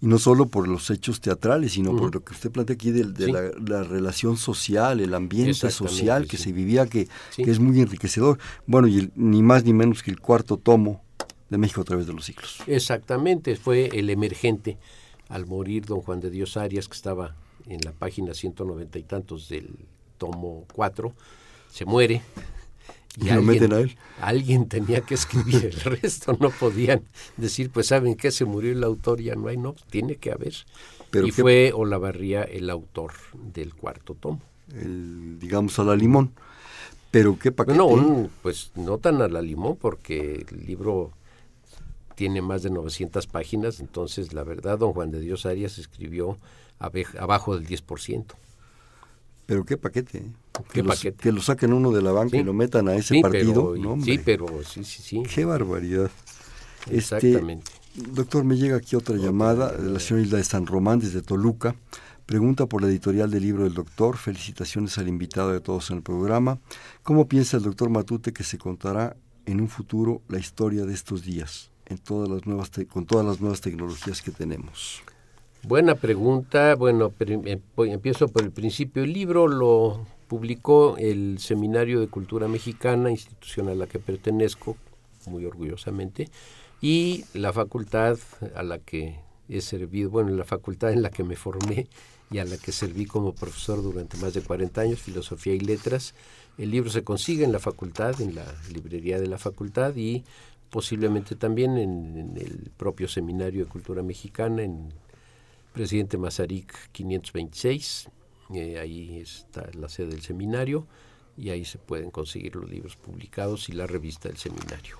Y 0.00 0.06
no 0.06 0.18
solo 0.18 0.46
por 0.46 0.68
los 0.68 0.90
hechos 0.90 1.20
teatrales, 1.20 1.72
sino 1.72 1.90
uh 1.90 1.94
-huh. 1.94 1.98
por 1.98 2.14
lo 2.14 2.22
que 2.24 2.32
usted 2.32 2.52
plantea 2.52 2.74
aquí 2.74 2.92
de, 2.92 3.04
de 3.04 3.24
sí. 3.26 3.32
la, 3.32 3.50
la, 3.66 3.82
relación 3.82 4.36
social, 4.36 5.00
el 5.00 5.12
ambiente 5.12 5.70
social 5.72 6.28
que 6.28 6.36
sí. 6.36 6.44
se 6.44 6.52
vivía, 6.52 6.86
que, 6.86 7.08
Sí. 7.30 7.42
que, 7.42 7.50
es 7.50 7.58
muy 7.58 7.80
enriquecedor. 7.80 8.38
Bueno, 8.66 8.86
y 8.86 8.98
el, 8.98 9.12
ni 9.16 9.42
más 9.42 9.64
ni 9.64 9.72
menos 9.72 10.02
que 10.04 10.12
el 10.12 10.20
cuarto 10.20 10.56
tomo 10.56 11.02
de 11.50 11.58
México 11.58 11.80
a 11.80 11.84
través 11.84 12.06
de 12.06 12.12
los 12.12 12.24
siglos. 12.26 12.62
Exactamente, 12.68 13.56
fue 13.56 13.86
el 13.92 14.08
emergente 14.10 14.78
al 15.28 15.46
morir 15.46 15.84
don 15.84 16.00
Juan 16.00 16.20
de 16.20 16.30
Dios 16.30 16.56
Arias, 16.56 16.86
que 16.88 16.94
estaba 16.94 17.34
en 17.66 17.80
la 17.84 17.92
página 17.92 18.34
190 18.34 18.98
y 18.98 19.02
tantos 19.02 19.48
del 19.48 19.68
tomo 20.16 20.64
4, 20.74 21.12
se 21.72 21.84
muere. 21.84 22.22
Y, 23.16 23.26
y 23.26 23.30
alguien, 23.30 23.36
lo 23.36 23.42
meten 23.52 23.72
a 23.72 23.80
él. 23.80 23.96
Alguien 24.20 24.68
tenía 24.68 25.00
que 25.00 25.14
escribir 25.14 25.70
el 25.72 25.80
resto, 26.00 26.36
no 26.38 26.50
podían 26.50 27.02
decir, 27.36 27.70
pues 27.70 27.88
saben 27.88 28.14
que 28.14 28.30
se 28.30 28.44
murió 28.44 28.72
el 28.72 28.84
autor, 28.84 29.20
ya 29.20 29.34
no 29.34 29.48
hay, 29.48 29.56
no, 29.56 29.74
tiene 29.90 30.16
que 30.16 30.32
haber. 30.32 30.54
Pero 31.10 31.26
y 31.26 31.32
qué, 31.32 31.42
fue 31.42 31.72
Olavarría 31.74 32.42
el 32.42 32.70
autor 32.70 33.12
del 33.34 33.74
cuarto 33.74 34.14
tomo. 34.14 34.40
El, 34.74 35.38
digamos 35.38 35.78
a 35.78 35.84
la 35.84 35.96
limón. 35.96 36.32
Pero 37.10 37.38
qué 37.38 37.52
paquete. 37.52 37.78
No, 37.78 38.28
pues 38.42 38.70
no 38.74 38.98
tan 38.98 39.22
a 39.22 39.28
la 39.28 39.40
limón, 39.40 39.76
porque 39.76 40.44
el 40.50 40.66
libro 40.66 41.12
tiene 42.14 42.42
más 42.42 42.62
de 42.62 42.70
900 42.70 43.26
páginas, 43.28 43.80
entonces 43.80 44.32
la 44.32 44.42
verdad, 44.42 44.78
don 44.78 44.92
Juan 44.92 45.10
de 45.10 45.20
Dios 45.20 45.46
Arias 45.46 45.78
escribió 45.78 46.36
abajo 46.78 47.56
del 47.56 47.66
10%. 47.66 48.24
Pero 49.46 49.64
qué 49.64 49.76
paquete. 49.76 50.24
¿Eh? 50.60 50.64
¿Qué 50.72 50.82
que, 50.82 50.88
paquete? 50.88 51.10
Los, 51.10 51.22
que 51.22 51.32
lo 51.32 51.42
saquen 51.42 51.72
uno 51.72 51.90
de 51.92 52.02
la 52.02 52.12
banca 52.12 52.32
sí. 52.32 52.38
y 52.38 52.44
lo 52.44 52.52
metan 52.52 52.88
a 52.88 52.94
ese 52.94 53.14
sí, 53.14 53.22
partido. 53.22 53.72
Pero, 53.72 53.96
no, 53.96 54.04
sí, 54.04 54.20
pero 54.24 54.46
sí, 54.64 54.84
sí, 54.84 55.02
sí. 55.02 55.22
Qué 55.22 55.44
barbaridad. 55.44 56.10
Exactamente. 56.90 57.70
Este, 57.96 58.10
doctor, 58.12 58.44
me 58.44 58.56
llega 58.56 58.76
aquí 58.76 58.96
otra 58.96 59.16
llamada 59.16 59.72
de 59.72 59.90
la 59.90 60.00
señora 60.00 60.26
Isla 60.26 60.38
de 60.38 60.44
San 60.44 60.66
Román 60.66 61.00
desde 61.00 61.22
Toluca. 61.22 61.74
Pregunta 62.26 62.66
por 62.66 62.82
la 62.82 62.88
editorial 62.88 63.30
del 63.30 63.42
libro 63.42 63.64
del 63.64 63.74
doctor. 63.74 64.16
Felicitaciones 64.16 64.98
al 64.98 65.08
invitado 65.08 65.52
de 65.52 65.60
todos 65.60 65.90
en 65.90 65.98
el 65.98 66.02
programa. 66.02 66.58
¿Cómo 67.02 67.26
piensa 67.26 67.56
el 67.56 67.62
doctor 67.62 67.88
Matute 67.88 68.32
que 68.32 68.44
se 68.44 68.58
contará 68.58 69.16
en 69.46 69.60
un 69.60 69.68
futuro 69.68 70.20
la 70.28 70.38
historia 70.38 70.84
de 70.84 70.92
estos 70.92 71.24
días, 71.24 71.70
en 71.86 71.96
todas 71.96 72.28
las 72.28 72.46
nuevas 72.46 72.70
con 72.88 73.06
todas 73.06 73.24
las 73.24 73.40
nuevas 73.40 73.62
tecnologías 73.62 74.20
que 74.20 74.30
tenemos? 74.30 75.02
Buena 75.62 75.94
pregunta. 75.94 76.74
Bueno, 76.74 77.12
em, 77.20 77.60
empiezo 77.76 78.28
por 78.28 78.42
el 78.42 78.52
principio. 78.52 79.02
El 79.02 79.12
libro 79.12 79.48
lo 79.48 80.06
publicó 80.28 80.96
el 80.98 81.38
Seminario 81.38 82.00
de 82.00 82.08
Cultura 82.08 82.46
Mexicana, 82.48 83.10
institución 83.10 83.68
a 83.68 83.74
la 83.74 83.86
que 83.86 83.98
pertenezco, 83.98 84.76
muy 85.26 85.44
orgullosamente, 85.44 86.28
y 86.80 87.24
la 87.34 87.52
facultad 87.52 88.18
a 88.54 88.62
la 88.62 88.78
que 88.78 89.18
he 89.48 89.60
servido, 89.60 90.10
bueno, 90.10 90.30
la 90.30 90.44
facultad 90.44 90.92
en 90.92 91.02
la 91.02 91.10
que 91.10 91.24
me 91.24 91.34
formé 91.34 91.88
y 92.30 92.38
a 92.38 92.44
la 92.44 92.58
que 92.58 92.72
serví 92.72 93.06
como 93.06 93.34
profesor 93.34 93.82
durante 93.82 94.18
más 94.18 94.34
de 94.34 94.42
40 94.42 94.80
años, 94.80 95.00
Filosofía 95.00 95.54
y 95.54 95.60
Letras. 95.60 96.14
El 96.58 96.70
libro 96.70 96.90
se 96.90 97.02
consigue 97.02 97.44
en 97.44 97.52
la 97.52 97.58
facultad, 97.58 98.20
en 98.20 98.34
la 98.34 98.44
librería 98.72 99.18
de 99.18 99.26
la 99.26 99.38
facultad 99.38 99.96
y 99.96 100.24
posiblemente 100.70 101.34
también 101.36 101.78
en, 101.78 102.36
el 102.36 102.70
propio 102.76 103.08
Seminario 103.08 103.64
de 103.64 103.70
Cultura 103.70 104.02
Mexicana, 104.02 104.62
en 104.62 104.92
Presidente 105.72 106.18
Mazarik 106.18 106.90
526. 106.92 108.10
Eh, 108.54 108.78
ahí 108.78 109.18
está 109.18 109.68
la 109.78 109.88
sede 109.88 110.08
del 110.08 110.22
seminario 110.22 110.86
y 111.36 111.50
ahí 111.50 111.64
se 111.64 111.78
pueden 111.78 112.10
conseguir 112.10 112.56
los 112.56 112.68
libros 112.68 112.96
publicados 112.96 113.68
y 113.68 113.72
la 113.72 113.86
revista 113.86 114.28
del 114.28 114.38
seminario. 114.38 114.96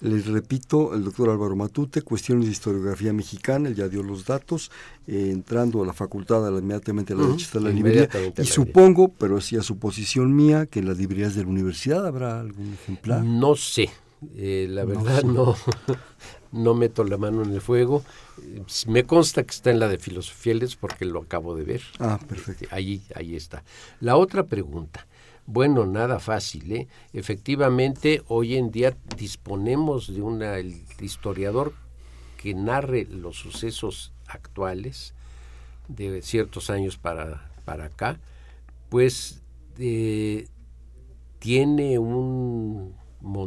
Les 0.00 0.26
repito, 0.26 0.92
el 0.94 1.04
doctor 1.04 1.30
Álvaro 1.30 1.56
Matute, 1.56 2.02
cuestiones 2.02 2.46
de 2.46 2.52
historiografía 2.52 3.12
mexicana, 3.12 3.68
él 3.68 3.74
ya 3.74 3.88
dio 3.88 4.02
los 4.02 4.26
datos, 4.26 4.70
eh, 5.06 5.30
entrando 5.30 5.82
a 5.82 5.86
la 5.86 5.92
facultad, 5.92 6.46
inmediatamente 6.58 7.12
a 7.12 7.16
la 7.16 7.22
Uh 7.22 7.26
-huh. 7.26 7.28
derecha 7.30 7.46
está 7.46 7.60
la 7.60 7.70
librería, 7.70 8.08
y 8.36 8.44
supongo, 8.44 9.08
pero 9.08 9.38
así 9.38 9.56
a 9.56 9.62
suposición 9.62 10.34
mía, 10.34 10.66
que 10.66 10.80
en 10.80 10.86
las 10.88 10.98
librerías 10.98 11.34
de 11.34 11.42
la 11.44 11.48
universidad 11.48 12.06
habrá 12.06 12.40
algún 12.40 12.74
ejemplar. 12.74 13.24
No 13.24 13.54
sé, 13.56 13.88
eh, 14.34 14.66
la 14.68 14.84
verdad 14.84 15.22
no, 15.22 15.32
no, 15.32 15.56
no, 16.54 16.74
meto 16.74 17.04
la 17.04 17.16
mano 17.16 17.42
en 17.42 17.52
el 17.52 17.60
fuego. 17.60 18.04
Me 18.86 19.04
consta 19.04 19.42
que 19.42 19.50
está 19.50 19.70
en 19.70 19.80
la 19.80 19.88
de 19.88 19.98
Filosofía 19.98 20.54
porque 20.80 21.04
lo 21.04 21.22
acabo 21.22 21.54
de 21.56 21.64
ver. 21.64 21.82
Ah, 21.98 22.18
perfecto. 22.26 22.66
Ahí, 22.70 23.02
ahí 23.14 23.36
está. 23.36 23.64
La 24.00 24.16
otra 24.16 24.44
pregunta. 24.44 25.06
Bueno, 25.46 25.84
nada 25.84 26.20
fácil, 26.20 26.72
¿eh? 26.72 26.88
Efectivamente, 27.12 28.22
hoy 28.28 28.56
en 28.56 28.70
día 28.70 28.96
disponemos 29.16 30.14
de 30.14 30.60
el 30.60 30.82
historiador 31.00 31.74
que 32.38 32.54
narre 32.54 33.06
los 33.10 33.36
sucesos 33.36 34.12
actuales 34.26 35.14
de 35.88 36.22
ciertos 36.22 36.70
años 36.70 36.96
para, 36.96 37.50
para 37.64 37.86
acá, 37.86 38.18
pues 38.88 39.42
eh, 39.78 40.46
tiene 41.38 41.98
un 41.98 42.94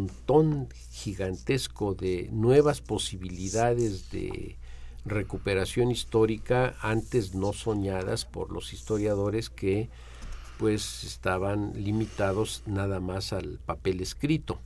montón 0.08 0.70
gigantesco 0.92 1.94
de 1.94 2.30
nuevas 2.32 2.82
posibilidades 2.82 4.10
de 4.10 4.58
recuperación 5.06 5.92
histórica 5.92 6.76
antes 6.82 7.36
no 7.36 7.52
soñadas 7.52 8.26
por 8.26 8.52
los 8.52 8.74
historiadores 8.74 9.50
que 9.50 9.90
pues 10.58 11.04
estaban 11.04 11.74
limitados 11.76 12.64
nada 12.66 13.00
más 13.00 13.34
al 13.34 13.60
papel 13.66 14.02
escrito. 14.02 14.60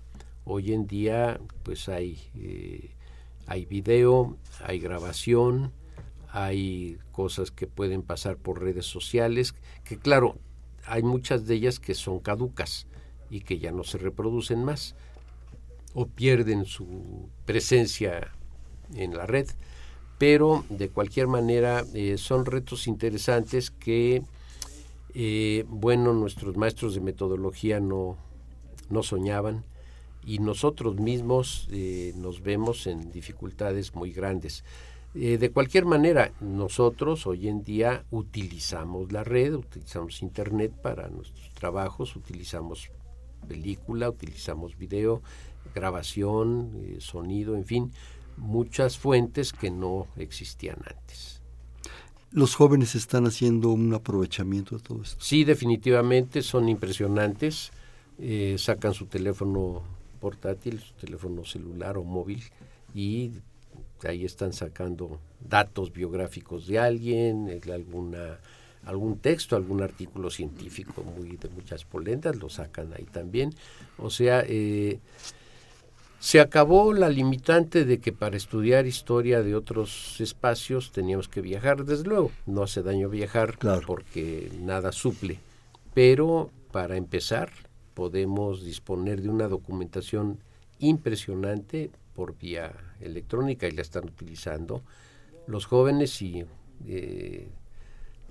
Hoy 0.46 0.74
en 0.74 0.86
día 0.88 1.40
pues 1.64 1.90
hay 1.90 2.20
eh, 2.36 2.92
Hay 3.48 3.66
video, 3.66 4.38
hay 4.64 4.80
grabación, 4.80 5.72
hay 6.32 6.98
cosas 7.12 7.52
que 7.52 7.68
pueden 7.68 8.04
pasar 8.04 8.38
por 8.38 8.62
redes 8.62 8.86
sociales, 8.86 9.56
que 9.84 9.98
claro, 9.98 10.38
hay 10.86 11.02
muchas 11.02 11.46
de 11.48 11.56
ellas 11.56 11.80
que 11.80 11.96
son 11.96 12.20
caducas 12.20 12.86
y 13.30 13.42
que 13.42 13.58
ya 13.58 13.72
no 13.72 13.84
se 13.84 13.98
reproducen 13.98 14.64
más 14.64 14.96
o 15.94 16.08
pierden 16.08 16.66
su 16.66 17.30
presencia 17.46 18.32
en 18.96 19.16
la 19.16 19.26
red, 19.26 19.48
pero 20.18 20.66
de 20.70 20.90
cualquier 20.90 21.28
manera 21.28 21.84
eh, 21.94 22.18
son 22.18 22.46
retos 22.46 22.88
interesantes 22.88 23.72
que, 23.72 24.24
eh, 25.14 25.66
bueno, 25.68 26.14
nuestros 26.14 26.56
maestros 26.58 26.94
de 26.94 27.02
metodología 27.02 27.80
no, 27.80 28.18
no 28.90 29.04
soñaban 29.04 29.64
y 30.24 30.40
nosotros 30.40 31.00
mismos 31.00 31.68
eh, 31.72 32.14
nos 32.18 32.42
vemos 32.44 32.86
en 32.88 33.12
dificultades 33.12 33.96
muy 33.96 34.12
grandes. 34.12 34.64
de 35.14 35.52
cualquier 35.52 35.86
manera, 35.86 36.32
nosotros 36.40 37.28
hoy 37.28 37.50
en 37.50 37.64
día 37.64 38.06
utilizamos 38.12 39.12
la 39.12 39.26
red, 39.26 39.56
utilizamos 39.56 40.22
Internet 40.22 40.72
para 40.72 41.10
nuestros 41.10 41.50
trabajos, 41.54 42.16
utilizamos 42.16 42.90
película, 43.48 44.10
utilizamos 44.10 44.78
video, 44.78 45.22
grabación, 45.74 46.72
eh, 46.84 46.98
sonido, 47.00 47.56
en 47.56 47.66
fin, 47.66 47.92
muchas 48.38 48.98
fuentes 48.98 49.54
que 49.54 49.72
no 49.72 50.08
existían 50.18 50.78
antes. 50.86 51.42
¿Los 52.32 52.56
jóvenes 52.56 52.96
están 52.96 53.26
haciendo 53.26 53.70
un 53.70 53.94
aprovechamiento 53.94 54.78
de 54.78 54.84
todo 54.84 55.02
esto? 55.02 55.18
Sí, 55.20 55.44
definitivamente 55.44 56.42
son 56.42 56.70
impresionantes. 56.70 57.72
Eh, 58.20 58.56
sacan 58.58 58.94
su 58.94 59.08
teléfono 59.08 59.82
portátil, 60.20 60.80
su 60.80 60.94
teléfono 60.94 61.44
celular 61.44 61.98
o 61.98 62.04
móvil 62.04 62.44
y 62.94 63.32
ahí 64.08 64.26
están 64.26 64.54
sacando 64.54 65.20
datos 65.40 65.92
biográficos 65.92 66.68
de 66.68 66.80
alguien, 66.80 67.60
alguna 67.72 68.40
algún 68.86 69.20
texto, 69.20 69.56
algún 69.56 69.82
artículo 69.82 70.30
científico 70.30 71.04
muy 71.04 71.38
de 71.38 71.50
muchas 71.50 71.86
polendas, 71.86 72.36
lo 72.38 72.50
sacan 72.50 72.94
ahí 72.94 73.04
también. 73.04 73.54
O 73.98 74.10
sea, 74.10 74.44
eh, 74.48 75.00
se 76.22 76.40
acabó 76.40 76.94
la 76.94 77.10
limitante 77.10 77.84
de 77.84 78.00
que 78.00 78.14
para 78.14 78.38
estudiar 78.38 78.86
historia 78.86 79.42
de 79.42 79.56
otros 79.56 80.22
espacios 80.22 80.92
teníamos 80.92 81.28
que 81.28 81.42
viajar, 81.42 81.84
desde 81.84 82.04
luego, 82.04 82.32
no 82.46 82.62
hace 82.62 82.84
daño 82.84 83.10
viajar 83.10 83.58
porque 83.88 84.52
nada 84.60 84.92
suple, 84.92 85.40
pero 85.96 86.52
para 86.72 86.96
empezar 86.96 87.52
podemos 87.96 88.64
disponer 88.64 89.24
de 89.24 89.30
una 89.30 89.48
documentación 89.48 90.38
impresionante 90.78 91.90
por 92.14 92.38
vía 92.38 92.72
electrónica 93.00 93.68
y 93.68 93.72
la 93.72 93.82
están 93.82 94.06
utilizando 94.06 94.84
los 95.48 95.66
jóvenes 95.66 96.22
y 96.22 96.46
eh, 96.86 97.50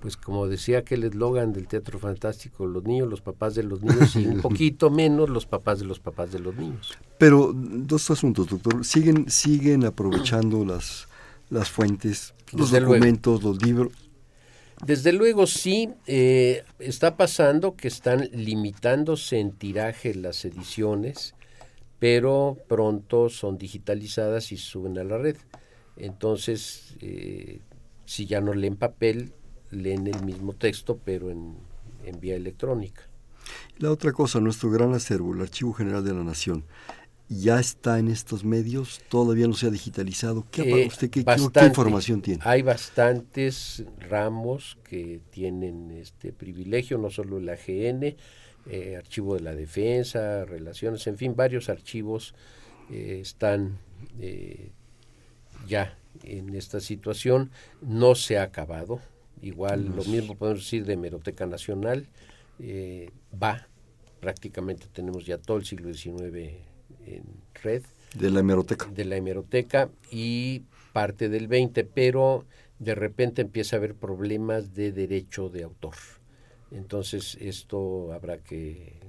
pues 0.01 0.17
como 0.17 0.47
decía 0.47 0.79
aquel 0.79 1.03
eslogan 1.03 1.53
del 1.53 1.67
Teatro 1.67 1.99
Fantástico, 1.99 2.65
los 2.65 2.83
niños, 2.83 3.07
los 3.07 3.21
papás 3.21 3.53
de 3.55 3.63
los 3.63 3.81
niños 3.81 4.15
y 4.15 4.25
un 4.25 4.41
poquito 4.41 4.89
menos 4.89 5.29
los 5.29 5.45
papás 5.45 5.79
de 5.79 5.85
los 5.85 5.99
papás 5.99 6.31
de 6.31 6.39
los 6.39 6.55
niños. 6.55 6.91
Pero 7.17 7.53
dos 7.53 8.09
asuntos, 8.09 8.47
doctor. 8.47 8.83
¿Siguen, 8.83 9.29
siguen 9.29 9.85
aprovechando 9.85 10.65
las, 10.65 11.07
las 11.49 11.69
fuentes, 11.69 12.33
los 12.51 12.71
documentos, 12.71 13.43
los 13.43 13.63
libros? 13.63 13.93
Desde 14.83 15.13
luego 15.13 15.45
sí, 15.45 15.89
eh, 16.07 16.63
está 16.79 17.15
pasando 17.15 17.75
que 17.75 17.87
están 17.87 18.27
limitándose 18.33 19.39
en 19.39 19.51
tiraje 19.51 20.15
las 20.15 20.43
ediciones, 20.43 21.35
pero 21.99 22.57
pronto 22.67 23.29
son 23.29 23.59
digitalizadas 23.59 24.51
y 24.51 24.57
suben 24.57 24.97
a 24.97 25.03
la 25.03 25.19
red. 25.19 25.37
Entonces, 25.97 26.95
eh, 27.01 27.59
si 28.05 28.25
ya 28.25 28.41
no 28.41 28.55
leen 28.55 28.75
papel, 28.75 29.33
leen 29.71 30.07
el 30.07 30.23
mismo 30.23 30.53
texto, 30.53 30.99
pero 31.03 31.29
en, 31.31 31.55
vía 32.19 32.35
electrónica. 32.35 33.03
La 33.77 33.91
otra 33.91 34.11
cosa, 34.11 34.39
nuestro 34.39 34.69
gran 34.69 34.93
acervo, 34.93 35.33
el 35.33 35.41
Archivo 35.41 35.73
General 35.73 36.03
de 36.03 36.13
la 36.13 36.23
Nación, 36.23 36.65
ya 37.29 37.59
está 37.59 37.97
en 37.97 38.09
estos 38.09 38.43
medios, 38.43 39.01
todavía 39.07 39.47
no 39.47 39.53
se 39.53 39.67
ha 39.67 39.69
digitalizado. 39.69 40.45
¿Qué, 40.51 40.83
eh, 40.83 40.87
usted, 40.87 41.09
qué, 41.09 41.21
información 41.65 42.21
tiene? 42.21 42.41
Hay 42.43 42.61
bastantes 42.61 43.85
ramos 43.97 44.77
que 44.83 45.21
tienen 45.29 45.91
este 45.91 46.33
privilegio, 46.33 46.97
no 46.97 47.09
solo 47.09 47.37
el 47.37 47.47
AGN, 47.47 48.17
eh, 48.69 48.95
Archivo 48.97 49.35
de 49.35 49.41
la 49.41 49.55
Defensa, 49.55 50.43
Relaciones, 50.43 51.07
en 51.07 51.17
fin, 51.17 51.33
varios 51.35 51.69
archivos 51.69 52.35
eh, 52.91 53.19
están 53.21 53.79
ya 55.67 55.97
en 56.23 56.53
esta 56.55 56.81
situación. 56.81 57.51
No 57.81 58.15
se 58.15 58.37
ha 58.37 58.43
acabado, 58.43 58.99
Igual 59.41 59.95
lo 59.95 60.03
mismo 60.03 60.35
podemos 60.35 60.63
decir 60.63 60.85
de 60.85 60.93
Hemeroteca 60.93 61.45
Nacional. 61.45 62.07
Eh, 62.59 63.09
va, 63.41 63.67
prácticamente 64.19 64.87
tenemos 64.91 65.25
ya 65.25 65.37
todo 65.37 65.57
el 65.57 65.65
siglo 65.65 65.93
XIX 65.93 66.59
en 67.05 67.23
red. 67.63 67.83
De 68.15 68.29
la 68.29 68.41
hemeroteca. 68.41 68.85
De 68.87 69.05
la 69.05 69.15
hemeroteca 69.17 69.89
y 70.11 70.63
parte 70.93 71.29
del 71.29 71.47
XX, 71.47 71.85
pero 71.93 72.45
de 72.79 72.95
repente 72.95 73.41
empieza 73.41 73.75
a 73.75 73.79
haber 73.79 73.95
problemas 73.95 74.73
de 74.73 74.91
derecho 74.91 75.49
de 75.49 75.63
autor. 75.63 75.95
Entonces 76.71 77.37
esto 77.39 78.13
habrá 78.13 78.37
que 78.37 78.99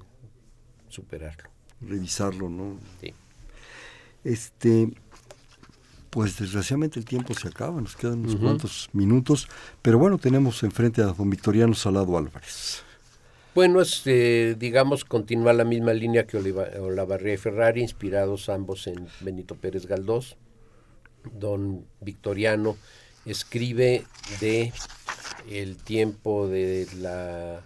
superarlo. 0.89 1.49
Revisarlo, 1.81 2.49
¿no? 2.49 2.77
Sí. 3.01 3.13
Este, 4.23 4.89
pues 6.13 6.37
desgraciadamente 6.37 6.99
el 6.99 7.05
tiempo 7.05 7.33
se 7.33 7.47
acaba, 7.47 7.81
nos 7.81 7.95
quedan 7.95 8.19
unos 8.19 8.35
cuantos 8.35 8.87
minutos, 8.93 9.47
pero 9.81 9.97
bueno, 9.97 10.19
tenemos 10.19 10.61
enfrente 10.61 11.01
a 11.01 11.05
don 11.05 11.27
Victoriano 11.27 11.73
Salado 11.73 12.15
Álvarez. 12.15 12.83
Bueno, 13.55 13.81
es, 13.81 14.03
eh, 14.05 14.55
digamos, 14.55 15.05
continúa 15.05 15.53
la 15.53 15.63
misma 15.63 15.91
línea 15.91 16.27
que 16.27 16.37
Olavarría 16.37 17.33
y 17.33 17.37
Ferrari, 17.37 17.81
inspirados 17.81 18.47
ambos 18.49 18.85
en 18.85 19.07
Benito 19.21 19.55
Pérez 19.55 19.87
Galdós. 19.87 20.37
Don 21.33 21.83
Victoriano 21.99 22.77
escribe 23.25 24.03
de 24.39 24.71
el 25.49 25.77
tiempo 25.77 26.47
de 26.47 26.87
la 26.99 27.61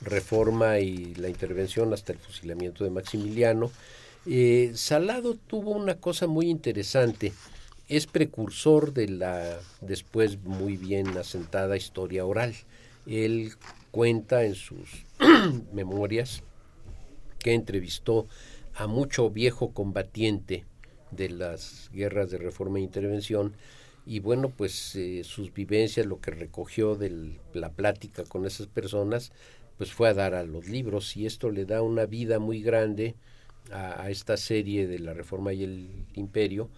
reforma 0.00 0.80
y 0.80 1.14
la 1.14 1.28
intervención 1.28 1.92
hasta 1.92 2.12
el 2.12 2.18
fusilamiento 2.18 2.82
de 2.82 2.90
Maximiliano. 2.90 3.70
Eh, 4.26 4.72
Salado 4.74 5.36
tuvo 5.36 5.70
una 5.70 5.94
cosa 5.98 6.26
muy 6.26 6.50
interesante 6.50 7.32
es 7.88 8.06
precursor 8.06 8.92
de 8.92 9.08
la 9.08 9.58
después 9.80 10.42
muy 10.42 10.76
bien 10.76 11.08
asentada 11.18 11.76
historia 11.76 12.24
oral. 12.24 12.54
Él 13.06 13.52
cuenta 13.90 14.44
en 14.44 14.54
sus 14.54 15.04
memorias 15.72 16.42
que 17.38 17.54
entrevistó 17.54 18.28
a 18.74 18.86
mucho 18.86 19.30
viejo 19.30 19.72
combatiente 19.72 20.64
de 21.10 21.28
las 21.28 21.90
guerras 21.92 22.30
de 22.30 22.38
reforma 22.38 22.78
e 22.78 22.82
intervención 22.82 23.54
y 24.06 24.20
bueno 24.20 24.48
pues 24.48 24.96
eh, 24.96 25.22
sus 25.24 25.52
vivencias 25.52 26.06
lo 26.06 26.20
que 26.20 26.30
recogió 26.30 26.96
de 26.96 27.38
la 27.52 27.70
plática 27.70 28.24
con 28.24 28.46
esas 28.46 28.66
personas 28.66 29.32
pues 29.76 29.92
fue 29.92 30.08
a 30.08 30.14
dar 30.14 30.34
a 30.34 30.44
los 30.44 30.68
libros 30.68 31.16
y 31.16 31.26
esto 31.26 31.50
le 31.50 31.66
da 31.66 31.82
una 31.82 32.06
vida 32.06 32.38
muy 32.38 32.62
grande 32.62 33.14
a 33.70 34.10
esta 34.10 34.36
serie 34.36 34.86
de 34.88 34.98
la 34.98 35.14
reforma 35.14 35.52
y 35.52 35.62
el 35.62 35.88
imperio 36.14 36.68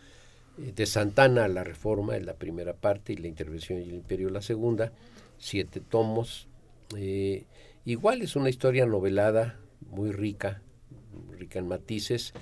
de 0.57 0.87
Santana 0.87 1.45
a 1.45 1.49
la 1.49 1.65
Reforma 1.65 2.17
en 2.17 2.27
la 2.27 2.35
primera 2.35 2.75
parte 2.75 3.13
y 3.13 3.17
la 3.17 3.29
Intervención 3.29 3.81
y 3.81 3.83
el 3.83 3.95
Imperio 3.95 4.31
la 4.31 4.43
segunda, 4.43 4.93
siete 5.39 5.81
tomos. 5.81 6.49
Eh, 6.97 7.45
igual 7.85 8.23
es 8.23 8.37
una 8.37 8.51
historia 8.51 8.87
novelada, 8.87 9.59
muy 9.91 10.13
rica, 10.13 10.63
rica 11.33 11.59
en 11.59 11.69
matices. 11.69 12.33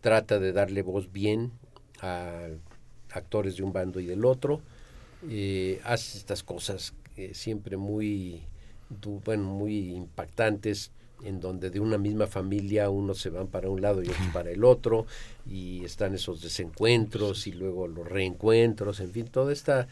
Trata 0.00 0.38
de 0.38 0.52
darle 0.52 0.82
voz 0.82 1.10
bien 1.12 1.52
a 2.00 2.48
actores 3.10 3.56
de 3.56 3.62
un 3.62 3.72
bando 3.72 4.00
y 4.00 4.06
del 4.06 4.24
otro. 4.24 4.60
Eh, 5.28 5.80
hace 5.84 6.18
estas 6.18 6.42
cosas 6.42 6.94
siempre 7.32 7.78
muy, 7.78 8.42
bueno, 9.24 9.44
muy 9.44 9.94
impactantes 9.94 10.92
en 11.24 11.40
donde 11.40 11.70
de 11.70 11.80
una 11.80 11.98
misma 11.98 12.26
familia 12.26 12.90
unos 12.90 13.18
se 13.18 13.30
van 13.30 13.48
para 13.48 13.68
un 13.68 13.80
lado 13.80 14.02
y 14.02 14.08
otros 14.08 14.28
para 14.32 14.50
el 14.50 14.64
otro, 14.64 15.06
y 15.48 15.84
están 15.84 16.14
esos 16.14 16.42
desencuentros 16.42 17.46
y 17.46 17.52
luego 17.52 17.88
los 17.88 18.08
reencuentros, 18.08 19.00
en 19.00 19.10
fin, 19.10 19.26
toda 19.26 19.52
esta 19.52 19.88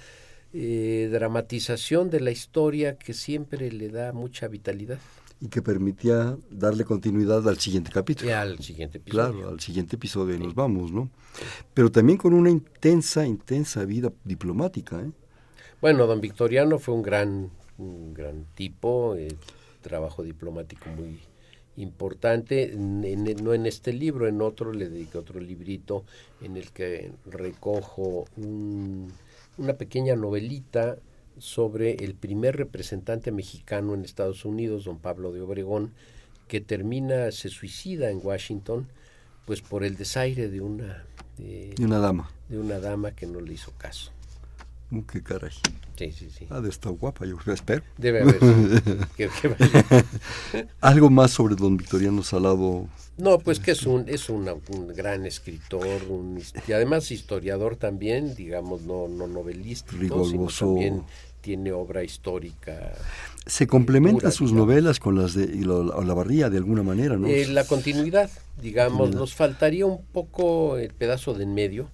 eh, 0.53 1.09
dramatización 1.11 2.11
de 2.11 2.21
la 2.21 2.31
historia 2.31 2.97
que 2.97 3.15
siempre 3.15 3.73
le 3.73 3.89
da 3.89 4.13
mucha 4.13 4.49
vitalidad. 4.49 4.99
Y 5.41 5.49
que 5.49 5.61
permitía 5.61 6.37
darle 6.49 6.85
continuidad 6.85 7.47
al 7.49 7.59
siguiente 7.59 7.91
capítulo. 7.93 8.31
Y 8.31 8.33
al 8.33 8.61
siguiente 8.61 8.99
episodio. 8.99 9.33
Claro, 9.33 9.49
al 9.49 9.61
siguiente 9.61 9.97
episodio 9.97 10.39
nos 10.39 10.55
vamos, 10.55 10.93
¿no? 10.93 11.11
Pero 11.75 11.91
también 11.91 12.19
con 12.19 12.35
una 12.35 12.51
intensa, 12.51 13.27
intensa 13.27 13.85
vida 13.85 14.13
diplomática, 14.25 15.01
¿eh? 15.01 15.11
Bueno, 15.81 16.07
don 16.07 16.21
Victoriano 16.21 16.79
fue 16.79 16.95
un 16.95 17.03
gran, 17.03 17.51
un 17.77 18.15
gran 18.15 18.47
tipo, 18.55 19.17
eh, 19.17 19.37
trabajo 19.85 20.23
diplomático 20.23 20.89
muy 20.89 21.21
importante, 21.77 22.73
no 22.77 23.55
en 23.55 23.67
este 23.67 23.93
libro, 23.93 24.27
en 24.27 24.41
otro 24.41 24.73
le 24.73 24.89
dediqué 24.89 25.19
otro 25.19 25.41
librito 25.41 26.05
en 26.41 26.57
el 26.57 26.71
que 26.71 27.13
recojo 27.27 28.25
una 28.37 29.75
pequeña 29.75 30.17
novelita 30.17 30.97
sobre 31.39 32.05
el 32.05 32.15
primer 32.15 32.57
representante 32.57 33.33
mexicano 33.33 33.95
en 33.95 34.05
Estados 34.05 34.45
Unidos, 34.45 34.85
don 34.85 34.99
Pablo 34.99 35.33
de 35.33 35.41
Obregón, 35.41 35.93
que 36.49 36.61
termina, 36.61 37.31
se 37.33 37.49
suicida 37.49 38.11
en 38.11 38.21
Washington, 38.23 38.87
pues 39.45 39.61
por 39.61 39.85
el 39.85 39.97
desaire 39.97 40.49
de 40.49 40.61
una... 40.61 41.05
De, 41.37 41.75
una 41.81 41.99
dama. 41.99 42.31
De 42.49 42.59
una 42.59 42.79
dama 42.79 43.13
que 43.13 43.27
no 43.27 43.41
le 43.41 43.53
hizo 43.53 43.73
caso. 43.73 44.13
Uh, 44.91 45.03
qué 45.03 45.23
caray. 45.23 45.51
Sí, 45.97 46.13
sí, 46.13 46.29
sí. 46.31 46.47
Ha 46.51 46.61
de 46.61 46.69
estar 46.69 46.93
guapa, 46.93 47.25
yo 47.25 47.39
espero. 47.53 47.83
Debe 47.97 48.23
haber. 48.23 48.39
Algo 50.81 51.11
más 51.11 51.31
sobre 51.31 51.55
don 51.55 51.77
Victoriano 51.77 52.23
Salado. 52.23 52.87
No, 53.17 53.39
pues 53.39 53.61
que 53.61 53.71
es 53.73 53.87
un 53.87 54.09
es 54.09 54.29
un 54.29 54.47
gran 54.95 55.25
escritor 55.25 55.89
y 56.67 56.73
además 56.73 57.11
historiador 57.11 57.77
también, 57.77 58.35
digamos, 58.35 58.83
no 58.83 59.07
no 59.09 59.29
novelista, 59.29 59.93
sino 59.93 60.49
también 60.49 61.05
tiene 61.41 61.73
obra 61.73 62.03
histórica. 62.03 62.93
Se 63.47 63.67
complementa 63.67 64.31
sus 64.31 64.53
novelas 64.53 64.99
con 64.99 65.17
las 65.17 65.35
de 65.35 65.47
la 65.65 66.15
barría 66.15 66.51
de 66.51 66.57
alguna 66.57 66.83
manera, 66.83 67.17
¿no? 67.17 67.29
Eh, 67.29 67.47
la 67.47 67.65
continuidad, 67.65 68.31
digamos, 68.61 69.15
nos 69.15 69.35
faltaría 69.35 69.87
un 69.87 70.03
poco 70.03 70.79
el 70.79 70.93
pedazo 70.95 71.35
de 71.35 71.45
en 71.45 71.55
medio 71.55 71.91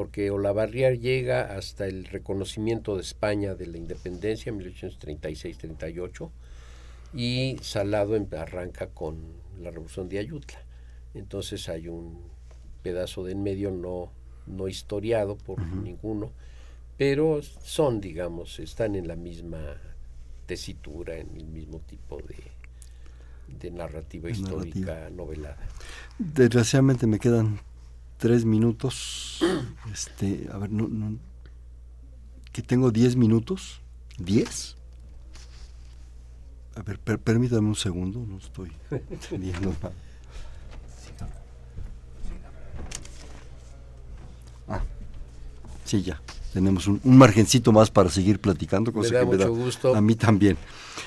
porque 0.00 0.30
Olavarría 0.30 0.94
llega 0.94 1.54
hasta 1.54 1.86
el 1.86 2.06
reconocimiento 2.06 2.96
de 2.96 3.02
España 3.02 3.54
de 3.54 3.66
la 3.66 3.76
independencia 3.76 4.48
en 4.48 4.58
1836-38 4.58 6.30
y 7.12 7.58
Salado 7.60 8.16
em, 8.16 8.26
arranca 8.34 8.86
con 8.86 9.18
la 9.60 9.70
revolución 9.70 10.08
de 10.08 10.20
Ayutla. 10.20 10.58
Entonces 11.12 11.68
hay 11.68 11.88
un 11.88 12.18
pedazo 12.82 13.24
de 13.24 13.32
en 13.32 13.42
medio 13.42 13.70
no, 13.72 14.10
no 14.46 14.68
historiado 14.68 15.36
por 15.36 15.60
ninguno, 15.60 16.32
pero 16.96 17.42
son, 17.42 18.00
digamos, 18.00 18.58
están 18.58 18.96
en 18.96 19.06
la 19.06 19.16
misma 19.16 19.76
tesitura, 20.46 21.18
en 21.18 21.36
el 21.36 21.44
mismo 21.44 21.78
tipo 21.80 22.22
de, 22.22 22.38
de 23.60 23.70
narrativa 23.70 24.30
histórica 24.30 25.10
novelada. 25.10 25.68
Desgraciadamente 26.18 27.06
me 27.06 27.18
quedan 27.18 27.60
tres 28.20 28.44
minutos. 28.44 29.40
Este, 29.92 30.48
a 30.52 30.58
ver, 30.58 30.70
no, 30.70 30.86
no, 30.86 31.18
que 32.52 32.62
tengo 32.62 32.92
diez 32.92 33.16
minutos. 33.16 33.80
¿Diez? 34.18 34.76
A 36.76 36.82
ver, 36.82 36.98
permítame 37.00 37.66
un 37.66 37.74
segundo, 37.74 38.24
no 38.26 38.38
estoy 38.38 38.70
entendiendo 39.10 39.74
nada. 39.82 39.94
Ah, 44.68 44.82
sí, 45.84 46.02
ya. 46.02 46.20
Tenemos 46.52 46.86
un, 46.86 47.00
margencito 47.04 47.72
más 47.72 47.90
para 47.90 48.10
seguir 48.10 48.40
platicando, 48.40 48.92
cosa 48.92 49.20
que 49.20 49.26
me 49.26 49.36
da 49.36 49.46
gusto. 49.46 49.94
a 49.94 50.00
mí 50.00 50.14
también. 50.14 50.56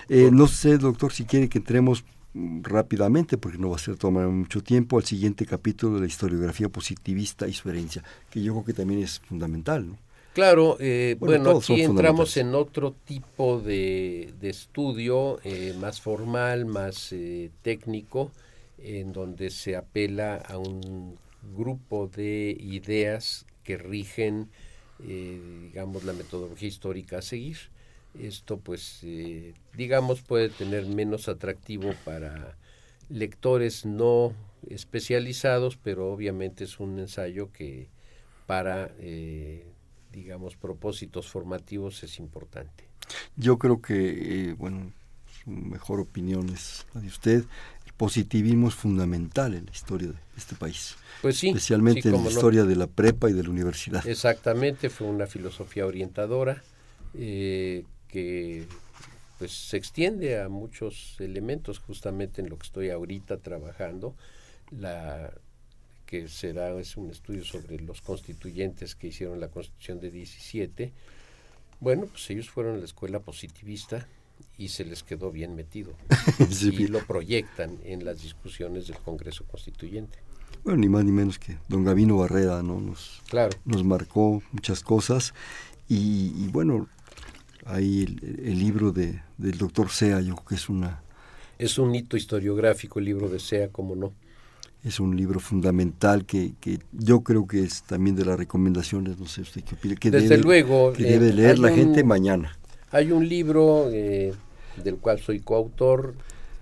Eh, 0.10 0.30
no 0.32 0.48
sé, 0.48 0.78
doctor, 0.78 1.12
si 1.14 1.26
quiere 1.26 1.50
que 1.50 1.60
entremos 1.60 2.04
rápidamente, 2.34 3.38
porque 3.38 3.58
no 3.58 3.70
va 3.70 3.76
a 3.76 3.80
ser 3.80 3.98
tomar 3.98 4.28
mucho 4.28 4.62
tiempo, 4.62 4.98
al 4.98 5.06
siguiente 5.06 5.46
capítulo 5.46 5.96
de 5.96 6.02
la 6.02 6.08
historiografía 6.08 6.70
positivista 6.70 7.48
y 7.48 7.54
su 7.54 7.70
herencia, 7.70 8.04
que 8.30 8.42
yo 8.42 8.54
creo 8.54 8.66
que 8.66 8.74
también 8.74 9.02
es 9.02 9.20
fundamental. 9.20 9.88
¿no? 9.88 9.98
Claro, 10.34 10.78
eh, 10.80 11.16
bueno, 11.20 11.58
aquí 11.60 11.82
entramos 11.82 12.38
en 12.38 12.56
otro 12.56 12.96
tipo 13.06 13.60
de, 13.60 14.34
estudio 14.42 15.40
eh, 15.44 15.76
más 15.80 16.02
formal, 16.02 16.66
más 16.66 17.14
eh, 17.14 17.52
técnico, 17.62 18.32
en 18.80 19.14
donde 19.14 19.52
se 19.52 19.76
apela 19.76 20.38
a 20.38 20.58
un 20.58 21.20
grupo 21.56 22.08
de 22.08 22.58
ideas 22.60 23.46
que 23.64 23.78
rigen, 23.78 24.50
digamos, 24.98 26.04
la 26.04 26.14
metodología 26.14 26.68
histórica 26.68 27.20
a 27.20 27.22
seguir. 27.22 27.58
Esto 28.20 28.58
pues 28.58 29.00
eh, 29.04 29.54
digamos 29.76 30.22
puede 30.22 30.50
tener 30.50 30.86
menos 30.86 31.28
atractivo 31.28 31.94
para 32.06 32.56
lectores 33.10 33.86
no 33.86 34.34
especializados, 34.70 35.78
pero 35.78 36.12
obviamente 36.12 36.64
es 36.64 36.80
un 36.80 37.00
ensayo 37.00 37.52
que 37.52 37.90
para 38.46 38.92
eh, 39.00 39.66
digamos 40.12 40.56
propósitos 40.56 41.28
formativos 41.28 42.04
es 42.04 42.20
importante. 42.20 42.86
Yo 43.36 43.58
creo 43.58 43.82
que 43.82 44.50
eh, 44.50 44.54
bueno 44.54 44.92
su 45.44 45.50
mejor 45.50 46.00
opinión 46.00 46.50
es 46.50 46.86
la 46.94 47.02
de 47.02 47.08
usted. 47.08 47.44
El 47.86 47.94
positivismo 47.94 48.68
es 48.68 48.76
fundamental 48.76 49.56
en 49.56 49.66
la 49.66 49.72
historia 49.72 50.10
de 50.10 50.16
este 50.38 50.56
país. 50.56 50.96
Pues 51.22 51.38
sí, 51.38 51.48
especialmente 51.48 52.10
en 52.10 52.24
la 52.24 52.30
historia 52.30 52.64
de 52.64 52.76
la 52.76 52.88
prepa 52.88 53.30
y 53.30 53.34
de 53.34 53.44
la 53.44 53.50
universidad. 53.50 54.06
Exactamente, 54.08 54.90
fue 54.90 55.08
una 55.08 55.26
filosofía 55.26 55.86
orientadora 55.86 56.62
eh, 57.14 57.84
que 58.14 58.68
pues 59.40 59.52
se 59.52 59.76
extiende 59.76 60.40
a 60.40 60.48
muchos 60.48 61.16
elementos 61.20 61.80
justamente 61.80 62.42
en 62.42 62.50
lo 62.50 62.60
que 62.60 62.68
estoy 62.68 62.92
ahorita 62.92 63.38
trabajando 63.38 64.14
la 64.70 65.34
que 66.06 66.28
será 66.28 66.80
es 66.80 66.96
un 66.96 67.10
estudio 67.10 67.44
sobre 67.44 67.80
los 67.80 68.02
constituyentes 68.02 68.94
que 68.94 69.08
hicieron 69.08 69.40
la 69.40 69.48
constitución 69.48 70.00
de 70.00 70.12
17 70.12 70.92
bueno 71.80 72.06
pues 72.06 72.30
ellos 72.30 72.52
fueron 72.52 72.76
a 72.76 72.78
la 72.78 72.86
escuela 72.86 73.20
positivista 73.20 74.08
y 74.60 74.68
se 74.68 74.86
les 74.86 75.02
quedó 75.02 75.32
bien 75.32 75.56
metido 75.56 75.94
y 76.62 76.86
lo 76.88 77.04
proyectan 77.08 77.80
en 77.84 78.06
las 78.06 78.22
discusiones 78.22 78.88
del 78.88 78.98
Congreso 78.98 79.46
Constituyente. 79.46 80.20
Bueno 80.64 80.78
ni 80.78 80.90
más 80.90 81.04
ni 81.04 81.12
menos 81.12 81.40
que 81.40 81.58
don 81.68 81.84
Gavino 81.84 82.18
Barrera 82.18 82.62
no 82.62 82.80
nos 82.80 83.24
claro. 83.28 83.58
nos 83.66 83.84
marcó 83.84 84.44
muchas 84.52 84.84
cosas 84.84 85.34
y, 85.90 86.32
y 86.36 86.48
bueno 86.50 86.88
ahí 87.66 88.04
el, 88.22 88.60
libro 88.60 88.92
de, 88.92 89.22
del 89.38 89.58
doctor 89.58 89.90
Sea, 89.90 90.22
yo 90.22 90.36
creo 90.36 90.46
que 90.46 90.56
es 90.56 90.70
una... 90.70 91.02
Es 91.60 91.78
un 91.78 91.94
hito 91.96 92.18
historiográfico 92.18 93.00
el 93.00 93.06
libro 93.06 93.30
de 93.30 93.40
Sea, 93.40 93.70
como 93.70 93.96
no. 93.96 94.14
Es 94.84 95.00
un 95.00 95.16
libro 95.16 95.40
fundamental 95.40 96.26
que, 96.26 96.54
que 96.60 96.80
yo 96.92 97.22
creo 97.22 97.48
que 97.48 97.64
es 97.64 97.84
también 97.84 98.16
de 98.16 98.26
las 98.26 98.38
recomendaciones, 98.38 99.18
no 99.18 99.28
sé 99.28 99.42
usted 99.42 99.64
qué 99.64 99.76
opina, 99.76 99.96
que 99.96 100.12
Desde 100.12 100.30
debe, 100.30 100.42
luego, 100.42 100.92
que 100.92 101.04
debe 101.04 101.30
eh, 101.30 101.34
leer 101.34 101.60
la 101.60 101.72
gente 101.72 102.04
mañana. 102.04 102.58
Hay 102.92 103.12
un 103.12 103.28
libro 103.28 103.90
eh, 103.92 104.34
del 104.84 104.98
cual 104.98 105.20
soy 105.20 105.40
coautor, 105.40 106.16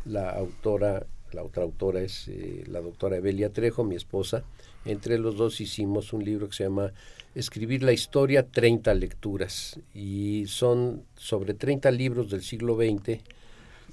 la 0.05 0.29
autora, 0.29 1.05
la 1.31 1.43
otra 1.43 1.63
autora 1.63 2.01
es 2.01 2.27
eh, 2.27 2.63
la 2.67 2.81
doctora 2.81 3.17
Evelia 3.17 3.51
Trejo, 3.51 3.83
mi 3.83 3.95
esposa. 3.95 4.43
Entre 4.85 5.17
los 5.17 5.35
dos 5.35 5.59
hicimos 5.59 6.13
un 6.13 6.23
libro 6.23 6.47
que 6.47 6.55
se 6.55 6.63
llama 6.65 6.91
escribir 7.35 7.83
la 7.83 7.93
historia 7.93 8.47
30 8.47 8.93
lecturas 8.93 9.79
y 9.93 10.45
son 10.47 11.03
sobre 11.15 11.53
30 11.53 11.89
libros 11.91 12.29
del 12.29 12.43
siglo 12.43 12.75
XX 12.75 13.19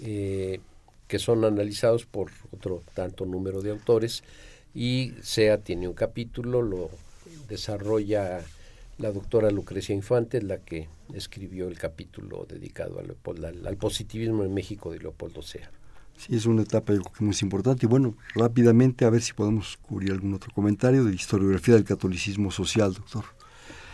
eh, 0.00 0.60
que 1.06 1.18
son 1.18 1.44
analizados 1.44 2.04
por 2.04 2.30
otro 2.52 2.82
tanto 2.94 3.24
número 3.24 3.62
de 3.62 3.70
autores 3.70 4.22
y 4.74 5.14
SEA 5.22 5.58
tiene 5.58 5.88
un 5.88 5.94
capítulo, 5.94 6.62
lo 6.62 6.90
desarrolla 7.48 8.40
la 8.98 9.12
doctora 9.12 9.50
Lucrecia 9.50 9.94
Infante, 9.94 10.42
la 10.42 10.58
que 10.58 10.88
escribió 11.14 11.68
el 11.68 11.78
capítulo 11.78 12.46
dedicado 12.48 13.00
al, 13.00 13.66
al 13.66 13.76
positivismo 13.76 14.44
en 14.44 14.52
México 14.52 14.92
de 14.92 14.98
Leopoldo 14.98 15.42
Sea. 15.42 15.70
Sí, 16.18 16.34
es 16.34 16.46
una 16.46 16.62
etapa 16.62 16.92
muy 17.20 17.36
importante. 17.42 17.86
Y 17.86 17.88
bueno, 17.88 18.16
rápidamente 18.34 19.04
a 19.04 19.10
ver 19.10 19.22
si 19.22 19.32
podemos 19.32 19.76
cubrir 19.76 20.12
algún 20.12 20.34
otro 20.34 20.52
comentario 20.52 21.04
de 21.04 21.14
historiografía 21.14 21.74
del 21.74 21.84
catolicismo 21.84 22.50
social, 22.50 22.92
doctor. 22.94 23.24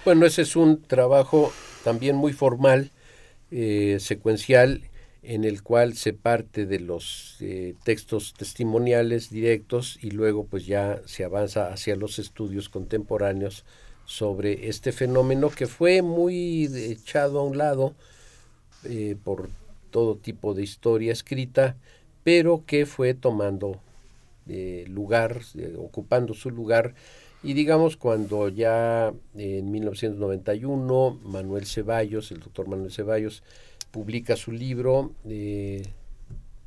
Bueno, 0.05 0.27
ese 0.27 0.43
es 0.43 0.57
un 0.57 0.83
trabajo 0.83 1.53
también 1.83 2.17
muy 2.17 2.33
formal, 2.33 2.93
eh, 3.51 3.99
secuencial, 4.01 4.83
en 5.23 5.45
el 5.45 5.63
cual 5.63 5.95
se 5.95 6.13
parte 6.13 6.67
de 6.67 6.81
los 6.81 7.37
eh, 7.41 7.75
textos 7.85 8.35
testimoniales 8.35 9.31
directos 9.31 9.99
y 10.03 10.11
luego 10.11 10.45
pues 10.45 10.67
ya 10.67 11.01
se 11.07 11.25
avanza 11.25 11.73
hacia 11.73 11.97
los 11.97 12.19
estudios 12.19 12.69
contemporáneos 12.69 13.65
sobre 14.05 14.69
este 14.69 14.93
fenómeno 14.93 15.49
que 15.49 15.67
fue 15.67 16.03
muy 16.03 16.67
echado 16.75 17.41
a 17.41 17.45
un 17.45 17.57
lado 17.57 17.95
eh, 18.85 19.17
por 19.25 19.49
todo 19.91 20.17
tipo 20.17 20.53
de 20.53 20.63
historia 20.63 21.13
escrita 21.13 21.77
pero 22.25 22.65
que 22.67 22.87
fue 22.87 23.15
tomando 23.15 23.81
eh, 24.49 24.85
lugar, 24.89 25.41
eh, 25.57 25.75
ocupando 25.79 26.35
su 26.35 26.51
lugar. 26.51 26.95
Y 27.43 27.53
digamos, 27.53 27.97
cuando 27.97 28.49
ya 28.49 29.13
en 29.35 29.71
1991 29.71 31.21
Manuel 31.25 31.67
Ceballos, 31.67 32.33
el 32.33 32.41
doctor 32.41 32.67
Manuel 32.67 32.91
Ceballos, 32.91 33.43
publica 33.91 34.37
su 34.37 34.53
libro, 34.53 35.13
eh, 35.29 35.83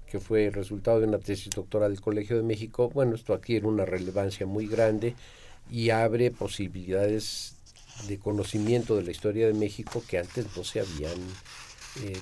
que 0.06 0.20
fue 0.20 0.50
resultado 0.52 1.02
de 1.02 1.08
una 1.08 1.20
tesis 1.20 1.50
doctoral 1.50 1.92
del 1.92 2.02
Colegio 2.02 2.38
de 2.38 2.44
México, 2.44 2.90
bueno, 2.94 3.16
esto 3.16 3.34
adquiere 3.34 3.68
una 3.68 3.86
relevancia 3.86 4.46
muy 4.46 4.68
grande 4.68 5.16
y 5.70 5.90
abre 5.90 6.32
posibilidades 6.32 7.56
de 8.08 8.18
conocimiento 8.20 8.96
de 8.96 9.04
la 9.04 9.12
historia 9.12 9.48
de 9.48 9.54
México 9.54 10.04
que 10.08 10.20
antes 10.20 10.46
no 10.56 10.64
se 10.64 10.80
habían 10.80 11.18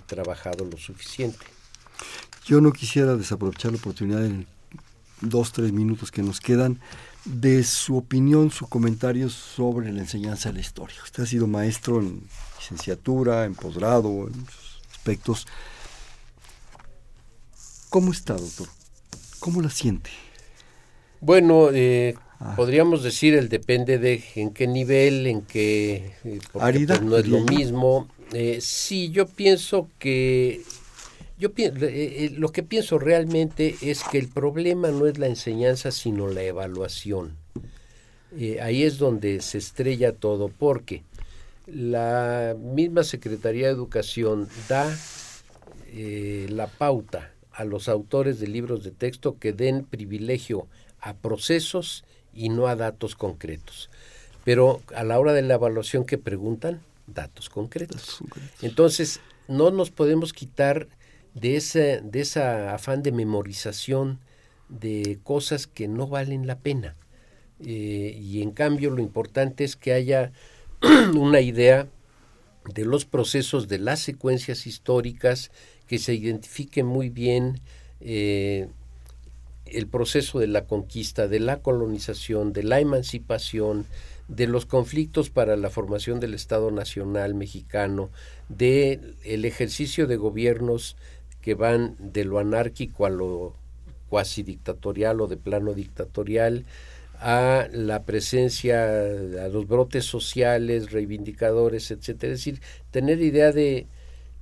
trabajado 0.07 0.63
lo 0.65 0.77
suficiente. 0.77 1.54
Yo 2.45 2.61
no 2.61 2.71
quisiera 2.71 3.15
desaprovechar 3.15 3.71
la 3.71 3.79
oportunidad 3.79 4.23
en 4.23 4.45
dos, 5.21 5.51
tres 5.51 5.71
minutos 5.71 6.11
que 6.11 6.21
nos 6.21 6.39
quedan, 6.39 6.79
de 7.25 7.63
su 7.63 7.97
opinión, 7.97 8.51
su 8.51 8.67
comentario 8.67 9.29
sobre 9.29 9.91
la 9.91 10.01
enseñanza 10.01 10.49
de 10.49 10.55
la 10.55 10.61
historia. 10.61 10.97
Usted 11.03 11.23
ha 11.23 11.25
sido 11.25 11.47
maestro 11.47 11.99
en 11.99 12.21
licenciatura, 12.59 13.45
en 13.45 13.55
posgrado, 13.55 14.27
en 14.27 14.45
aspectos. 14.93 15.47
¿Cómo 17.89 18.11
está, 18.11 18.35
doctor? 18.35 18.67
¿Cómo 19.39 19.61
la 19.61 19.71
siente? 19.71 20.11
Bueno, 21.21 21.69
eh, 21.71 22.15
ah. 22.39 22.53
podríamos 22.55 23.01
decir 23.01 23.33
el 23.33 23.49
depende 23.49 23.97
de 23.97 24.23
en 24.35 24.51
qué 24.51 24.67
nivel, 24.67 25.25
en 25.25 25.41
qué... 25.41 26.13
Eh, 26.23 26.39
Arida, 26.59 26.97
pues, 26.97 27.09
no 27.09 27.17
es 27.17 27.27
lo 27.27 27.39
mismo. 27.41 28.07
Eh, 28.33 28.59
sí, 28.61 29.09
yo 29.09 29.25
pienso 29.27 29.89
que 29.97 30.63
yo 31.37 31.49
eh, 31.57 32.31
lo 32.37 32.51
que 32.51 32.63
pienso 32.63 32.97
realmente 32.99 33.75
es 33.81 34.03
que 34.03 34.17
el 34.17 34.29
problema 34.29 34.89
no 34.89 35.07
es 35.07 35.17
la 35.17 35.27
enseñanza, 35.27 35.91
sino 35.91 36.27
la 36.27 36.43
evaluación. 36.43 37.37
ahí 38.61 38.83
es 38.83 38.97
donde 38.97 39.41
se 39.41 39.57
estrella 39.57 40.13
todo, 40.13 40.49
porque 40.49 41.03
la 41.67 42.55
misma 42.59 43.03
Secretaría 43.03 43.67
de 43.67 43.73
Educación 43.73 44.47
da 44.69 44.95
la 46.49 46.67
pauta 46.67 47.31
a 47.55 47.63
los 47.63 47.87
autores 47.87 48.39
de 48.39 48.47
libros 48.47 48.83
de 48.83 48.91
texto 48.91 49.37
que 49.39 49.53
den 49.53 49.85
privilegio 49.85 50.67
a 50.99 51.13
procesos 51.13 52.03
y 52.33 52.49
no 52.49 52.67
a 52.67 52.75
datos 52.75 53.15
concretos. 53.15 53.89
Pero 54.43 54.81
a 54.93 55.03
la 55.03 55.19
hora 55.19 55.33
de 55.33 55.41
la 55.41 55.55
evaluación 55.55 56.05
que 56.05 56.17
preguntan, 56.17 56.81
datos 57.07 57.49
concretos. 57.49 58.19
Entonces, 58.61 59.21
no 59.47 59.71
nos 59.71 59.89
podemos 59.89 60.33
quitar 60.33 60.87
de 61.35 61.57
ese 61.57 62.01
de 62.01 62.21
esa 62.21 62.73
afán 62.73 63.03
de 63.03 63.11
memorización 63.11 64.19
de 64.69 65.19
cosas 65.23 65.67
que 65.67 65.87
no 65.87 66.07
valen 66.07 66.47
la 66.47 66.57
pena. 66.59 66.95
Eh, 67.63 68.17
y 68.19 68.41
en 68.41 68.51
cambio 68.51 68.89
lo 68.89 69.01
importante 69.01 69.63
es 69.63 69.75
que 69.75 69.93
haya 69.93 70.31
una 71.15 71.41
idea 71.41 71.87
de 72.73 72.85
los 72.85 73.05
procesos 73.05 73.67
de 73.67 73.77
las 73.79 73.99
secuencias 73.99 74.65
históricas, 74.65 75.51
que 75.87 75.99
se 75.99 76.15
identifique 76.15 76.83
muy 76.83 77.09
bien 77.09 77.59
eh, 78.01 78.67
el 79.65 79.87
proceso 79.87 80.39
de 80.39 80.47
la 80.47 80.65
conquista, 80.65 81.27
de 81.27 81.39
la 81.39 81.61
colonización, 81.61 82.53
de 82.53 82.63
la 82.63 82.79
emancipación, 82.79 83.85
de 84.27 84.47
los 84.47 84.65
conflictos 84.65 85.29
para 85.29 85.55
la 85.55 85.69
formación 85.69 86.19
del 86.19 86.33
Estado 86.33 86.71
Nacional 86.71 87.35
mexicano, 87.35 88.09
de 88.49 88.99
el 89.23 89.45
ejercicio 89.45 90.07
de 90.07 90.15
gobiernos 90.15 90.95
que 91.45 91.53
van 91.53 91.95
de 91.99 92.25
lo 92.25 92.39
anárquico 92.39 93.05
a 93.05 93.11
lo 93.11 93.53
cuasi 94.09 94.41
dictatorial 94.41 95.21
o 95.21 95.27
de 95.27 95.37
plano 95.37 95.75
dictatorial, 95.75 96.65
a 97.19 97.67
la 97.71 98.03
presencia, 98.03 98.83
a 98.85 99.47
los 99.49 99.67
brotes 99.67 100.05
sociales, 100.05 100.91
reivindicadores, 100.91 101.91
etcétera. 101.91 102.33
Es 102.33 102.39
decir, 102.39 102.61
tener 102.89 103.21
idea 103.21 103.51
de, 103.51 103.85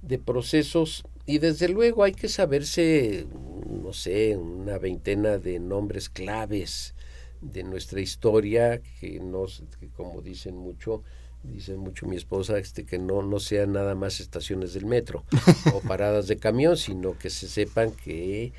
de 0.01 0.17
procesos 0.17 1.03
y 1.25 1.39
desde 1.39 1.67
luego 1.67 2.05
hay 2.05 2.13
que 2.13 2.29
saberse, 2.29 3.27
no 3.67 3.91
sé, 3.91 4.37
una 4.37 4.77
veintena 4.77 5.37
de 5.39 5.59
nombres 5.59 6.07
claves 6.07 6.95
de 7.41 7.63
nuestra 7.63 7.99
historia, 7.99 8.81
que 9.01 9.19
no, 9.19 9.45
que 9.81 9.89
como 9.89 10.21
dicen 10.21 10.55
mucho, 10.55 11.03
dice 11.43 11.75
mucho 11.75 12.07
mi 12.07 12.15
esposa, 12.15 12.57
este, 12.57 12.85
que 12.85 12.99
no, 12.99 13.21
no 13.21 13.39
sean 13.39 13.73
nada 13.73 13.95
más 13.95 14.19
estaciones 14.19 14.73
del 14.73 14.85
metro 14.85 15.25
o 15.73 15.81
paradas 15.81 16.27
de 16.27 16.37
camión, 16.37 16.77
sino 16.77 17.17
que 17.17 17.29
se 17.29 17.47
sepan 17.47 17.91
que 17.91 18.53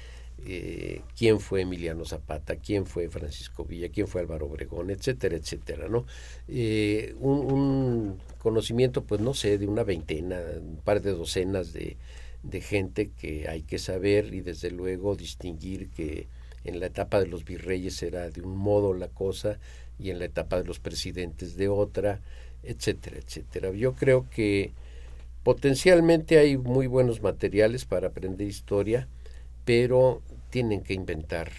eh, 0.47 1.01
quién 1.16 1.41
fue 1.41 1.62
Emiliano 1.62 2.05
Zapata, 2.05 2.57
quién 2.57 2.87
fue 2.87 3.09
Francisco 3.09 3.64
Villa, 3.64 3.89
quién 3.89 4.07
fue 4.07 4.20
Álvaro 4.20 4.47
Obregón, 4.47 4.91
etcétera, 4.91 5.37
etcétera, 5.37 5.89
¿no? 5.89 6.05
Eh, 6.49 7.14
un, 7.18 7.53
un, 7.53 8.18
conocimiento, 8.39 9.05
pues 9.05 9.22
no 9.22 9.32
sé, 9.32 9.57
de 9.57 9.66
una 9.66 9.85
veintena, 9.85 10.39
un 10.61 10.76
par 10.85 11.01
de 11.01 11.12
docenas 11.12 11.72
de, 11.72 11.97
de 12.43 12.61
gente 12.61 13.11
que 13.11 13.49
hay 13.49 13.62
que 13.62 13.78
saber 13.78 14.35
y 14.35 14.43
desde 14.43 14.70
luego 14.70 15.16
distinguir 15.16 15.89
que 15.89 16.28
en 16.64 16.78
la 16.78 16.87
etapa 16.87 17.20
de 17.20 17.26
los 17.26 17.45
virreyes 17.45 18.03
era 18.03 18.28
de 18.30 18.43
un 18.43 18.57
modo 18.57 18.93
la 18.93 19.09
cosa 19.09 19.59
y 19.99 20.11
en 20.11 20.18
la 20.18 20.26
etapa 20.26 20.59
de 20.59 20.64
los 20.64 20.78
presidentes 20.78 21.57
de 21.57 21.68
otra, 21.68 22.20
etcétera, 22.66 23.18
etcétera. 23.18 23.70
Yo 23.72 23.94
creo 23.94 24.28
que 24.30 24.72
potencialmente 25.42 26.38
hay 26.38 26.56
muy 26.56 26.86
buenos 26.86 27.22
materiales 27.22 27.84
para 27.84 28.08
aprender 28.08 28.46
historia, 28.46 29.08
pero 29.64 30.22
tienen 30.50 30.82
que 30.82 30.94
inventar 30.94 31.50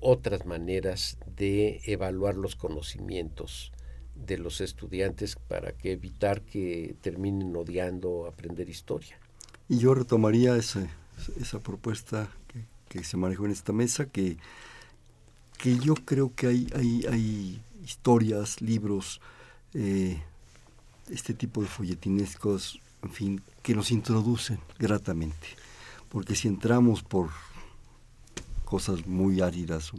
otras 0.00 0.46
maneras 0.46 1.16
de 1.36 1.80
evaluar 1.84 2.36
los 2.36 2.56
conocimientos 2.56 3.72
de 4.14 4.38
los 4.38 4.60
estudiantes 4.60 5.36
para 5.36 5.72
que 5.72 5.92
evitar 5.92 6.42
que 6.42 6.94
terminen 7.00 7.54
odiando 7.56 8.26
aprender 8.26 8.68
historia. 8.68 9.18
Y 9.68 9.78
yo 9.78 9.94
retomaría 9.94 10.56
esa, 10.56 10.86
esa 11.40 11.60
propuesta 11.60 12.28
que, 12.88 13.04
se 13.04 13.16
manejó 13.16 13.46
en 13.46 13.52
esta 13.52 13.72
mesa, 13.72 14.06
que, 14.06 14.36
que 15.58 15.78
yo 15.78 15.94
creo 15.94 16.34
que 16.34 16.46
hay, 16.46 16.66
hay, 16.74 17.06
hay 17.10 17.62
historias, 17.82 18.60
libros, 18.60 19.20
eh, 19.74 20.22
este 21.10 21.34
tipo 21.34 21.62
de 21.62 21.68
folletinescos, 21.68 22.80
en 23.02 23.10
fin, 23.10 23.42
que 23.62 23.74
nos 23.74 23.90
introducen 23.90 24.58
gratamente. 24.78 25.48
Porque 26.08 26.34
si 26.34 26.48
entramos 26.48 27.02
por 27.02 27.30
cosas 28.64 29.06
muy 29.06 29.40
áridas, 29.40 29.92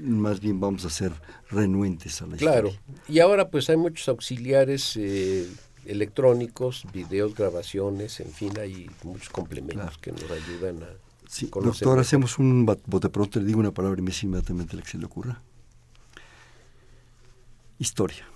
más 0.00 0.40
bien 0.40 0.60
vamos 0.60 0.84
a 0.84 0.90
ser 0.90 1.12
renuentes 1.50 2.20
a 2.22 2.26
la 2.26 2.36
claro. 2.36 2.68
historia. 2.68 2.86
Claro, 2.86 3.02
y 3.08 3.20
ahora 3.20 3.48
pues 3.50 3.70
hay 3.70 3.76
muchos 3.76 4.08
auxiliares 4.08 4.96
eh, 4.96 5.46
electrónicos, 5.86 6.86
videos, 6.92 7.34
grabaciones, 7.34 8.20
en 8.20 8.30
fin, 8.30 8.58
hay 8.58 8.90
muchos 9.02 9.30
complementos 9.30 9.98
que 9.98 10.12
nos 10.12 10.30
ayudan 10.30 10.82
a... 10.82 10.88
Sí, 11.28 11.50
doctor, 11.52 11.98
hacemos 11.98 12.38
un 12.38 12.64
bote 12.64 13.08
pronto, 13.10 13.38
le 13.38 13.46
digo 13.46 13.60
una 13.60 13.72
palabra 13.72 13.98
y 13.98 14.02
me 14.02 14.10
dice 14.10 14.26
inmediatamente 14.26 14.76
la 14.76 14.82
que 14.82 14.88
se 14.88 14.98
le 14.98 15.04
ocurra. 15.04 15.42
Historia. 17.78 18.26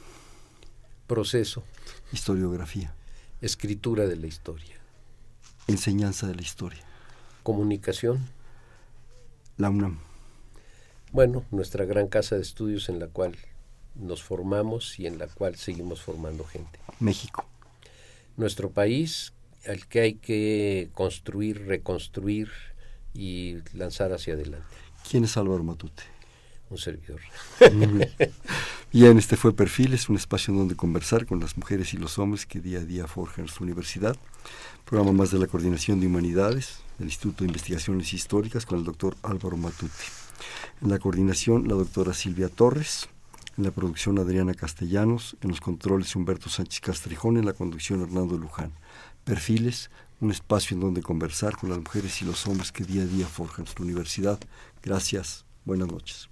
Proceso. 1.13 1.63
Historiografía. 2.11 2.95
Escritura 3.43 4.07
de 4.07 4.17
la 4.17 4.27
historia. 4.27 4.77
Enseñanza 5.67 6.27
de 6.27 6.35
la 6.35 6.41
historia. 6.41 6.83
Comunicación. 7.43 8.19
La 9.59 9.69
UNAM. 9.69 9.99
Bueno, 11.13 11.45
nuestra 11.51 11.85
gran 11.85 12.09
casa 12.09 12.37
de 12.37 12.41
estudios 12.41 12.89
en 12.89 12.99
la 12.99 13.09
cual 13.09 13.37
nos 13.95 14.23
formamos 14.23 14.99
y 14.99 15.07
en 15.07 15.19
la 15.19 15.27
cual 15.27 15.57
seguimos 15.57 16.01
formando 16.01 16.45
gente. 16.45 16.79
México. 16.99 17.45
Nuestro 18.39 18.71
país 18.71 19.35
al 19.67 19.87
que 19.89 20.01
hay 20.01 20.15
que 20.15 20.89
construir, 20.95 21.67
reconstruir 21.67 22.49
y 23.13 23.59
lanzar 23.75 24.15
hacia 24.15 24.33
adelante. 24.33 24.75
¿Quién 25.11 25.25
es 25.25 25.37
Álvaro 25.37 25.63
Matute? 25.63 26.05
Un 26.73 26.79
servidor. 26.79 27.21
Bien, 28.93 29.19
este 29.19 29.37
fue 29.37 29.55
Perfiles, 29.55 30.09
un 30.09 30.17
espacio 30.17 30.53
en 30.53 30.59
donde 30.59 30.75
conversar 30.75 31.27
con 31.27 31.39
las 31.39 31.59
mujeres 31.59 31.93
y 31.93 31.99
los 31.99 32.19
hombres 32.19 32.47
que 32.47 32.61
día 32.61 32.79
a 32.79 32.85
día 32.85 33.07
forjan 33.07 33.47
su 33.47 33.63
universidad. 33.63 34.17
Programa 34.87 35.13
más 35.13 35.31
de 35.31 35.39
la 35.39 35.47
Coordinación 35.49 36.01
de 36.01 36.07
Humanidades 36.07 36.79
del 36.99 37.09
Instituto 37.09 37.45
de 37.45 37.49
Investigaciones 37.49 38.15
Históricas 38.15 38.65
con 38.65 38.79
el 38.79 38.85
doctor 38.85 39.17
Álvaro 39.23 39.59
Matute. 39.59 39.93
En 40.81 40.89
la 40.89 40.99
coordinación, 40.99 41.69
la 41.69 41.75
doctora 41.75 42.15
Silvia 42.15 42.49
Torres 42.49 43.07
en 43.59 43.65
la 43.65 43.71
producción 43.71 44.19
Adriana 44.19 44.55
Castellanos, 44.55 45.37
en 45.43 45.51
los 45.51 45.61
controles 45.61 46.17
Humberto 46.17 46.49
Sánchez 46.49 46.81
Castrejón, 46.81 47.37
en 47.37 47.45
la 47.45 47.53
conducción 47.53 48.01
Hernando 48.01 48.39
Luján. 48.39 48.73
Perfiles, 49.25 49.91
un 50.21 50.31
espacio 50.31 50.75
en 50.75 50.81
donde 50.81 51.03
conversar 51.03 51.55
con 51.55 51.69
las 51.69 51.79
mujeres 51.79 52.23
y 52.23 52.25
los 52.25 52.47
hombres 52.47 52.73
que 52.73 52.85
día 52.85 53.03
a 53.03 53.07
día 53.07 53.27
forjan 53.27 53.67
su 53.67 53.83
universidad. 53.83 54.41
Gracias, 54.83 55.45
buenas 55.67 55.89
noches. 55.89 56.32